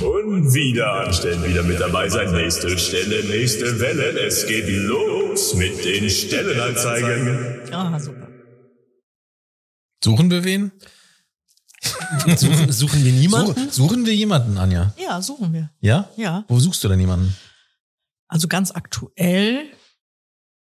[0.00, 2.32] Und wieder anstellen, wieder mit dabei sein.
[2.32, 4.18] Nächste Stelle, nächste Welle.
[4.26, 7.72] Es geht los mit den Stellenanzeigen.
[7.72, 8.28] Ah, super.
[10.02, 10.72] Suchen wir wen?
[12.36, 13.70] Suchen, suchen wir niemanden?
[13.70, 14.92] Su- suchen wir jemanden, Anja?
[14.96, 15.70] Ja, suchen wir.
[15.80, 16.08] Ja?
[16.16, 16.44] Ja.
[16.48, 17.36] Wo suchst du denn jemanden?
[18.28, 19.64] Also ganz aktuell,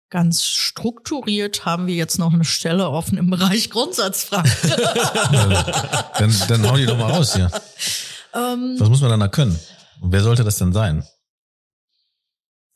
[0.10, 4.52] ganz strukturiert haben wir jetzt noch eine Stelle offen im Bereich Grundsatzfragen.
[6.18, 7.50] dann, dann hau die doch mal raus hier.
[8.34, 9.58] Ähm, Was muss man dann da können?
[10.02, 11.04] Und wer sollte das denn sein?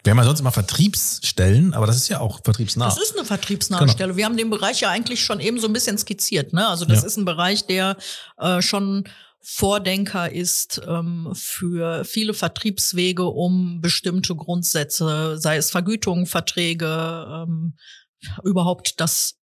[0.03, 2.85] Wir haben ja sonst immer Vertriebsstellen, aber das ist ja auch vertriebsnah.
[2.85, 3.91] Das ist eine vertriebsnahe Genau.
[3.91, 4.15] Stelle.
[4.15, 6.53] Wir haben den Bereich ja eigentlich schon eben so ein bisschen skizziert.
[6.53, 6.65] Ne?
[6.67, 7.07] Also das Ja.
[7.07, 7.97] ist ein Bereich, der
[8.37, 9.03] äh, schon
[9.41, 17.75] Vordenker ist ähm, für viele Vertriebswege, um bestimmte Grundsätze, sei es Vergütung, Verträge, ähm,
[18.43, 19.35] überhaupt das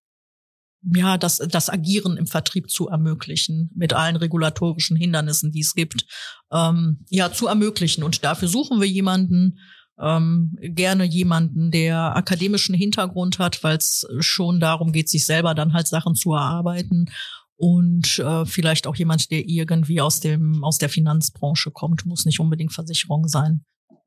[0.94, 6.04] ja, das, das Agieren im Vertrieb zu ermöglichen, mit allen regulatorischen Hindernissen, die es gibt,
[6.52, 8.04] ähm, ja, zu ermöglichen.
[8.04, 9.58] Und dafür suchen wir jemanden,
[9.98, 15.72] ähm, gerne jemanden, der akademischen Hintergrund hat, weil es schon darum geht, sich selber dann
[15.72, 17.10] halt Sachen zu erarbeiten
[17.56, 22.40] und äh, vielleicht auch jemand, der irgendwie aus dem aus der Finanzbranche kommt, muss nicht
[22.40, 23.64] unbedingt Versicherung sein.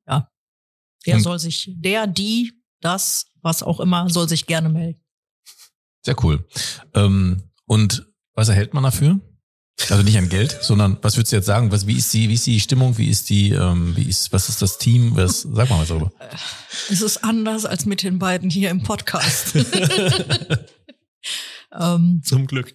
[0.07, 0.29] Ja,
[1.05, 1.21] der Hm.
[1.23, 5.01] soll sich, der, die, das, was auch immer, soll sich gerne melden.
[6.05, 6.47] Sehr cool.
[6.93, 9.19] Ähm, und was erhält man dafür?
[9.89, 11.71] Also nicht an Geld, sondern was würdest du jetzt sagen?
[11.71, 12.97] Was, wie ist die, wie ist die Stimmung?
[12.97, 15.15] Wie ist die, ähm, wie ist, was ist das Team?
[15.15, 16.11] Was, sag mal was darüber.
[16.89, 19.55] Es ist anders als mit den beiden hier im Podcast.
[21.79, 22.73] ähm, Zum Glück.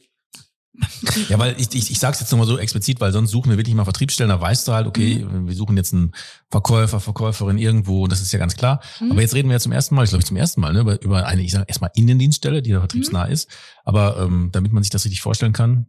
[1.28, 3.56] Ja, weil ich, ich, ich sage es jetzt nochmal so explizit, weil sonst suchen wir
[3.56, 5.46] wirklich mal Vertriebsstellen, da weißt du halt, okay, Mhm.
[5.46, 6.10] wir suchen jetzt einen
[6.50, 8.80] Verkäufer, Verkäuferin irgendwo, das ist ja ganz klar.
[8.98, 9.12] Mhm.
[9.12, 11.00] Aber jetzt reden wir ja zum ersten Mal, ich glaube zum ersten Mal, ne, über,
[11.00, 13.32] über eine, ich sage erstmal Innendienststelle, die da vertriebsnah Mhm.
[13.32, 13.48] ist.
[13.84, 15.86] Aber ähm, damit man sich das richtig vorstellen kann,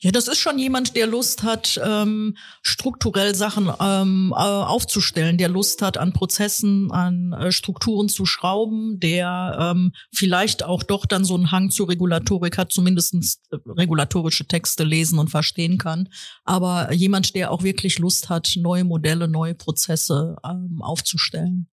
[0.00, 5.48] Ja, das ist schon jemand, der Lust hat, ähm, strukturell Sachen ähm, äh, aufzustellen, der
[5.48, 11.24] Lust hat, an Prozessen, an äh, Strukturen zu schrauben, der ähm, vielleicht auch doch dann
[11.24, 16.08] so einen Hang zur Regulatorik hat, zumindestens äh, regulatorische Texte lesen und verstehen kann.
[16.44, 21.68] Aber jemand, der auch wirklich Lust hat, neue Modelle, neue Prozesse ähm, aufzustellen.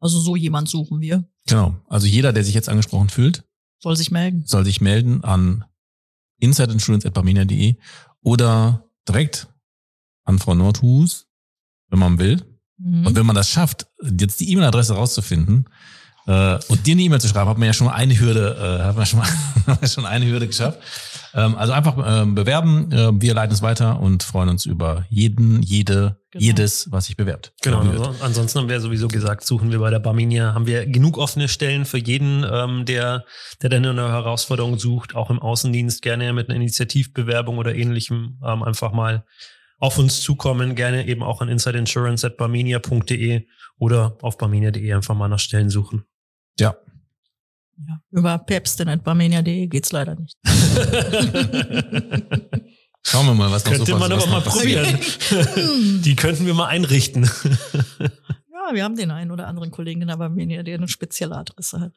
[0.00, 1.24] Also so jemand suchen wir.
[1.46, 1.76] genau.
[1.88, 3.44] Also jeder, der sich jetzt angesprochen fühlt,
[3.78, 4.44] Soll sich melden.
[4.46, 5.64] soll sich melden an
[6.42, 7.76] insideinsurance.barmenia.de
[8.22, 9.48] oder direkt
[10.24, 11.26] an Frau Nordhus,
[11.88, 12.42] wenn man will.
[12.78, 13.06] Mhm.
[13.06, 15.68] Und wenn man das schafft, jetzt die E-Mail-Adresse rauszufinden
[16.26, 18.84] äh, und dir eine E-Mail zu schreiben, hat man ja schon mal eine Hürde, äh,
[18.84, 19.28] hat man schon mal
[19.66, 20.78] hat man schon eine Hürde geschafft.
[21.34, 25.62] Ähm, also einfach ähm, bewerben, äh, wir leiten es weiter und freuen uns über jeden,
[25.62, 26.44] jede, Genau.
[26.46, 27.52] jedes, was sich bewerbt.
[27.60, 27.80] Genau.
[27.80, 31.46] Also ansonsten haben wir sowieso gesagt, suchen wir bei der Barminia, haben wir genug offene
[31.46, 33.26] Stellen für jeden, ähm, der,
[33.60, 38.62] der dann eine Herausforderung sucht, auch im Außendienst gerne mit einer Initiativbewerbung oder ähnlichem ähm,
[38.62, 39.26] einfach mal
[39.78, 45.68] auf uns zukommen, gerne eben auch an insideinsurance.barminia.de oder auf barminia.de einfach mal nach Stellen
[45.68, 46.04] suchen.
[46.58, 46.76] Ja.
[47.86, 50.36] Ja, über pepstin.barmenia.de geht's leider nicht.
[53.04, 54.98] Schauen wir mal, was noch Könnte so man aber mal probieren.
[56.02, 57.28] Die könnten wir mal einrichten.
[58.68, 61.80] Ja, wir haben den einen oder anderen Kollegen in der Barmenia, der eine spezielle Adresse
[61.80, 61.94] hat.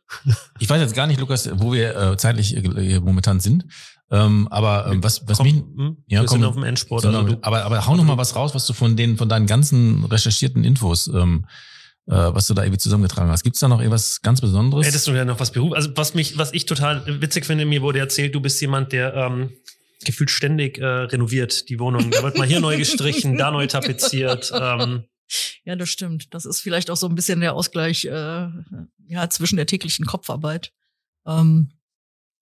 [0.58, 3.66] Ich weiß jetzt gar nicht, Lukas, wo wir äh, zeitlich äh, momentan sind.
[4.10, 7.04] Ähm, aber ähm, was, was Komm, mich, hm, ja, wir komm, sind auf dem Endsport.
[7.04, 9.30] sondern, Also du, aber, aber hau noch mal was raus, was du von den, von
[9.30, 11.75] deinen ganzen recherchierten Infos, ähm, äh,
[12.08, 13.44] was du da irgendwie zusammengetragen hast.
[13.44, 14.86] Gibt's da noch irgendwas ganz Besonderes?
[14.86, 15.74] Hättest du ja noch was Beruf?
[15.74, 19.14] Also was mich, was ich total witzig finde, mir wurde erzählt, du bist jemand, der
[19.16, 19.52] ähm,
[20.04, 22.12] gefühlt ständig äh, renoviert die Wohnung.
[22.12, 24.52] Da wird mal hier neu gestrichen, da neu tapeziert.
[24.54, 25.06] Ähm,
[25.64, 26.34] Ja, das stimmt.
[26.34, 28.48] Das ist vielleicht auch so ein bisschen der Ausgleich äh,
[29.08, 30.72] ja, zwischen der täglichen Kopfarbeit.
[31.26, 31.72] Ähm,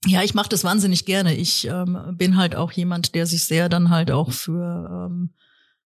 [0.06, 1.34] ja, ich mache das wahnsinnig gerne.
[1.34, 5.34] Ich ähm, bin halt auch jemand, der sich sehr dann halt auch für ähm,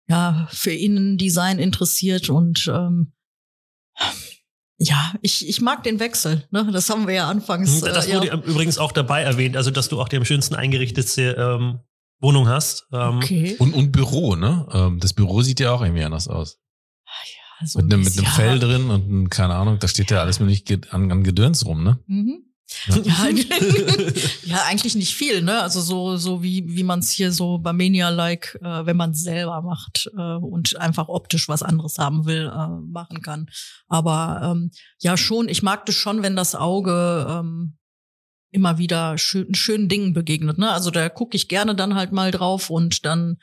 [0.07, 3.11] ja für Innendesign interessiert und ähm,
[4.77, 6.47] ja, ich, ich mag den Wechsel.
[6.51, 6.69] Ne?
[6.71, 7.81] Das haben wir ja anfangs.
[7.81, 8.33] Hm, das äh, wurde ja.
[8.35, 11.79] übrigens auch dabei erwähnt, also dass du auch die am schönsten eingerichtete ähm,
[12.19, 12.87] Wohnung hast.
[12.91, 13.55] Ähm, Okay.
[13.59, 14.67] Und, und Büro, ne?
[14.73, 16.59] Ähm, das Büro sieht ja auch irgendwie anders aus.
[17.59, 18.31] Also Mit einem, mit einem ja.
[18.31, 21.65] Fell drin und ein, keine Ahnung, da steht ja alles mögliche ge- an, an Gedöns
[21.65, 21.99] rum, ne?
[22.07, 22.44] Mhm.
[23.03, 23.29] Ja.
[24.43, 25.61] Ja, eigentlich nicht viel, ne?
[25.61, 29.21] Also so, so wie, wie man es hier so bei Mania-like, äh, wenn man es
[29.21, 33.47] selber macht äh, und einfach optisch was anderes haben will, äh, machen kann.
[33.87, 37.77] Aber ähm, ja, schon, ich mag das schon, wenn das Auge ähm,
[38.51, 40.57] immer wieder schön, schönen Dingen begegnet.
[40.57, 40.71] Ne?
[40.71, 43.37] Also da gucke ich gerne dann halt mal drauf und dann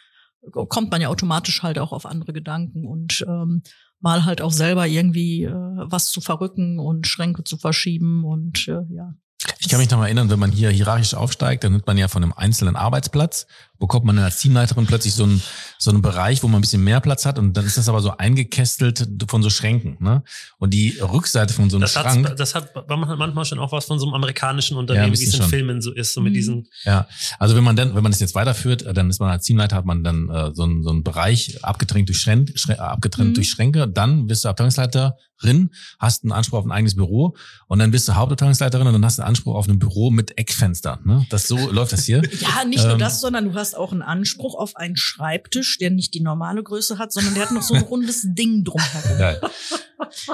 [0.50, 3.62] kommt man ja automatisch halt auch auf andere Gedanken und ähm,
[4.00, 8.82] mal halt auch selber irgendwie äh, was zu verrücken und Schränke zu verschieben und äh,
[8.90, 9.14] ja.
[9.58, 12.08] Ich kann mich noch mal erinnern, wenn man hier hierarchisch aufsteigt, dann nimmt man ja
[12.08, 13.46] von einem einzelnen Arbeitsplatz,
[13.82, 15.42] bekommt man als Teamleiterin plötzlich so einen,
[15.78, 18.00] so einen Bereich, wo man ein bisschen mehr Platz hat und dann ist das aber
[18.00, 19.96] so eingekästelt von so Schränken.
[20.00, 20.22] Ne?
[20.58, 23.84] Und die Rückseite von so einem das, Schrank, hat, das hat manchmal schon auch was
[23.86, 25.50] von so einem amerikanischen Ja, Unternehmen, wie es in schon.
[25.50, 26.34] Filmen so ist, so mit Mhm.
[26.34, 27.06] diesen ja,
[27.38, 29.76] also wenn man dann, wenn man das jetzt weiterführt, äh, dann ist man als Teamleiter,
[29.76, 33.30] hat man dann äh, so, einen, so einen Bereich abgetrennt durch Schränke, Schrä- äh, abgetrennt
[33.30, 33.34] Mhm.
[33.34, 37.34] durch Schränke, dann bist du Abteilungsleiterin, hast einen Anspruch auf ein eigenes Büro
[37.66, 40.38] und dann bist du Hauptabteilungsleiterin und dann hast du einen Anspruch auf ein Büro mit
[40.38, 41.00] Eckfenstern.
[41.04, 41.26] Ne?
[41.30, 42.22] Das so läuft das hier.
[42.40, 45.78] Ja, nicht nur Ähm, das, sondern du hast heißt auch ein Anspruch auf einen Schreibtisch,
[45.78, 49.18] der nicht die normale Größe hat, sondern der hat noch so ein rundes Ding drumherum.
[49.18, 49.40] Geil.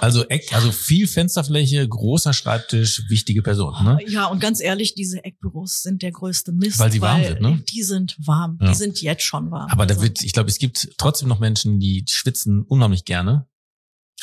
[0.00, 3.74] Also, Eck, also viel Fensterfläche, großer Schreibtisch, wichtige Person.
[3.84, 3.98] Ne?
[4.08, 6.78] Ja, und ganz ehrlich, diese Eckbüros sind der größte Mist.
[6.78, 7.62] Weil sie warm sind, ne?
[7.68, 8.58] Die sind warm.
[8.60, 8.68] Ja.
[8.68, 9.70] Die sind jetzt schon warm.
[9.70, 13.46] Aber da Also, wird, ich glaube, es gibt trotzdem noch Menschen, die schwitzen unheimlich gerne,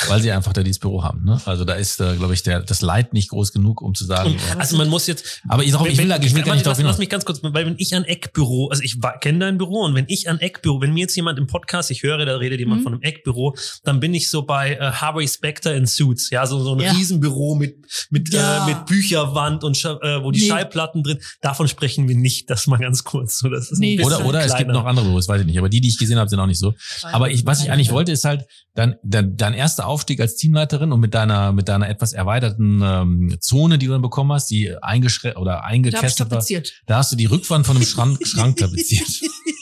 [0.08, 1.24] weil sie einfach da dieses Büro haben.
[1.24, 1.40] Ne?
[1.46, 4.32] Also da ist, äh, glaube ich, der, das Leid nicht groß genug, um zu sagen.
[4.32, 6.54] Und, äh, also man muss jetzt, aber ich, sag, ich will, da- ich will gar
[6.56, 9.40] nicht lass, darauf lass mich ganz kurz, weil wenn ich an Eckbüro, also ich kenne
[9.40, 12.26] dein Büro und wenn ich an Eckbüro, wenn mir jetzt jemand im Podcast, ich höre,
[12.26, 12.84] da redet jemand Mhm.
[12.84, 16.62] von einem Eckbüro, dann bin ich so bei äh, Harvey Specter in Suits, ja, so,
[16.64, 16.92] so ein Ja.
[16.92, 17.78] Riesenbüro mit
[18.10, 18.66] mit Ja.
[18.68, 20.48] äh, mit Bücherwand und äh, wo die Nee.
[20.50, 21.20] Schallplatten drin.
[21.42, 22.50] Davon sprechen wir nicht.
[22.50, 23.40] Das mal ganz kurz.
[23.40, 24.04] So, das ist ein Nee.
[24.04, 24.74] Oder, oder es gibt kleiner.
[24.74, 25.58] noch andere Büros, weiß ich nicht.
[25.58, 26.74] Aber die, die ich gesehen habe, sind auch nicht so.
[27.04, 29.54] Aber ich, was ich eigentlich wollte, ist halt dein, dein, dein
[29.86, 33.94] erster Aufstieg als Teamleiterin und mit deiner, mit deiner etwas erweiterten ähm, Zone, die du
[33.94, 36.44] dann bekommen hast, die eingeschränkt oder eingekesselt war.
[36.86, 39.08] Da hast du die Rückwand von einem Schrank, Schrank tapeziert.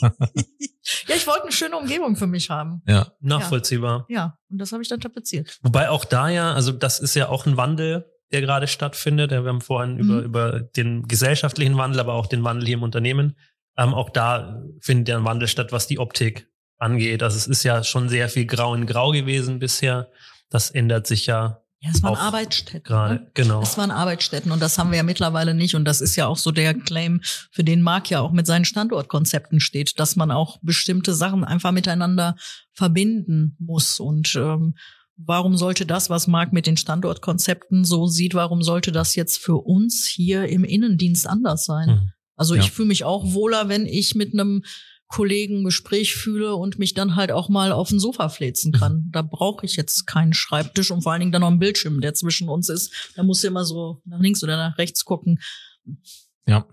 [0.00, 2.82] ja, ich wollte eine schöne Umgebung für mich haben.
[2.86, 3.12] Ja.
[3.20, 4.06] nachvollziehbar.
[4.08, 5.58] Ja, und das habe ich dann tapeziert.
[5.62, 9.30] Wobei auch da ja, also das ist ja auch ein Wandel, der gerade stattfindet.
[9.32, 10.24] Ja, Wir haben vorhin über, Mhm.
[10.24, 13.36] über den gesellschaftlichen Wandel, aber auch den Wandel hier im Unternehmen.
[13.76, 16.48] Ähm, auch da findet ja ein Wandel statt, was die Optik
[16.84, 17.22] angeht.
[17.22, 20.10] Also es ist ja schon sehr viel Grau in Grau gewesen bisher.
[20.50, 22.82] Das ändert sich ja Ja, es waren Arbeitsstätten.
[22.84, 23.14] gerade.
[23.14, 23.30] Ne?
[23.34, 23.60] Genau.
[23.62, 25.74] Es waren Arbeitsstätten und das haben wir ja mittlerweile nicht.
[25.74, 27.20] Und das ist ja auch so der Claim,
[27.50, 31.72] für den Marc ja auch mit seinen Standortkonzepten steht, dass man auch bestimmte Sachen einfach
[31.72, 32.36] miteinander
[32.72, 34.00] verbinden muss.
[34.00, 34.74] Und ähm,
[35.16, 39.56] warum sollte das, was Marc mit den Standortkonzepten so sieht, warum sollte das jetzt für
[39.64, 41.88] uns hier im Innendienst anders sein?
[41.88, 42.10] Mhm.
[42.36, 42.62] Also Ja.
[42.62, 44.62] ich fühle mich auch wohler, wenn ich mit einem
[45.08, 49.08] Kollegen ein Gespräch fühle und mich dann halt auch mal auf den Sofa fläzen kann.
[49.12, 52.14] Da brauche ich jetzt keinen Schreibtisch und vor allen Dingen dann noch einen Bildschirm, der
[52.14, 52.92] zwischen uns ist.
[53.14, 55.40] Da musst du immer so nach links oder nach rechts gucken.
[56.46, 56.66] Ja.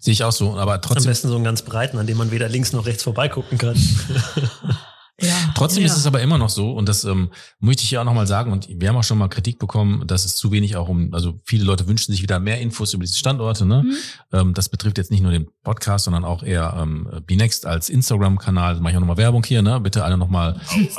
[0.00, 0.54] Sehe ich auch so.
[0.56, 3.02] Aber Am trotzdem, besten so einen ganz breiten, an dem man weder links noch rechts
[3.02, 3.76] vorbeigucken kann.
[5.28, 5.86] Ja, Trotzdem ja.
[5.86, 8.52] ist es aber immer noch so, und das ähm, möchte ich hier auch nochmal sagen,
[8.52, 11.40] und wir haben auch schon mal Kritik bekommen, dass es zu wenig auch um, also
[11.44, 13.66] viele Leute wünschen sich wieder mehr Infos über diese Standorte.
[13.66, 13.82] Ne?
[13.82, 13.94] Mhm.
[14.32, 18.74] Ähm, das betrifft jetzt nicht nur den Podcast, sondern auch eher ähm, Bnext als Instagram-Kanal.
[18.74, 19.80] Da mache ich auch nochmal Werbung hier, ne?
[19.80, 20.54] Bitte alle nochmal.
[20.54, 20.96] Auf geht's,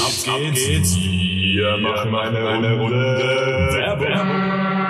[0.00, 0.24] auf
[0.54, 0.96] geht's.
[0.96, 2.96] Wir machen eine, eine Runde
[4.00, 4.88] Werbung.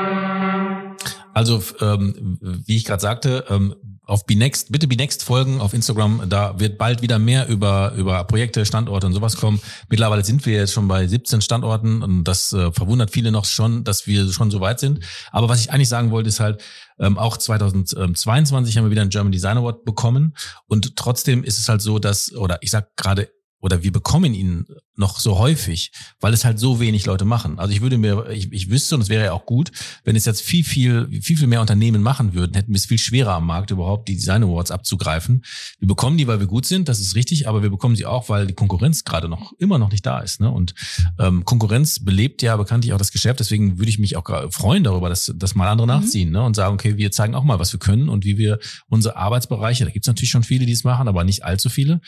[1.35, 3.77] Also, ähm, wie ich gerade sagte, ähm,
[4.09, 6.23] auf Bnext, bitte Bnext folgen auf Instagram.
[6.29, 9.61] Da wird bald wieder mehr über, über Projekte, Standorte und sowas kommen.
[9.91, 13.85] Mittlerweile sind wir jetzt schon bei 17 Standorten und das äh, verwundert viele noch schon,
[13.85, 15.01] dass wir schon so weit sind.
[15.31, 16.63] Aber was ich eigentlich sagen wollte, ist halt,
[16.99, 20.35] ähm, auch 2022 haben wir wieder einen German Design Award bekommen
[20.67, 23.29] und trotzdem ist es halt so, dass, oder ich sag gerade,
[23.61, 24.67] oder wir bekommen ihn
[24.99, 27.59] noch so häufig, weil es halt so wenig Leute machen.
[27.59, 29.71] Also ich würde mir, ich, ich wüsste, und es wäre ja auch gut,
[30.05, 32.99] wenn es jetzt viel, viel, viel, viel mehr Unternehmen machen würden, hätten wir es viel
[32.99, 35.45] schwerer am Markt überhaupt, die Design Awards abzugreifen.
[35.79, 38.29] Wir bekommen die, weil wir gut sind, das ist richtig, aber wir bekommen sie auch,
[38.29, 40.41] weil die Konkurrenz gerade noch immer noch nicht da ist.
[40.41, 40.51] Ne?
[40.51, 40.75] Und
[41.19, 45.09] ähm, Konkurrenz belebt ja bekanntlich auch das Geschäft, deswegen würde ich mich auch freuen darüber,
[45.09, 46.43] dass, dass mal andere nachziehen ne?
[46.43, 49.85] und sagen, okay, wir zeigen auch mal, was wir können und wie wir unsere Arbeitsbereiche,
[49.85, 52.01] da gibt es natürlich schon viele, die es machen, aber nicht allzu viele.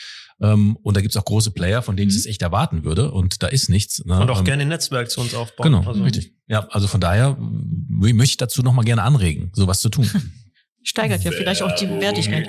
[0.42, 2.20] Ähm, und da gibt es auch große Player, von denen ich Mhm.
[2.20, 3.10] es echt erwarten würde.
[3.10, 4.04] Und da ist nichts.
[4.04, 4.18] Ne?
[4.20, 5.64] Und auch Ähm, gerne ein Netzwerk zu uns aufbauen.
[5.72, 6.32] Genau, Also, richtig.
[6.48, 10.08] Ja, also von daher möchte ich dazu nochmal gerne anregen, sowas zu tun.
[10.82, 12.48] Steigert ja vielleicht auch die Wertigkeit.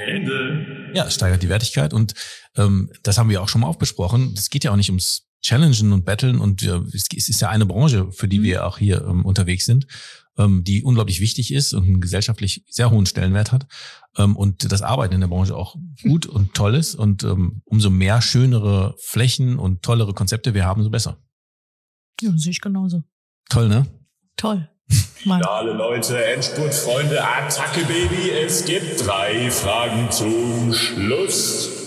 [0.93, 2.13] Ja, es steigert die Wertigkeit und
[2.55, 4.33] ähm, das haben wir auch schon mal aufbesprochen.
[4.37, 7.65] Es geht ja auch nicht ums Challengen und Battlen und es es ist ja eine
[7.65, 8.43] Branche, für die Mhm.
[8.43, 9.85] wir auch hier ähm, unterwegs sind,
[10.41, 13.67] ähm, die unglaublich wichtig ist und einen gesellschaftlich sehr hohen Stellenwert hat
[14.17, 17.89] ähm, und das Arbeiten in der Branche auch gut und toll ist und ähm, umso
[17.89, 21.17] mehr schönere Flächen und tollere Konzepte wir haben, umso besser.
[22.21, 23.03] Ja, sehe ich genauso.
[23.49, 23.85] Toll, ne?
[24.37, 24.69] Toll.
[25.25, 25.41] Mann.
[25.43, 28.31] Alle Leute, Endspurt-Freunde, Attacke, Baby.
[28.31, 31.80] Es gibt drei Fragen zum Schluss.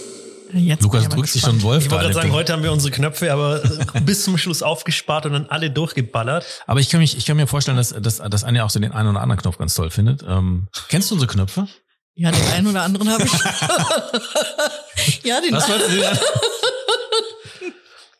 [0.55, 3.33] Jetzt Lukas drückt sich schon Wolf Ich wollte gerade sagen, heute haben wir unsere Knöpfe
[3.33, 3.61] aber
[4.05, 6.45] bis zum Schluss aufgespart und dann alle durchgeballert.
[6.67, 8.93] Aber ich kann mich, ich kann mir vorstellen, dass, dass, dass Anja auch so den
[8.93, 10.25] einen oder anderen Knopf ganz toll findet.
[10.27, 11.67] Ähm, kennst du unsere Knöpfe?
[12.15, 13.33] Ja, den einen oder anderen habe ich.
[15.25, 16.19] ja, den Was wolltest du denn?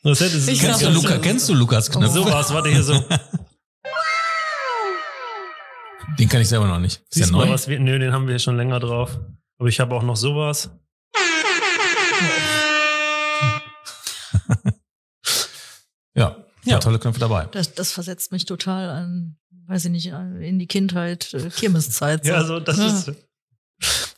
[0.03, 2.13] Das hätte Ich Kennst du, Luca, kennst du Lukas Knöpfe?
[2.13, 3.03] So was, warte hier so.
[6.19, 6.97] Den kann ich selber noch nicht.
[6.97, 7.53] Ist Siehst mal, neu?
[7.53, 9.19] was wir, nö, den haben wir schon länger drauf.
[9.59, 10.71] Aber ich habe auch noch sowas.
[16.65, 17.47] Ja, tolle Knöpfe dabei.
[17.53, 19.37] Das, das versetzt mich total an,
[19.67, 22.25] weiß ich nicht, in die Kindheit, äh, Kirmeszeit.
[22.25, 22.31] so.
[22.31, 22.87] Ja, also das Ja.
[22.87, 23.13] ist.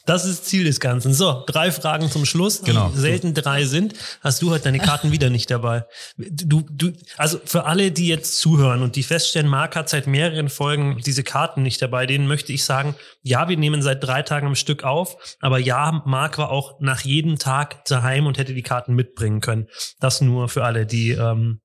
[0.05, 1.13] Das ist Ziel des Ganzen.
[1.13, 2.63] So, drei Fragen zum Schluss.
[2.63, 2.93] Genau.
[2.95, 3.95] Selten drei sind.
[4.21, 5.85] Hast du heute deine Karten wieder nicht dabei?
[6.17, 10.49] Du, du, also für alle, die jetzt zuhören und die feststellen, Marc hat seit mehreren
[10.49, 14.47] Folgen diese Karten nicht dabei, denen möchte ich sagen, ja, wir nehmen seit drei Tagen
[14.47, 18.63] am Stück auf, aber ja, Marc war auch nach jedem Tag daheim und hätte die
[18.63, 19.67] Karten mitbringen können.
[19.99, 21.61] Das nur für alle, die ähm,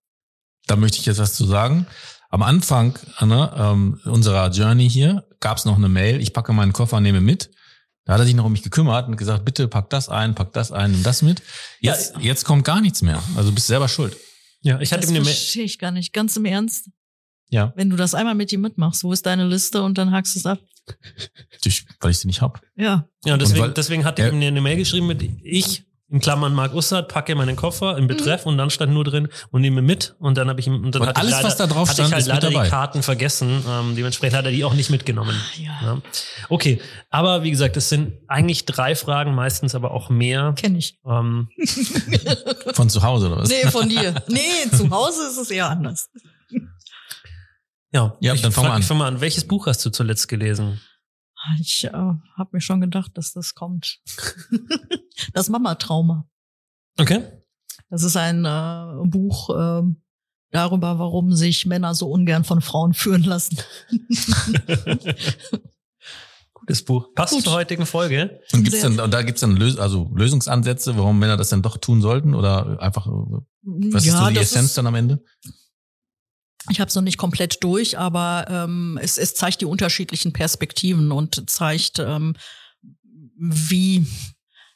[0.72, 1.85] Da möchte ich jetzt was zu sagen.
[2.30, 6.72] Am Anfang ne, ähm, unserer Journey hier gab es noch eine Mail, ich packe meinen
[6.72, 7.52] Koffer, nehme mit.
[8.06, 10.53] Da hat er sich noch um mich gekümmert und gesagt, bitte pack das ein, pack
[10.53, 11.41] das ein und das mit.
[11.81, 13.22] Jetzt, jetzt kommt gar nichts mehr.
[13.35, 14.15] Also du bist selber schuld.
[14.61, 15.34] ja, ich hatte Das ihm eine Mail.
[15.34, 16.14] verstehe ich gar nicht.
[16.14, 16.89] Ganz im Ernst.
[17.49, 20.35] Ja, Wenn du das einmal mit ihm mitmachst, wo ist deine Liste und dann hakst
[20.35, 20.60] du es ab?
[21.64, 22.61] durch, weil ich sie nicht hab.
[22.77, 23.10] Ja.
[23.26, 24.30] Ja, und deswegen, weil- deswegen ich Ja.
[24.30, 28.45] ihm eine Mail geschrieben mit ich in Klammern Marc Ussert, packe meinen Koffer im Betreff
[28.45, 31.03] und dann stand nur drin und nehme mit und dann habe ich ihm und dann
[31.03, 33.01] Und hatte alles, ich leider, was da drauf hatte stand, ich halt leider die Karten
[33.01, 33.63] vergessen.
[33.65, 35.35] Ähm, dementsprechend hat er die auch nicht mitgenommen.
[35.57, 35.71] Ja.
[35.81, 36.01] Ja.
[36.49, 40.53] Okay, aber wie gesagt, es sind eigentlich drei Fragen, meistens aber auch mehr.
[40.57, 40.99] Kenn ich.
[41.05, 41.47] Ähm,
[42.73, 43.49] Von zu Hause oder was?
[43.49, 44.13] Nee, von dir.
[44.27, 46.09] Nee, zu Hause ist es eher anders.
[47.93, 48.81] ja, Ja, ich dann fang mal an.
[48.81, 49.21] Ich fang mal an.
[49.21, 50.81] Welches Buch hast du zuletzt gelesen?
[51.59, 53.99] Ich äh, habe mir schon gedacht, dass das kommt.
[55.34, 56.30] das Mama-Trauma.
[56.99, 57.23] Okay.
[57.89, 60.01] Das ist ein äh, Buch ähm,
[60.51, 63.57] darüber, warum sich Männer so ungern von Frauen führen lassen.
[66.53, 67.13] Gutes Buch.
[67.15, 67.43] Passt Gut.
[67.43, 68.39] zur heutigen Folge.
[68.53, 71.77] Und gibt's dann, und da gibt's dann Lös also Lösungsansätze, warum Männer das dann doch
[71.77, 72.35] tun sollten?
[72.35, 75.23] Oder einfach, äh, was ist so die Essenz dann am Ende?
[76.69, 81.11] Ich habe es noch nicht komplett durch, aber ähm, es, es zeigt die unterschiedlichen Perspektiven
[81.11, 82.35] und zeigt, ähm,
[83.38, 84.05] wie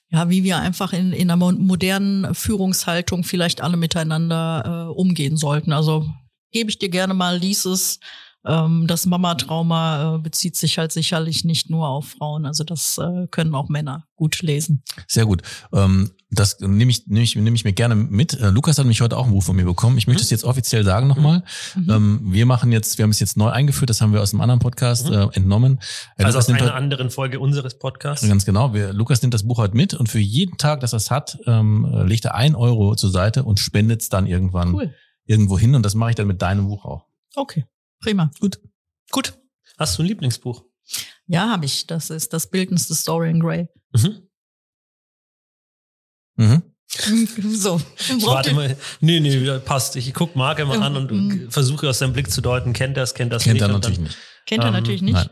[0.09, 5.35] ja, wie wir einfach in, in einer mo- modernen Führungshaltung vielleicht alle miteinander äh, umgehen
[5.35, 5.73] sollten.
[5.73, 6.07] Also
[6.51, 7.99] gebe ich dir gerne mal, lies es.
[8.47, 12.45] Ähm, das Mama-Trauma äh, bezieht sich halt sicherlich nicht nur auf Frauen.
[12.45, 14.83] Also das äh, können auch Männer gut lesen.
[15.07, 15.41] Sehr gut.
[15.73, 18.33] Ähm, das nehme ich, nehme ich, nehme ich mir gerne mit.
[18.39, 19.97] Äh, Lukas hat mich heute auch ein Buch von mir bekommen.
[19.97, 21.43] Ich möchte es jetzt offiziell sagen nochmal.
[21.75, 21.89] Mhm.
[21.89, 24.41] Ähm, wir machen jetzt, wir haben es jetzt neu eingeführt, das haben wir aus einem
[24.41, 25.13] anderen Podcast Mhm.
[25.13, 25.79] äh, entnommen.
[26.17, 28.27] Äh, Also Lukas aus einer heute- anderen Folge unseres Podcasts.
[28.27, 28.73] Ganz genau.
[28.73, 31.37] Wir, Lukas nimmt das Buch heute mit und für jeden Tag, dass er es hat,
[31.45, 34.93] ähm, äh, legt er ein Euro zur Seite und spendet es dann irgendwann Cool.
[35.25, 35.73] irgendwo hin.
[35.75, 37.05] Und das mache ich dann mit deinem Buch auch.
[37.35, 37.65] Okay.
[38.01, 38.31] Prima.
[38.39, 38.59] Gut.
[39.11, 39.37] Gut.
[39.77, 40.63] Hast du ein Lieblingsbuch?
[41.27, 41.87] Ja, habe ich.
[41.87, 43.67] Das ist das Bildnis des Dorian Gray.
[43.93, 44.27] Mhm.
[46.37, 46.63] Mhm.
[47.55, 47.81] so.
[47.97, 48.77] Ich warte mal.
[49.01, 49.95] Nee, nee, passt.
[49.95, 51.51] Ich guck Marc immer an und Mhm.
[51.51, 53.61] versuche aus seinem Blick zu deuten, kennt er es, kennt er es Kennt nicht.
[53.63, 54.17] er und natürlich dann, nicht.
[54.45, 55.13] Kennt Ähm, natürlich nicht.
[55.15, 55.29] Nein.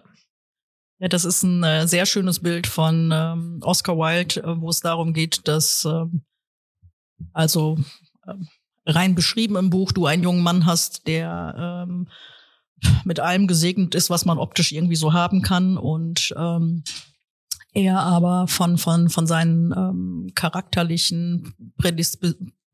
[0.99, 4.80] Ja, das ist ein äh, sehr schönes Bild von ähm, Oscar Wilde, äh, wo es
[4.80, 6.23] darum geht, dass ähm,
[7.34, 7.77] also
[8.27, 8.48] ähm,
[8.85, 12.07] rein beschrieben im Buch du einen jungen Mann hast, der ähm,
[13.03, 15.77] mit allem gesegnet ist, was man optisch irgendwie so haben kann.
[15.77, 16.84] Und ähm,
[17.73, 22.26] er aber von von von seinen ähm, charakterlichen Prädisp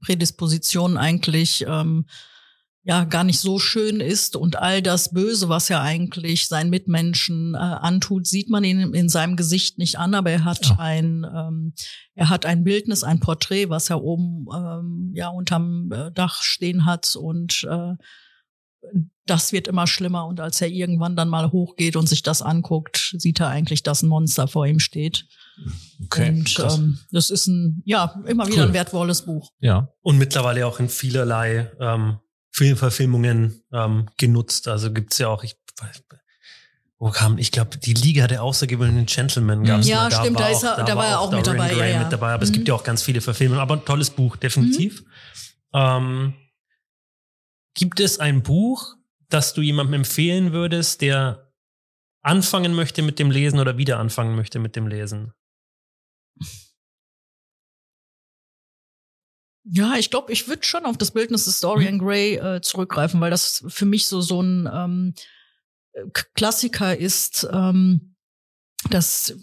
[0.02, 2.06] Prädispositionen eigentlich ähm,
[2.84, 4.36] ja gar nicht so schön ist.
[4.36, 9.10] Und all das Böse, was er eigentlich seinen Mitmenschen äh, antut, sieht man ihn in
[9.10, 10.76] seinem Gesicht nicht an, aber er hat Ja.
[10.80, 11.74] ein ähm,
[12.16, 16.86] er hat ein Bildnis, ein Porträt, was er oben ähm, ja unterm äh, Dach stehen
[16.86, 17.16] hat.
[17.16, 17.94] Und äh,
[19.26, 23.14] das wird immer schlimmer und als er irgendwann dann mal hochgeht und sich das anguckt,
[23.18, 25.26] sieht er eigentlich, dass ein Monster vor ihm steht.
[26.06, 26.30] Okay.
[26.30, 26.78] und krass.
[26.78, 28.68] ähm, das ist ein ja immer wieder Cool.
[28.70, 29.52] ein wertvolles Buch.
[29.60, 29.90] ja.
[30.02, 32.18] und mittlerweile auch in vielerlei ähm,
[32.52, 34.68] Filmverfilmungen ähm, genutzt.
[34.68, 36.04] Also gibt's ja auch, ich weiß,
[36.98, 40.12] wo kam, ich glaube, die Liga der außergewöhnlichen Gentlemen gab's Ja, mal.
[40.12, 42.04] stimmt, da war ist er- da war er auch mit Dorian dabei, ja, ja.
[42.04, 42.32] mit dabei.
[42.34, 42.54] Aber es Mhm.
[42.54, 43.62] gibt ja auch ganz viele Verfilmungen.
[43.62, 45.04] Aber ein tolles Buch, definitiv.
[45.74, 46.34] Ähm,
[47.74, 48.96] gibt es ein Buch,
[49.30, 51.52] das du jemandem empfehlen würdest, der
[52.22, 55.34] anfangen möchte mit dem Lesen oder wieder anfangen möchte mit dem Lesen?
[59.72, 63.30] Ja, ich glaube, ich würde schon auf das Bildnis des Dorian Gray äh, zurückgreifen, weil
[63.30, 65.14] das für mich so so ein ähm,
[66.14, 67.48] K- Klassiker ist.
[67.52, 68.16] Ähm,
[68.90, 69.38] das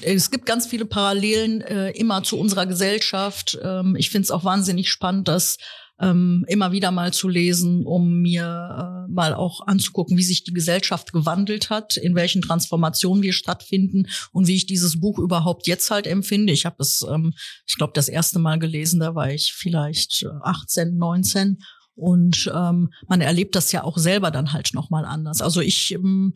[0.00, 3.58] es gibt ganz viele Parallelen äh, immer zu unserer Gesellschaft.
[3.62, 5.58] Ähm, ich finde es auch wahnsinnig spannend, das
[6.00, 10.52] ähm, immer wieder mal zu lesen, um mir äh, mal auch anzugucken, wie sich die
[10.52, 15.90] Gesellschaft gewandelt hat, in welchen Transformationen wir stattfinden und wie ich dieses Buch überhaupt jetzt
[15.90, 16.52] halt empfinde.
[16.52, 17.34] Ich habe es, ähm,
[17.66, 21.58] ich glaube, das erste Mal gelesen, da war ich vielleicht äh, 18, 19
[21.94, 25.42] und ähm, man erlebt das ja auch selber dann halt noch mal anders.
[25.42, 26.34] Also ich ähm,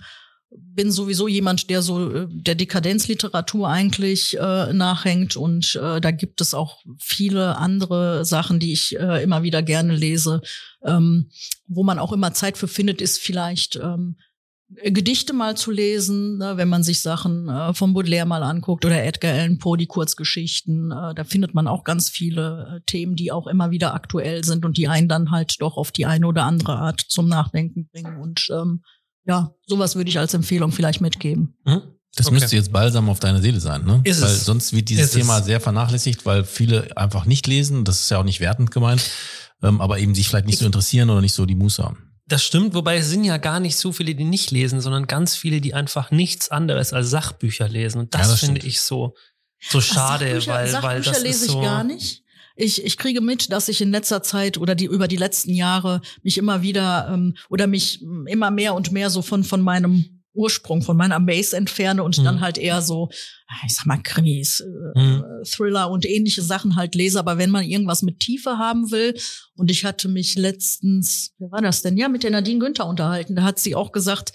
[0.56, 6.40] bin sowieso jemand, der so äh, der Dekadenzliteratur eigentlich äh, nachhängt und äh, da gibt
[6.40, 10.42] es auch viele andere Sachen, die ich äh, immer wieder gerne lese,
[10.84, 11.30] ähm,
[11.66, 14.16] wo man auch immer Zeit für findet, ist vielleicht ähm,
[14.74, 19.04] Gedichte mal zu lesen, ne, wenn man sich Sachen äh, von Baudelaire mal anguckt oder
[19.04, 23.32] Edgar Allan Poe, die Kurzgeschichten, äh, da findet man auch ganz viele äh, Themen, die
[23.32, 26.44] auch immer wieder aktuell sind und die einen dann halt doch auf die eine oder
[26.44, 28.16] andere Art zum Nachdenken bringen.
[28.16, 28.82] Und ähm,
[29.26, 31.56] ja, sowas würde ich als Empfehlung vielleicht mitgeben.
[31.64, 31.82] Mhm.
[32.14, 32.34] Das Okay.
[32.34, 34.00] müsste jetzt Balsam auf deine Seele sein, ne?
[34.04, 34.44] Ist weil es.
[34.44, 35.20] sonst wird dieses Ist es.
[35.22, 37.84] Thema sehr vernachlässigt, weil viele einfach nicht lesen.
[37.84, 39.02] Das ist ja auch nicht wertend gemeint,
[39.62, 42.10] ähm, aber eben sich vielleicht nicht so interessieren oder nicht so die Muße haben.
[42.26, 45.34] Das stimmt, wobei es sind ja gar nicht so viele, die nicht lesen, sondern ganz
[45.36, 47.98] viele, die einfach nichts anderes als Sachbücher lesen.
[48.00, 48.72] Und das, Ja, das finde stimmt.
[48.74, 49.14] ich so,
[49.60, 51.58] so schade, Sachbücher, weil, Sachbücher weil das lese ist so.
[51.60, 52.21] ich gar nicht.
[52.56, 56.00] Ich, ich kriege mit, dass ich in letzter Zeit oder die über die letzten Jahre
[56.22, 60.80] mich immer wieder ähm, oder mich immer mehr und mehr so von von meinem Ursprung,
[60.80, 62.24] von meiner Base entferne und Mhm.
[62.24, 63.10] dann halt eher so,
[63.66, 65.24] ich sag mal, Krimis, äh, Mhm.
[65.44, 67.18] Thriller und ähnliche Sachen halt lese.
[67.18, 69.14] Aber wenn man irgendwas mit Tiefe haben will,
[69.56, 71.98] und ich hatte mich letztens, wer war das denn?
[71.98, 73.36] Ja, mit der Nadine Günther unterhalten.
[73.36, 74.32] Da hat sie auch gesagt,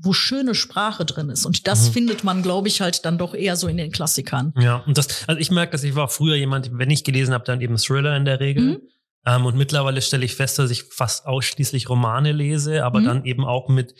[0.00, 1.44] wo schöne Sprache drin ist.
[1.44, 1.92] Und das Mhm.
[1.92, 4.52] findet man, glaube ich, halt dann doch eher so in den Klassikern.
[4.58, 7.44] Ja, und das, also ich merke, dass ich war früher jemand, wenn ich gelesen habe,
[7.44, 8.62] dann eben Thriller in der Regel.
[8.64, 8.78] Mhm.
[9.26, 13.04] Ähm, und mittlerweile stelle ich fest, dass ich fast ausschließlich Romane lese, aber Mhm.
[13.04, 13.94] dann eben auch mit,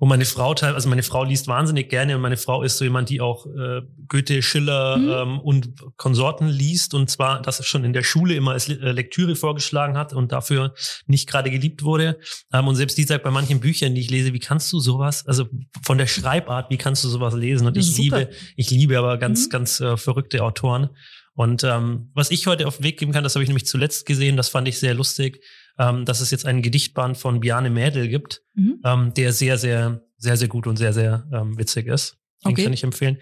[0.00, 2.84] wo meine Frau teil, also meine Frau liest wahnsinnig gerne und meine Frau ist so
[2.84, 5.08] jemand, die auch äh, Goethe, Schiller Mhm.
[5.10, 9.36] ähm, und Konsorten liest und zwar das schon in der Schule immer als äh, Lektüre
[9.36, 10.72] vorgeschlagen hat und dafür
[11.06, 12.18] nicht gerade geliebt wurde.
[12.52, 15.26] Ähm, und selbst die sagt bei manchen Büchern, die ich lese, wie kannst du sowas,
[15.26, 15.46] also
[15.84, 17.66] von der Schreibart, wie kannst du sowas lesen?
[17.66, 18.20] Und ich super.
[18.20, 19.50] liebe, ich liebe aber ganz, Mhm.
[19.50, 20.88] ganz äh, verrückte Autoren.
[21.34, 24.04] Und ähm, was ich heute auf den Weg geben kann, das habe ich nämlich zuletzt
[24.06, 25.42] gesehen, das fand ich sehr lustig,
[25.80, 28.80] ähm, dass es jetzt einen Gedichtband von Biane Mädel gibt, Mhm.
[28.84, 32.18] ähm, der sehr, sehr, sehr, sehr gut und sehr, sehr ähm, witzig ist.
[32.44, 32.64] Den Okay.
[32.64, 33.16] kann ich empfehlen.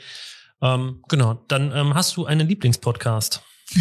[0.60, 3.40] Ähm, genau, dann ähm, hast du einen Lieblingspodcast.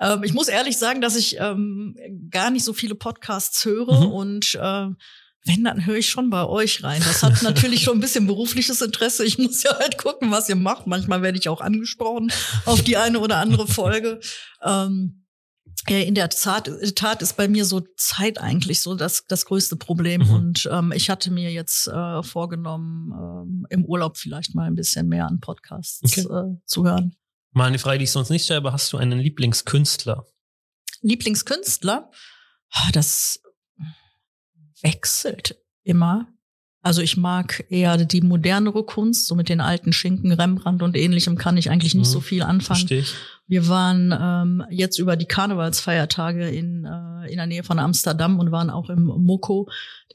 [0.00, 4.12] ähm, ich muss ehrlich sagen, dass ich gar nicht so viele Podcasts höre Mhm.
[4.12, 4.86] und äh,
[5.48, 7.00] wenn, dann höre ich schon bei euch rein.
[7.06, 9.24] Das hat natürlich schon ein bisschen berufliches Interesse.
[9.24, 10.88] Ich muss ja halt gucken, was ihr macht.
[10.88, 12.32] Manchmal werde ich auch angesprochen
[12.64, 14.20] auf die eine oder andere Folge.
[14.64, 15.25] Ähm, äh,
[15.88, 20.22] in der Tat, Tat ist bei mir so Zeit eigentlich so das, das größte Problem.
[20.22, 20.30] Mhm.
[20.34, 25.08] Und ähm, ich hatte mir jetzt äh, vorgenommen, ähm, im Urlaub vielleicht mal ein bisschen
[25.08, 26.22] mehr an Podcasts Okay.
[26.22, 27.14] äh, zu hören.
[27.52, 30.26] Mal eine Frage, die ich sonst nicht stelle, aber hast du einen Lieblingskünstler?
[31.02, 32.10] Lieblingskünstler,
[32.70, 33.40] Ah, das
[34.82, 36.28] wechselt immer.
[36.86, 41.36] Also ich mag eher die modernere Kunst, so mit den alten Schinken, Rembrandt und ähnlichem
[41.36, 42.12] kann ich eigentlich nicht Mhm.
[42.12, 42.78] so viel anfangen.
[42.78, 43.12] Verstehe ich.
[43.48, 48.52] Wir waren ähm, jetzt über die Karnevalsfeiertage in, äh, in der Nähe von Amsterdam und
[48.52, 49.68] waren auch im Moko.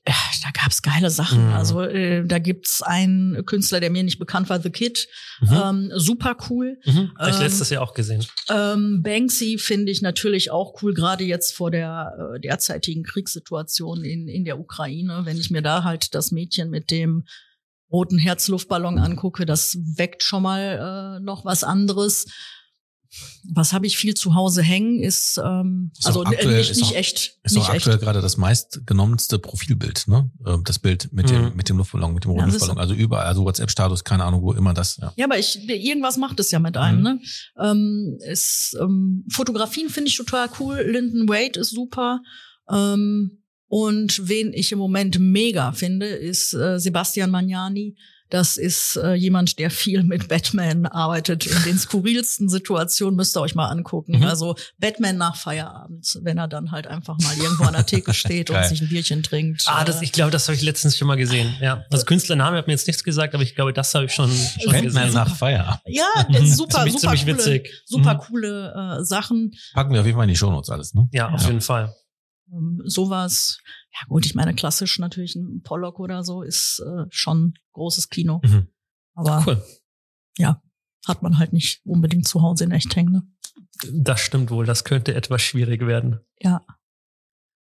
[0.03, 1.48] Da gab's geile Sachen.
[1.48, 1.53] Mhm.
[1.53, 5.07] Also äh, da gibt's einen Künstler, der mir nicht bekannt war, The Kid.
[5.41, 5.53] Mhm.
[5.53, 6.80] Ähm, super cool.
[6.86, 7.11] Mhm.
[7.19, 8.26] Habe ich ähm, letztes Jahr auch gesehen.
[8.49, 14.28] Ähm, Banksy finde ich natürlich auch cool, gerade jetzt vor der äh, derzeitigen Kriegssituation in,
[14.28, 15.22] in der Ukraine.
[15.26, 17.26] Wenn ich mir da halt das Mädchen mit dem
[17.91, 22.26] roten Herzluftballon angucke, das weckt schon mal äh, noch was anderes.
[23.54, 26.78] Was habe ich viel zu Hause hängen, ist, ähm, Ist also auch aktuell- nicht, ist
[26.78, 27.38] nicht auch- echt.
[27.44, 27.78] Ist nicht auch echt.
[27.88, 30.32] aktuell gerade das meistgenommenste Profilbild, ne?
[30.48, 31.34] Ähm, Das Bild mit Mhm.
[31.34, 32.78] dem, mit dem Luftballon, mit dem roten Ja, ist- Luftballon.
[32.80, 35.12] Also überall, also WhatsApp-Status, keine Ahnung, wo immer das, ja.
[35.18, 37.04] Ja, aber ich, irgendwas macht es ja mit einem, Mhm.
[37.04, 37.20] ne?
[37.62, 40.78] Ähm, es, ähm, Fotografien finde ich total cool.
[40.88, 42.22] Lyndon Wade ist super.
[42.72, 47.96] Ähm, und wen ich im Moment mega finde, ist äh, Sebastian Magnani.
[48.32, 51.45] Das ist äh, jemand, der viel mit Batman arbeitet.
[51.45, 54.18] In den skurrilsten Situationen müsst ihr euch mal angucken.
[54.18, 54.24] Mhm.
[54.24, 58.49] Also Batman nach Feierabend, wenn er dann halt einfach mal irgendwo an der Theke steht
[58.49, 59.64] und sich ein Bierchen trinkt.
[59.68, 61.53] Ah, das, Äh, ich glaube, das habe ich letztens schon mal gesehen.
[61.62, 64.32] Ja, also Künstlername hat mir jetzt nichts gesagt, aber ich glaube, das habe ich schon,
[64.32, 65.14] schon Batman gesehen.
[65.14, 65.82] nach Feierabend.
[65.88, 67.84] ja, das ist super, Ziemlich- super ziemlich coole, witzig.
[67.86, 68.18] super Mhm.
[68.20, 69.52] coole äh, Sachen.
[69.74, 71.08] Packen wir auf jeden Fall in die Shownotes alles, ne?
[71.12, 71.48] Ja, auf Ja.
[71.48, 71.94] jeden Fall.
[72.52, 73.60] Ähm, sowas,
[73.94, 78.41] ja gut, ich meine, klassisch natürlich ein Pollock oder so ist äh, schon großes Kino.
[78.44, 78.68] Mhm.
[79.15, 79.64] Aber Cool.
[81.07, 83.11] hat man halt nicht unbedingt zu Hause in echt hängen.
[83.11, 83.23] Ne?
[83.91, 84.65] Das stimmt wohl.
[84.65, 86.19] Das könnte etwas schwierig werden.
[86.40, 86.61] Ja.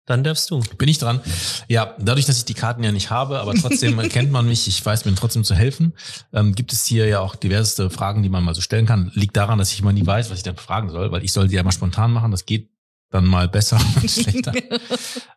[0.05, 0.61] Dann darfst du.
[0.77, 1.21] Bin ich dran?
[1.67, 4.83] Ja, dadurch, dass ich die Karten ja nicht habe, aber trotzdem kennt man mich, ich
[4.83, 5.93] weiß mir trotzdem zu helfen,
[6.33, 9.11] ähm, gibt es hier ja auch diverseste Fragen, die man mal so stellen kann.
[9.13, 11.47] Liegt daran, dass ich immer nie weiß, was ich dann fragen soll, weil ich soll
[11.47, 12.31] die ja mal spontan machen.
[12.31, 12.69] Das geht
[13.11, 14.51] dann mal besser und schlechter.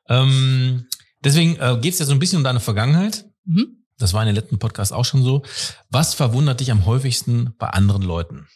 [0.08, 0.86] ähm,
[1.22, 3.26] deswegen äh, geht es ja so ein bisschen um deine Vergangenheit.
[3.44, 3.80] mhm.
[3.96, 5.44] Das war in den letzten Podcast auch schon so.
[5.88, 8.48] Was verwundert dich am häufigsten bei anderen Leuten?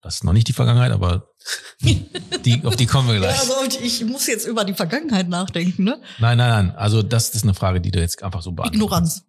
[0.00, 1.28] Das ist noch nicht die Vergangenheit, aber
[1.80, 3.40] die, auf die kommen wir Ja, gleich.
[3.40, 6.00] also und ich muss jetzt über die Vergangenheit nachdenken, ne?
[6.20, 6.76] Nein, nein, nein.
[6.76, 8.76] Also das ist eine Frage, die du jetzt einfach so beantwortest.
[8.80, 9.24] Ignoranz.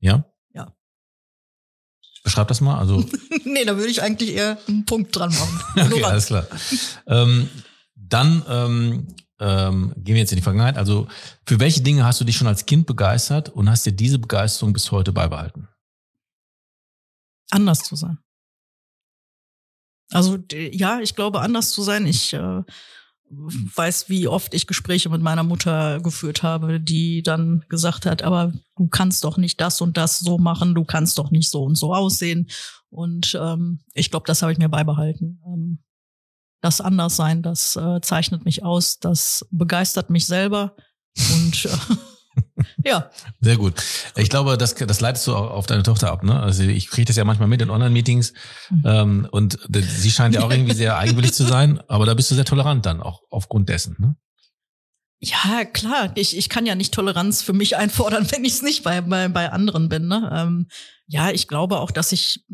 [0.00, 0.24] Ja?
[0.54, 0.74] Ja.
[2.22, 2.78] Beschreib das mal.
[2.78, 3.02] Also,
[3.44, 5.60] nee, da würde ich eigentlich eher einen Punkt dran machen.
[5.72, 6.06] okay, Ignoranz.
[6.12, 6.46] alles klar.
[7.06, 7.48] ähm,
[8.12, 9.06] dann ähm,
[9.40, 10.76] ähm, gehen wir jetzt in die Vergangenheit.
[10.76, 11.08] Also
[11.46, 14.72] für welche Dinge hast du dich schon als Kind begeistert und hast dir diese Begeisterung
[14.72, 15.68] bis heute beibehalten?
[17.50, 18.18] Anders zu sein.
[20.10, 22.06] Also ja, ich glaube, anders zu sein.
[22.06, 22.62] Ich äh,
[23.30, 28.52] weiß, wie oft ich Gespräche mit meiner Mutter geführt habe, die dann gesagt hat, aber
[28.76, 31.76] du kannst doch nicht das und das so machen, du kannst doch nicht so und
[31.76, 32.48] so aussehen.
[32.90, 35.40] Und ähm, ich glaube, das habe ich mir beibehalten.
[35.46, 35.78] Ähm,
[36.62, 40.74] das Anderssein, das äh, zeichnet mich aus, das begeistert mich selber.
[41.34, 41.94] Und äh,
[42.84, 43.10] ja,
[43.40, 43.82] Sehr gut.
[44.16, 46.22] Ich glaube, das, das leitest du auch auf deine Tochter ab.
[46.22, 46.40] Ne?
[46.40, 48.32] Also ich kriege das ja manchmal mit in Online-Meetings
[48.70, 48.82] Mhm.
[48.86, 52.34] ähm, und sie scheint ja auch irgendwie sehr eigenwillig zu sein, aber da bist du
[52.34, 53.96] sehr tolerant dann, auch aufgrund dessen.
[53.98, 54.16] Ne?
[55.20, 56.12] Ja, klar.
[56.14, 59.28] Ich, ich kann ja nicht Toleranz für mich einfordern, wenn ich es nicht bei, bei,
[59.28, 60.06] bei anderen bin.
[60.06, 60.30] Ne?
[60.32, 60.68] Ähm,
[61.06, 62.44] ja, ich glaube auch, dass ich,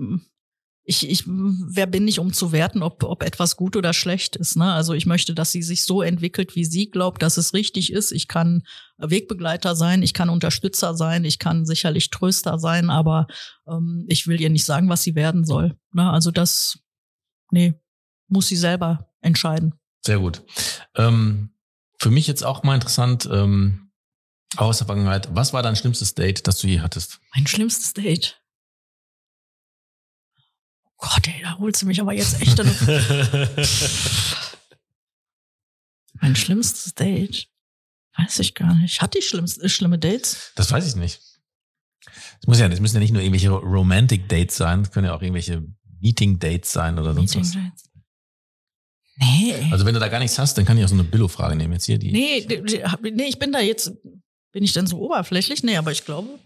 [0.90, 4.56] ich, ich, wer bin ich, um zu werten, ob, ob etwas gut oder schlecht ist.
[4.56, 4.72] Ne?
[4.72, 8.10] Also ich möchte, dass sie sich so entwickelt, wie sie glaubt, dass es richtig ist.
[8.10, 8.62] Ich kann
[8.96, 13.26] Wegbegleiter sein, ich kann Unterstützer sein, ich kann sicherlich Tröster sein, aber
[13.66, 15.76] ähm, ich will ihr nicht sagen, was sie werden soll.
[15.92, 16.10] Ne?
[16.10, 16.78] Also das,
[17.50, 17.74] nee,
[18.28, 19.74] muss sie selber entscheiden.
[20.06, 20.42] Sehr gut.
[20.96, 21.50] Ähm,
[21.98, 23.90] für mich jetzt auch mal interessant, ähm,
[24.56, 27.20] aus der Vergangenheit, was war dein schlimmstes Date, das du je hattest?
[27.34, 28.37] Mein schlimmstes Date.
[30.98, 32.58] Gott, ey, da holst du mich aber jetzt echt.
[36.20, 37.48] mein schlimmstes Date?
[38.16, 39.00] Weiß ich gar nicht.
[39.00, 40.52] Hatte ich schlimmste, äh, schlimme Dates?
[40.56, 41.20] Das weiß ich nicht.
[42.40, 45.14] Es muss ja, das müssen ja nicht nur irgendwelche Romantic Dates sein, es können ja
[45.14, 45.64] auch irgendwelche
[46.00, 47.52] Meeting Dates sein oder sonst Meeting was.
[47.52, 47.84] Dates?
[49.20, 49.54] Nee.
[49.72, 51.74] Also wenn du da gar nichts hast, dann kann ich auch so eine Billo-Frage nehmen
[51.74, 51.98] jetzt hier.
[51.98, 52.46] Die, nee,
[53.02, 53.92] nee, ich bin da jetzt.
[54.52, 55.62] Bin ich denn so oberflächlich?
[55.62, 56.38] Nee, aber ich glaube.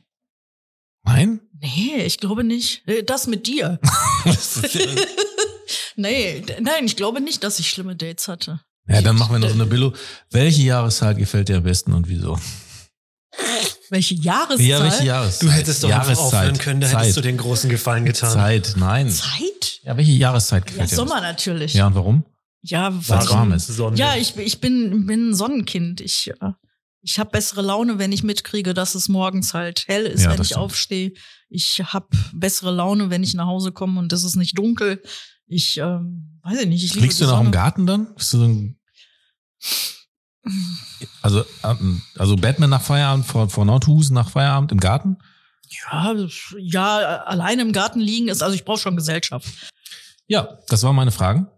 [1.04, 1.40] Nein?
[1.60, 2.86] Nee, ich glaube nicht.
[2.88, 3.78] Äh, Das mit dir.
[5.96, 8.60] nee, nein, ich glaube nicht, dass ich schlimme Dates hatte.
[8.88, 9.92] ja, dann machen wir noch so eine Billo.
[10.30, 12.38] Welche Jahreszeit gefällt dir am besten und wieso?
[13.90, 14.66] Welche Jahreszeit?
[14.66, 15.42] Ja, welche Jahreszeit?
[15.42, 16.18] Du hättest doch Jahreszeit.
[16.18, 17.00] aufhören können, da Zeit.
[17.00, 18.30] hättest du den großen Gefallen getan.
[18.32, 19.10] Zeit, nein.
[19.10, 19.80] Zeit?
[19.82, 20.98] Ja, welche Jahreszeit Ja, gefällt dir?
[21.00, 21.74] am Sommer natürlich.
[21.74, 22.24] Ja, und warum?
[22.62, 23.66] Ja, Weil warm ist.
[23.66, 23.96] Sonne.
[23.98, 26.00] Ja, ich, ich bin, bin ein Sonnenkind.
[26.00, 26.52] Ich, äh,
[27.02, 30.40] ich habe bessere Laune, wenn ich mitkriege, dass es morgens halt hell ist, Ja, wenn
[30.40, 30.60] ich stimmt.
[30.60, 31.12] aufstehe.
[31.48, 35.02] Ich habe bessere Laune, wenn ich nach Hause komme und es ist nicht dunkel.
[35.46, 36.84] Ich ähm, weiß ich nicht.
[36.84, 37.50] Ich liebe Liegst du noch im.
[37.50, 38.14] Garten dann?
[38.14, 38.78] Bist du so ein,
[41.20, 45.18] also, ähm, also Batman nach Feierabend, vor, vor Nordhusen nach Feierabend im Garten?
[45.68, 46.14] Ja,
[46.58, 49.48] ja, alleine im Garten liegen ist, also ich brauche schon Gesellschaft.
[50.26, 51.48] Ja, das waren meine Fragen.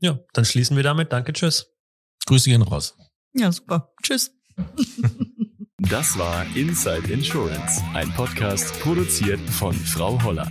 [0.00, 1.12] Ja, dann schließen wir damit.
[1.12, 1.66] Danke, tschüss.
[2.26, 2.96] Grüße gehen raus.
[3.34, 3.92] Ja, super.
[4.02, 4.32] Tschüss.
[5.78, 10.50] Das war Inside Insurance, ein Podcast produziert von Frau Holler.